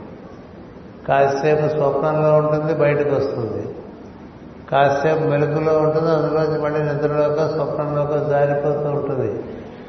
కాసేపు 1.08 1.68
స్వప్నంలో 1.68 2.36
ఉంటుంది 2.36 2.74
బయటకు 2.74 3.14
వస్తుంది. 3.14 3.74
కాసేపు 4.70 5.28
మెలుగులో 5.28 5.78
ఉంటుంది 5.78 6.10
అందులోంచి 6.10 6.62
మళ్ళీ 6.62 6.78
నిద్రలోక 6.80 7.50
స్వప్నంలోక 7.50 8.30
జారిపోతూ 8.30 8.88
ఉంటుంది. 8.88 9.32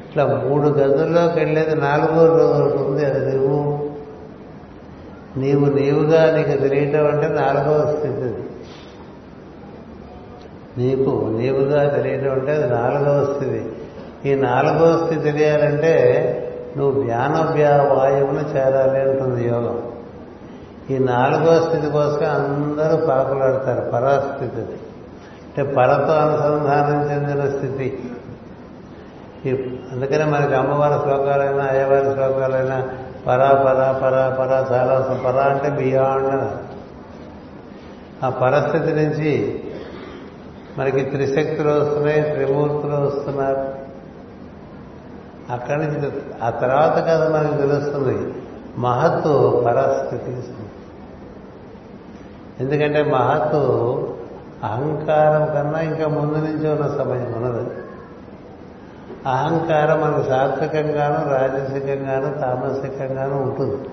ఇట్లా 0.08 0.26
మూడు 0.26 0.68
గదుల్లోకి 0.68 1.38
వెళ్ళేది 1.38 1.76
నాలుగో 1.76 2.26
రోజు 2.26 2.62
ఉంటుంది 2.62 3.04
అది 3.04 3.36
నువ్వు 3.36 3.90
నీవు 5.36 5.64
నీవుగా 5.64 6.36
నీకు 6.36 6.58
తెలియటం 6.58 7.06
అంటే 7.06 7.28
నాలుగవ 7.28 7.96
స్థితి 7.98 8.44
నీకు 10.78 11.10
నీవుగా 11.38 11.88
తెలియటం 11.88 12.32
అంటే 12.32 12.52
అది 12.52 12.68
నాలుగవ 12.68 13.34
స్థితి. 13.34 13.72
ఈ 14.28 14.34
నాలుగవ 14.34 15.06
స్థితి 15.06 15.20
తెలియాలంటే 15.20 15.94
నువ్వు 16.76 17.02
ధ్యానవ్యా 17.02 17.82
వాయువును 17.92 18.56
చేరాలి 18.56 19.00
అంటుంది 19.00 19.48
యోగం. 19.48 19.83
ఈ 20.90 20.98
నాలుగో 20.98 21.68
స్థితి 21.68 21.90
కోసం 21.90 22.26
అందరూ 22.26 23.06
పాకులాడతారు 23.06 23.90
పరాస్థితి 23.90 24.60
అంటే 24.60 25.62
పరతో 25.62 26.12
అనుసంధానం 26.12 27.10
చెందిన 27.10 27.48
స్థితి. 27.48 28.10
అందుకనే 29.92 30.24
మనకి 30.24 30.54
అమ్మవారి 30.54 31.02
శ్లోకాలైనా 31.02 31.64
అయ్యవారి 31.64 32.12
శ్లోకాలైనా 32.12 32.82
పరా 33.26 33.48
పరా 33.52 33.92
పరా 34.02 34.36
పరా 34.40 34.76
చాలా 34.76 35.22
పరా 35.24 35.42
అంటే 35.42 35.70
బియాండ్ 35.70 36.50
ఆ 38.24 38.28
పరిస్థితి 38.28 38.92
నుంచి 38.92 39.62
మనకి 40.78 41.00
త్రిశక్తులు 41.00 41.68
వస్తున్నాయి 41.68 42.22
త్రిమూర్తులు 42.22 42.96
వస్తున్నారు. 42.96 43.84
అక్కడి 45.52 45.78
నుంచి 45.78 46.12
ఆ 46.42 46.50
తర్వాత 46.50 47.04
కదా 47.04 47.28
మనకి 47.28 47.56
తెలుస్తుంది. 47.56 48.34
మహత్తు 48.78 49.62
పరస్థితి 49.66 50.63
ఎందుకంటే 52.60 53.02
మహత్తు 53.02 53.58
అహంకారం 54.64 55.54
కన్నా 55.54 55.80
ఇంకా 55.80 56.08
ముందు 56.08 56.34
నుంచి 56.34 56.68
ఉన్న 56.68 56.98
సమయం 56.98 57.32
ఉన్నది. 57.36 57.70
అహంకారం 59.28 60.00
మనకు 60.00 60.28
సాత్వికంగాను 60.28 61.30
రాజసికంగాను 61.30 62.40
తామసికంగాను 62.40 63.42
ఉంటుంది. 63.42 63.88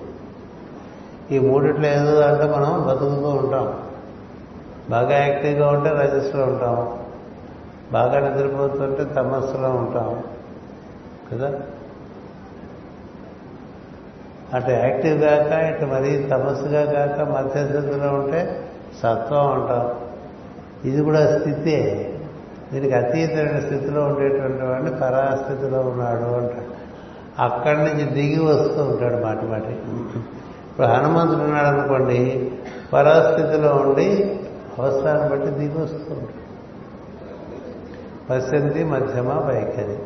ఈ 1.36 1.38
మూడిట్లో 1.38 1.88
ఏదో 1.88 2.20
అంటే 2.20 2.44
మనం 2.44 2.86
బతుకుతూ 2.88 3.28
ఉంటాం. 3.28 3.82
బాగా 4.90 5.26
యాక్టివ్గా 5.26 5.68
ఉంటే 5.68 5.90
రజస్సులో 5.90 6.44
ఉంటాం. 6.44 6.98
బాగా 7.92 8.28
నిద్రపోతుంటే 8.28 9.04
తమస్సులో 9.04 9.70
ఉంటాం. 9.70 10.22
కదా? 11.32 11.60
అటు 14.54 14.70
యాక్టివ్ 14.70 15.20
కాక 15.20 15.52
ఇటు 15.52 15.86
మరీ 15.86 16.22
తమస్సుగా 16.22 16.84
కాక 16.84 17.28
మధ్యస్థితిలో 17.28 18.08
ఉంటే 18.12 18.68
సత్వం 19.02 19.52
ఉంటాం 19.52 19.90
ఇది 20.84 21.02
కూడా 21.02 21.38
స్థితే. 21.38 22.08
దీనికి 22.72 22.94
అతీతమైన 22.94 23.60
స్థితిలో 23.60 24.02
ఉండేటువంటి 24.02 24.62
వాడిని 24.62 24.90
పరాస్థితిలో 24.90 25.80
ఉన్నాడు 25.80 26.24
అంటాడు 26.24 26.70
అక్కడి 27.42 27.78
నుంచి 27.78 28.04
దిగి 28.04 28.40
వస్తూ 28.40 28.84
ఉంటాడు 28.84 29.24
మాటి 29.24 29.46
మాటి. 29.46 29.72
ఇప్పుడు 30.70 30.86
హనుమంతుడు 30.86 31.42
ఉన్నాడు 31.42 31.66
అనుకోండి 31.66 32.50
పరాస్థితిలో 32.92 33.72
ఉండి 33.72 34.40
అవసరాన్ని 34.78 35.28
బట్టి 35.28 35.46
దిగి 35.46 35.82
వస్తూ 35.82 36.14
ఉంటాడు. 36.14 36.38
పశ్చంతి 38.30 38.84
మధ్యమ 38.84 39.32
వైఖరి. 39.32 39.98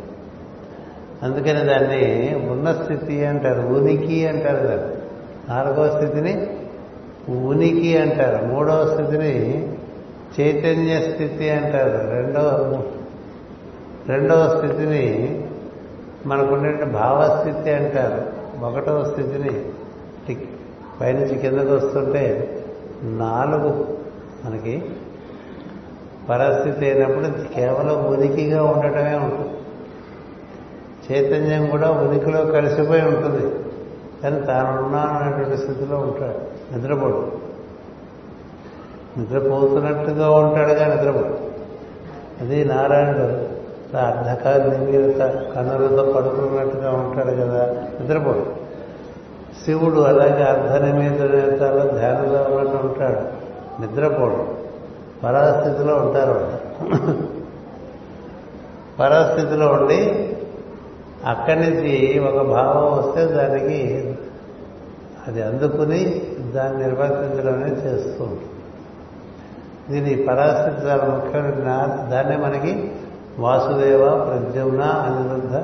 అందుకని 1.22 1.64
దాన్ని 1.64 2.34
ఉన్న 2.50 2.72
స్థితి 2.72 3.26
అంటారు 3.26 3.60
ఉనికి 3.60 4.28
అంటారు 4.28 4.66
దాన్ని. 4.66 4.96
నాలుగవ 5.48 5.96
స్థితిని 5.96 6.46
ఉనికి 7.46 7.98
అంటారు 7.98 8.46
మూడవ 8.46 8.90
స్థితిని 8.92 9.68
చైతన్య 10.40 11.00
స్థితి 11.00 11.50
అంటారు. 11.50 12.10
రెండవ 12.10 12.82
రెండవ 14.08 14.58
స్థితిని 14.58 15.42
మనకుండే 16.26 16.84
భావస్థితి 16.84 17.70
అంటారు. 17.70 18.46
ఒకటవ 18.64 19.04
స్థితిని 19.04 19.64
పైనుంచి 21.00 21.34
కిందకు 21.38 21.74
వస్తుంటే 21.74 22.24
నాలుగు 23.02 23.86
మనకి 24.44 24.82
పరస్థితి 26.30 26.90
అయినప్పుడు 26.90 27.54
కేవలం 27.54 28.04
ఉనికిగా 28.04 28.64
ఉండటమే 28.64 29.14
ఉంటుంది. 29.14 29.65
చైతన్యం 31.12 31.66
కూడా 31.66 31.90
ఉనికిలో 31.90 32.44
కలిసిపోయి 32.44 33.02
ఉంటుంది. 33.02 33.54
కానీ 34.22 34.40
తాను 34.40 34.96
అనేటువంటి 34.96 35.56
స్థితిలో 35.56 35.96
ఉంటాడు. 35.96 36.56
నిద్రపోడు. 36.74 37.32
నిద్రపోతున్నట్టుగా 39.18 40.30
ఉంటాడుగా 40.30 40.94
నిద్రపోడు. 40.94 41.34
అది 42.40 42.64
నారాయణుడు 42.64 43.56
అర్ధకాల 43.96 44.62
నిమీరత 44.62 45.18
కన్నులతో 45.54 46.12
పడుకున్నట్టుగా 46.16 46.90
ఉంటాడు 46.90 47.30
కదా 47.30 47.82
నిద్రపోడు. 48.00 48.46
శివుడు 49.64 50.00
అలాగే 50.00 50.44
అర్ధ 50.44 50.84
నిమీరతలో 50.84 51.98
ధ్యానంలో 51.98 52.42
ఉన్నట్టు 52.42 52.86
ఉంటాడు. 52.86 53.46
నిద్రపోడు. 53.80 54.66
పరాస్థితిలో 55.24 55.94
ఉంటారు 55.94 56.30
వాళ్ళు. 56.30 57.16
పరాస్థితిలో 59.00 59.66
ఉండి 59.66 60.35
అక్కడి 61.26 61.60
నుంచి 61.60 62.18
ఒక 62.18 62.46
భావం 62.46 62.92
వస్తే 62.98 63.34
దానికి 63.34 64.14
అది 65.26 65.42
అందుకుని 65.42 66.22
దాన్ని 66.54 66.82
నిర్వర్తించడమే 66.82 67.68
చేస్తూ 67.68 68.24
ఉంటుంది. 68.24 68.50
దీని 69.90 70.22
పరాస్థితి 70.22 70.88
చాలా 70.88 71.04
ముఖ్యమైన 71.04 71.54
దాన్నే 72.10 72.36
మనకి 72.36 72.92
వాసుదేవ 73.38 74.24
ప్రద్యుమ్న 74.24 74.82
అనిరుద్ధ 74.82 75.56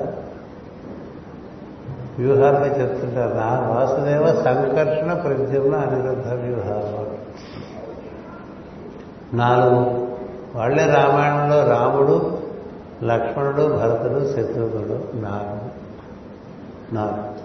వ్యూహాలుగా 2.18 2.80
చెప్తుంటారు. 2.80 3.34
నా 3.34 3.74
వాసుదేవ 3.74 4.26
సంకర్షణ 4.26 5.12
ప్రద్యుమ్న 5.12 5.76
అనిరుద్ధ 5.76 6.28
వ్యూహాలు. 6.28 7.12
నాలుగు. 9.36 10.08
వాళ్ళే 10.54 10.84
రామాయణంలో 10.84 11.66
రాముడు 11.66 12.31
లక్ష్మణుడు 13.02 13.62
భరతుడు 13.62 14.20
శత్రుఘ్నుడు 14.32 15.16
నాలుగు 15.16 15.82
నారదు 16.94 17.42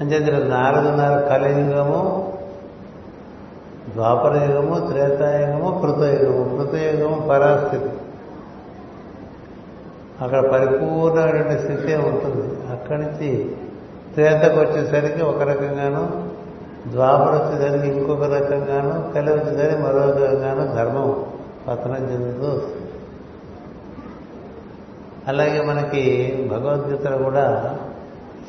అంచేత 0.00 0.46
నాలుగున్నర 0.46 1.20
కలియుగము 1.20 2.32
ద్వాపరయుగము 3.94 4.88
త్రేతాయుగము 4.88 5.80
కృతయుగము. 5.80 6.56
కృతయుగము 6.56 7.28
పరాస్థితి 7.28 7.90
అక్కడ 10.20 10.50
పరిపూర్ణమైనటువంటి 10.50 11.62
స్థితి 11.62 11.94
ఉంటుంది. 11.94 12.72
అక్కడి 12.72 13.02
నుంచి 13.02 13.56
త్రేతకు 14.14 14.60
వచ్చేసరికి 14.60 15.22
ఒక 15.22 15.42
రకంగాను 15.42 16.28
ద్వాపర 16.90 17.32
వచ్చేసరికి 17.34 17.98
ఇంకొక 17.98 18.22
రకంగాను 18.22 19.12
కలి 19.12 19.32
వచ్చేసరికి 19.32 19.82
మరో 19.82 20.00
రకంగాను 20.00 20.74
ధర్మం 20.74 21.24
పతనం 21.68 22.12
చెందుతూ 22.12 22.60
అలాగే 25.28 25.62
మనకి 25.62 26.02
భగవద్గీతలో 26.50 27.18
కూడా 27.18 27.76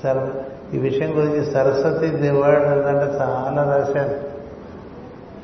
సర 0.03 0.29
ఈ 0.73 0.77
విషయం 0.77 1.17
గురించి 1.17 1.51
సరస్వతి 1.51 2.07
దేవాడు 2.07 2.59
అంటే 2.59 3.13
చాలా 3.19 3.75
రాశాను 3.75 4.39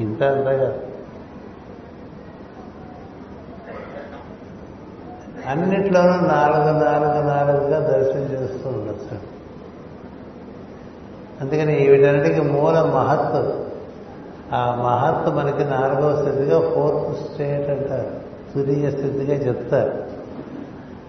ఇంత 0.02 0.24
అంతగా 0.24 0.74
అన్నిట్లోనూ 5.48 6.08
నాలుగు 6.08 6.84
నాలుగు 6.84 7.28
నాలుగుగా 7.28 7.80
దర్శనం 7.80 8.22
చేస్తూ 8.22 8.70
ఉండొచ్చు. 8.70 9.18
అందుకని 11.42 11.90
వీటన్నిటికీ 11.90 12.42
మూల 12.42 12.82
మహత్తు. 12.82 13.66
ఆ 14.56 14.76
మహత్తు 14.76 15.30
మనకి 15.30 15.64
నాలుగవ 15.64 16.16
స్థితిగా 16.16 16.60
ఫోర్త్ 16.60 17.32
స్టేట్ 17.32 17.70
అంటారు 17.70 18.12
తురియ 18.54 18.92
స్థితిగా 18.92 19.36
చెప్తారు. 19.48 20.05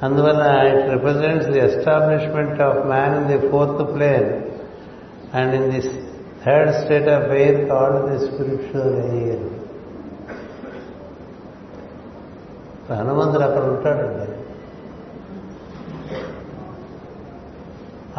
అందువల్ల 0.02 0.42
it 0.42 0.90
represents 0.90 1.48
the 1.48 1.58
establishment 1.58 2.60
of 2.60 2.86
man 2.86 3.14
in 3.14 3.40
the 3.40 3.48
fourth 3.48 3.94
plane 3.94 4.42
and 5.36 5.54
in 5.54 5.72
the 5.72 5.80
third 6.46 6.72
state 6.72 7.08
of 7.08 7.32
air 7.32 7.68
called 7.68 8.10
the 8.10 8.26
spiritual 8.26 8.98
air 8.98 9.42
హనుమంతుడు 12.92 13.42
అక్కడ 13.42 13.62
ఉంటాడండి. 13.62 14.32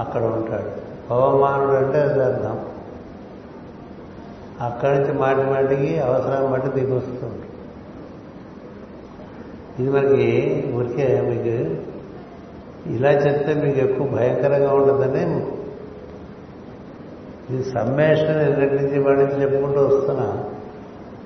అక్కడ 0.02 0.22
ఉంటాడు. 0.24 0.72
పవమానుడు 1.10 1.72
అంటే 1.72 2.00
అది 2.02 2.24
అర్థం. 2.24 2.66
అక్కడి 4.62 5.00
నుంచి 5.00 5.14
మాటి 5.14 5.42
మాటికి 5.42 6.00
అవసరాన్ని 6.00 6.52
బట్టి 6.52 6.68
దిగొస్తుంది 6.68 7.47
ఇది 9.80 9.90
మనకి 9.90 10.28
ఊరికే 10.76 11.22
మీకు 11.22 11.54
ఇలా 12.96 13.12
చెప్తే 13.12 13.54
మీకు 13.54 13.80
ఎక్కువ 13.80 14.08
భయంకరంగా 14.08 14.74
ఉంటుందని 14.74 15.24
ఇది 17.50 17.64
సమ్మేషన్ 17.64 18.42
ఎన్నటి 18.42 18.76
నుంచి 18.76 19.00
వాడి 19.00 19.20
నుంచి 19.20 19.42
చెప్పుకుంటూ 19.42 19.82
వస్తున్నా. 19.82 20.44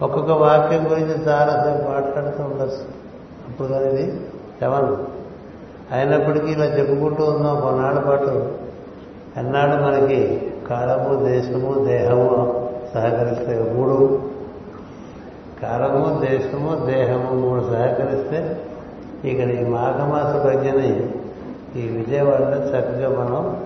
ఒక్కొక్క 0.02 0.32
వాక్యం 0.32 0.92
గురించి 0.92 1.16
చాలాసేపు 1.28 1.92
మాట్లాడుతూ 1.92 2.44
ఉండొచ్చు. 2.44 2.84
అప్పుడు 3.48 3.68
కానీ 3.68 3.86
ఇది 3.86 4.20
చవను 4.64 5.08
అయినప్పటికీ 5.92 6.48
ఇలా 6.48 6.66
చెప్పుకుంటూ 6.66 7.24
ఉన్నాం 7.24 7.62
కొన్నాళ్ళ 7.62 8.00
పాటు. 8.00 8.52
అన్నాడు 9.38 9.82
మనకి 9.84 10.52
కాలము 10.70 11.26
దేశము 11.26 11.86
దేహము 11.86 12.64
సహకరిస్తే 12.94 13.74
మూడు 13.74 14.20
కాలము 15.62 16.26
దేశము 16.26 16.86
దేహము 16.86 17.36
మూడు 17.36 17.62
సహకరిస్తే 17.62 18.62
ఇక్కడ 19.26 19.50
ఈ 19.50 19.66
మాఘమాస 19.66 20.44
ప్రజ్ఞని 20.44 21.10
ఈ 21.76 21.88
విజయవాడలో 21.88 22.68
చక్కగా 22.68 23.10
మనం 23.10 23.64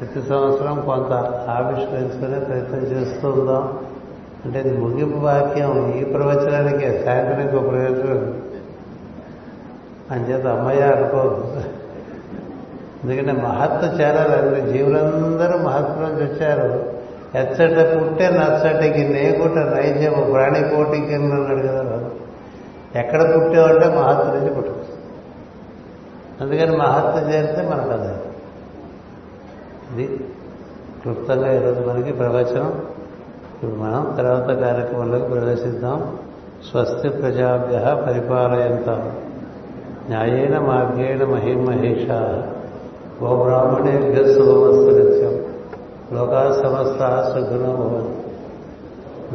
ప్రతి 0.00 0.28
సంవత్సరం 0.28 0.80
కొంత 0.80 1.12
ఆవిష్కరించుకునే 1.50 2.38
ప్రయత్నం 2.38 2.80
చేస్తూ 2.80 3.28
ఉందాం. 3.28 3.78
అంటే 4.44 4.60
ఇది 4.60 4.76
ముగింపు 4.78 5.18
వాక్యం. 5.18 5.92
ఈ 5.92 6.04
ప్రవచనానికే 6.04 7.02
సాయంత్రానికి 7.06 7.56
ఒక 7.56 7.70
ప్రయోజనం. 7.70 8.40
అంచేత 10.10 10.46
అమ్మయ్య 10.46 10.80
అనుకోదు 10.80 11.62
ఎందుకంటే 13.04 13.42
మహత్వ 13.42 14.00
చేరాలి. 14.00 14.72
జీవులందరూ 14.72 15.58
మహత్వం 15.58 16.02
నుంచి 16.02 16.24
వచ్చారు 16.24 16.95
ఎచ్చట 17.34 17.96
పుట్టే 17.96 18.28
నచ్చటికి 18.28 19.08
నేగుట 19.08 19.58
నైజము. 19.58 20.30
ప్రాణి 20.30 20.60
కింద 21.06 21.32
అన్నాడు 21.32 21.60
కదా 21.60 22.10
ఎక్కడ 22.96 23.22
పుట్టావంటే 23.22 23.88
మహత్వ 23.88 24.32
నుంచి 24.34 24.54
పుట్టచ్చు 24.54 24.96
అందుకని 26.40 26.76
మహత్వ 26.76 27.30
చేస్తే 27.30 27.62
మన 27.62 27.80
అది. 27.80 28.14
ఇది 29.94 30.16
క్లుప్తంగా 31.02 31.60
ఈరోజు 31.60 31.80
మనకి 31.80 32.12
ప్రవచనం. 32.12 32.82
ఇప్పుడు 33.54 33.80
మనం 33.80 34.14
తర్వాత 34.16 34.58
కార్యక్రమంలోకి 34.60 35.24
ప్రవేశిద్దాం. 35.24 36.18
స్వస్తి 36.70 37.08
ప్రజాభ్య 37.08 38.02
పరిపాలయంతాం. 38.06 39.12
న్యాయేన 40.08 40.58
మార్గేణ 40.58 41.24
మహిమహేష. 41.24 42.10
ఓ 43.22 43.44
బ్రాహ్మణేభ్య 43.44 44.34
శుభమస్తు 44.34 44.90
నిత్యం. 44.98 45.45
లోకా 46.12 46.60
సమస్త 46.62 47.32
సుఖినో 47.34 47.72
భవంతు. 47.72 48.26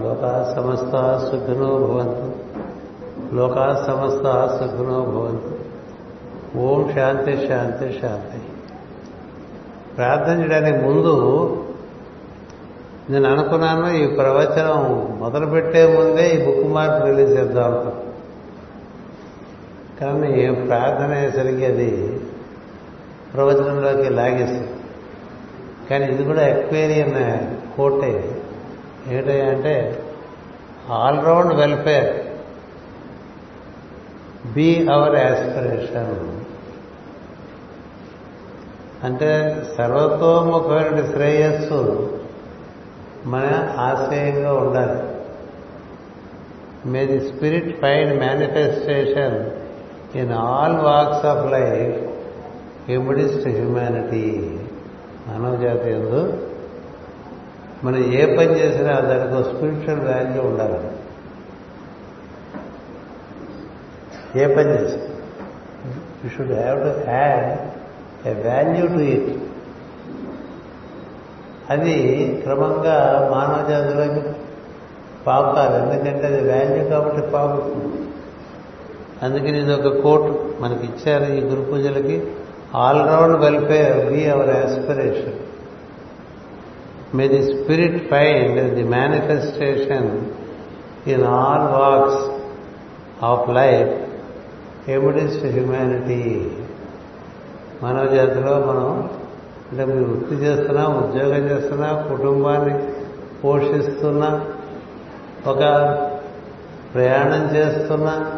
లోకా 0.01 0.53
సమస్త 0.55 1.27
సుఖినో 1.31 1.77
భవంతు. 1.77 2.31
లోకా 3.35 3.83
సమస్త 3.87 4.57
సుఖినో 4.59 4.99
భవంతు. 5.01 5.51
ఓం 6.57 6.91
శాంతి 6.93 7.47
శాంతి 7.47 7.99
శాంతి. 8.01 8.41
ప్రార్థన 9.97 10.41
చేయడానికి 10.41 10.85
ముందు 10.85 11.15
నేను 13.09 13.31
అనుకున్నాను 13.31 13.87
ఈ 13.93 14.07
ప్రవచనం 14.07 15.17
మొదలుపెట్టే 15.19 15.97
ముందే 15.99 16.29
ఈ 16.29 16.45
బుక్ 16.45 16.73
మార్క్ 16.73 17.05
రిలీజ్ 17.05 17.39
చేద్దాం 17.39 17.63
అనుకున్నాను 17.63 18.11
కానీ 20.01 20.51
ప్రార్థన 20.67 21.13
అయ్యేసరికి 21.13 21.65
అది 21.65 22.19
ప్రవచనంలోకి 23.33 24.09
లాగేస్తుంది 24.09 24.70
కానీ 25.91 26.05
ఇది 26.05 26.23
కూడా 26.23 26.47
ఎక్వేరియన్ 26.47 27.15
కోట్ 27.77 28.03
అయింది 28.03 29.37
ఏంటంటే 29.37 30.03
all round 30.89 31.53
welfare. 31.53 32.11
Be 34.53 34.87
our 34.87 35.15
aspiration 35.15 36.15
అంటే 39.03 39.29
సర్వతోముఖమైన 39.77 41.11
శ్రేయస్సు 41.11 41.79
మన 43.25 43.47
ఆశయంగా 43.79 44.53
ఉండాలి. 44.53 45.01
May 46.89 47.05
the 47.05 47.19
spirit 47.27 47.81
find 47.81 48.19
manifestation 48.19 49.49
in 50.17 50.31
all 50.31 50.77
walks 50.77 51.25
of 51.25 51.51
life 51.51 51.97
amidst 52.89 53.47
humanity 53.47 54.59
మానవ 55.27 55.55
జాతి 55.55 55.89
ఎందు 55.89 56.47
మనం 57.83 58.13
ఏ 58.13 58.25
పని 58.37 58.59
చేసినా 58.59 58.99
దానికి 58.99 59.35
ఒక 59.35 59.55
స్పిరిచువల్ 59.55 60.07
వాల్యూ 60.07 60.41
ఉండాలి. 60.41 60.79
ఏ 64.39 64.55
పని 64.55 64.69
చేసినా. 64.71 65.03
You 66.23 66.29
should 66.29 66.51
have 66.51 66.79
to 66.79 67.09
had 67.09 67.47
a 68.27 68.33
value 68.47 68.87
to 68.87 69.01
it 69.03 69.29
అది 71.69 71.95
క్రమంగా 72.43 72.95
మానవ 73.31 73.69
జాతిలోకి 73.69 74.21
కాదు 75.55 75.75
ఎందుకంటే 75.83 76.27
అది 76.27 76.41
వాల్యూ 76.49 76.89
కాబట్టి 76.89 77.21
పాపు 77.21 77.71
అందుకని 79.25 79.61
ఇది 79.61 79.73
ఒక 79.73 80.01
కోట్ 80.03 80.61
మనకి 80.61 80.85
ఇచ్చారు 80.85 81.33
ఈ 81.33 81.39
గురు 81.39 81.61
పూజలకి. 81.61 82.27
All round 82.75 83.39
welfare 83.39 84.11
be 84.11 84.25
our 84.25 84.49
aspiration. 84.49 85.33
May 87.15 87.27
the 87.27 87.43
spirit 87.43 88.09
find 88.09 88.73
the 88.73 88.83
manifestation 88.83 90.21
in 91.09 91.23
all 91.23 91.67
walks 91.73 92.31
of 93.23 93.49
life 93.49 94.11
amidst 94.89 95.45
humanity 95.45 96.51
మానవ 97.83 98.05
జాతిలో 98.05 98.51
మనం 98.51 99.09
అంటే 99.71 99.85
మీరు 99.85 100.05
వృత్తి 100.05 100.35
చేస్తున్నా 100.35 100.87
ఉద్యోగం 100.87 101.43
చేస్తున్నా 101.49 102.05
కుటుంబాన్ని 102.09 102.79
పోషిస్తున్నా 103.43 104.45
ఒక 105.47 105.59
ప్రయాణం 106.93 107.55
చేస్తున్నా 107.55 108.31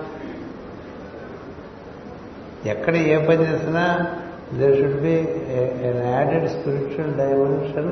ఎక్కడ 2.66 2.96
ఏ 2.96 3.26
పని 3.26 3.42
చేసినా 3.42 4.06
there 4.60 4.76
should 4.80 5.00
be 5.02 5.16
an 5.88 6.02
added 6.10 6.48
spiritual 6.50 7.14
dimension 7.22 7.90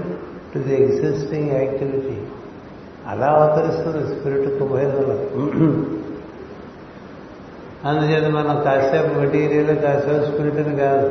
to 0.51 0.59
the 0.59 0.73
existing 0.81 1.51
activity 1.53 2.17
అలా 3.07 3.29
అవతరిస్తుంది 3.35 4.01
స్పిరిట్ 4.11 4.49
కుబేరులో 4.59 5.15
అందుచేత 7.85 8.25
మనం 8.31 8.55
కాసేపు 8.63 9.11
మెటీరియల్ 9.19 9.71
కాసేపు 9.77 10.25
స్పిరిట్ని 10.25 10.75
కాదు 10.77 11.07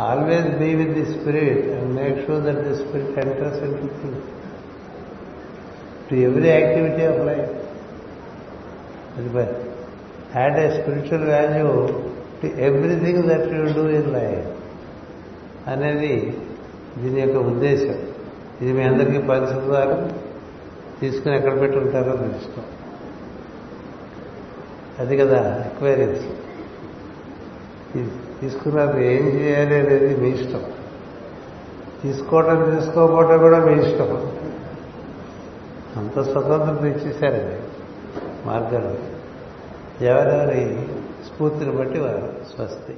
always 0.00 0.48
be 0.58 0.70
with 0.74 0.94
the 0.94 1.04
spirit 1.12 1.66
and 1.74 1.92
make 1.98 2.18
sure 2.24 2.42
that 2.42 2.62
the 2.68 2.74
spirit 2.74 3.18
enters 3.24 3.60
into 3.76 3.88
thing 4.00 4.18
to 6.08 6.16
every 6.26 6.48
activity 6.48 7.04
of 7.04 7.22
life 7.30 7.52
అది 9.16 9.30
add 10.36 10.58
a 10.58 10.68
spiritual 10.76 11.26
value 11.30 11.70
to 12.40 12.48
everything 12.68 13.22
that 13.30 13.48
you 13.54 13.62
do 13.78 13.86
in 14.00 14.10
life 14.12 14.44
అనేది 15.66 16.38
దీని 16.98 17.20
యొక్క 17.20 17.36
ఉద్దేశం. 17.36 17.98
ఇది 18.62 18.72
మీ 18.72 18.82
అందరికీ 18.82 19.18
పంచుతారు 19.18 20.10
తీసుకుని 21.00 21.36
ఎక్కడ 21.36 21.60
పెట్టుకుంటారో 21.60 22.16
తెలుసుకో. 22.16 22.36
ఇష్టం 22.36 22.64
అది 24.98 25.16
కదా 25.16 25.64
ఎక్వైరీస్ 25.66 26.26
తీసుకున్నారు 28.40 28.98
ఏం 28.98 29.26
చేయాలి 29.26 29.74
అనేది 29.74 30.16
మీ 30.16 30.28
ఇష్టం. 30.28 30.64
తీసుకోవటం 32.02 32.78
తీసుకోకపోవటం 32.78 33.38
కూడా 33.38 33.64
మీ 33.64 33.72
ఇష్టం. 33.72 34.32
అంత 35.96 36.20
స్వతంత్రం 36.20 36.86
ఇచ్చేశారండి 36.86 37.62
మార్గాలు. 38.46 39.16
ఎవరెవరి 40.04 40.86
స్ఫూర్తిని 41.26 41.70
బట్టి 41.70 41.98
వారు 41.98 42.32
స్వస్తి. 42.56 42.94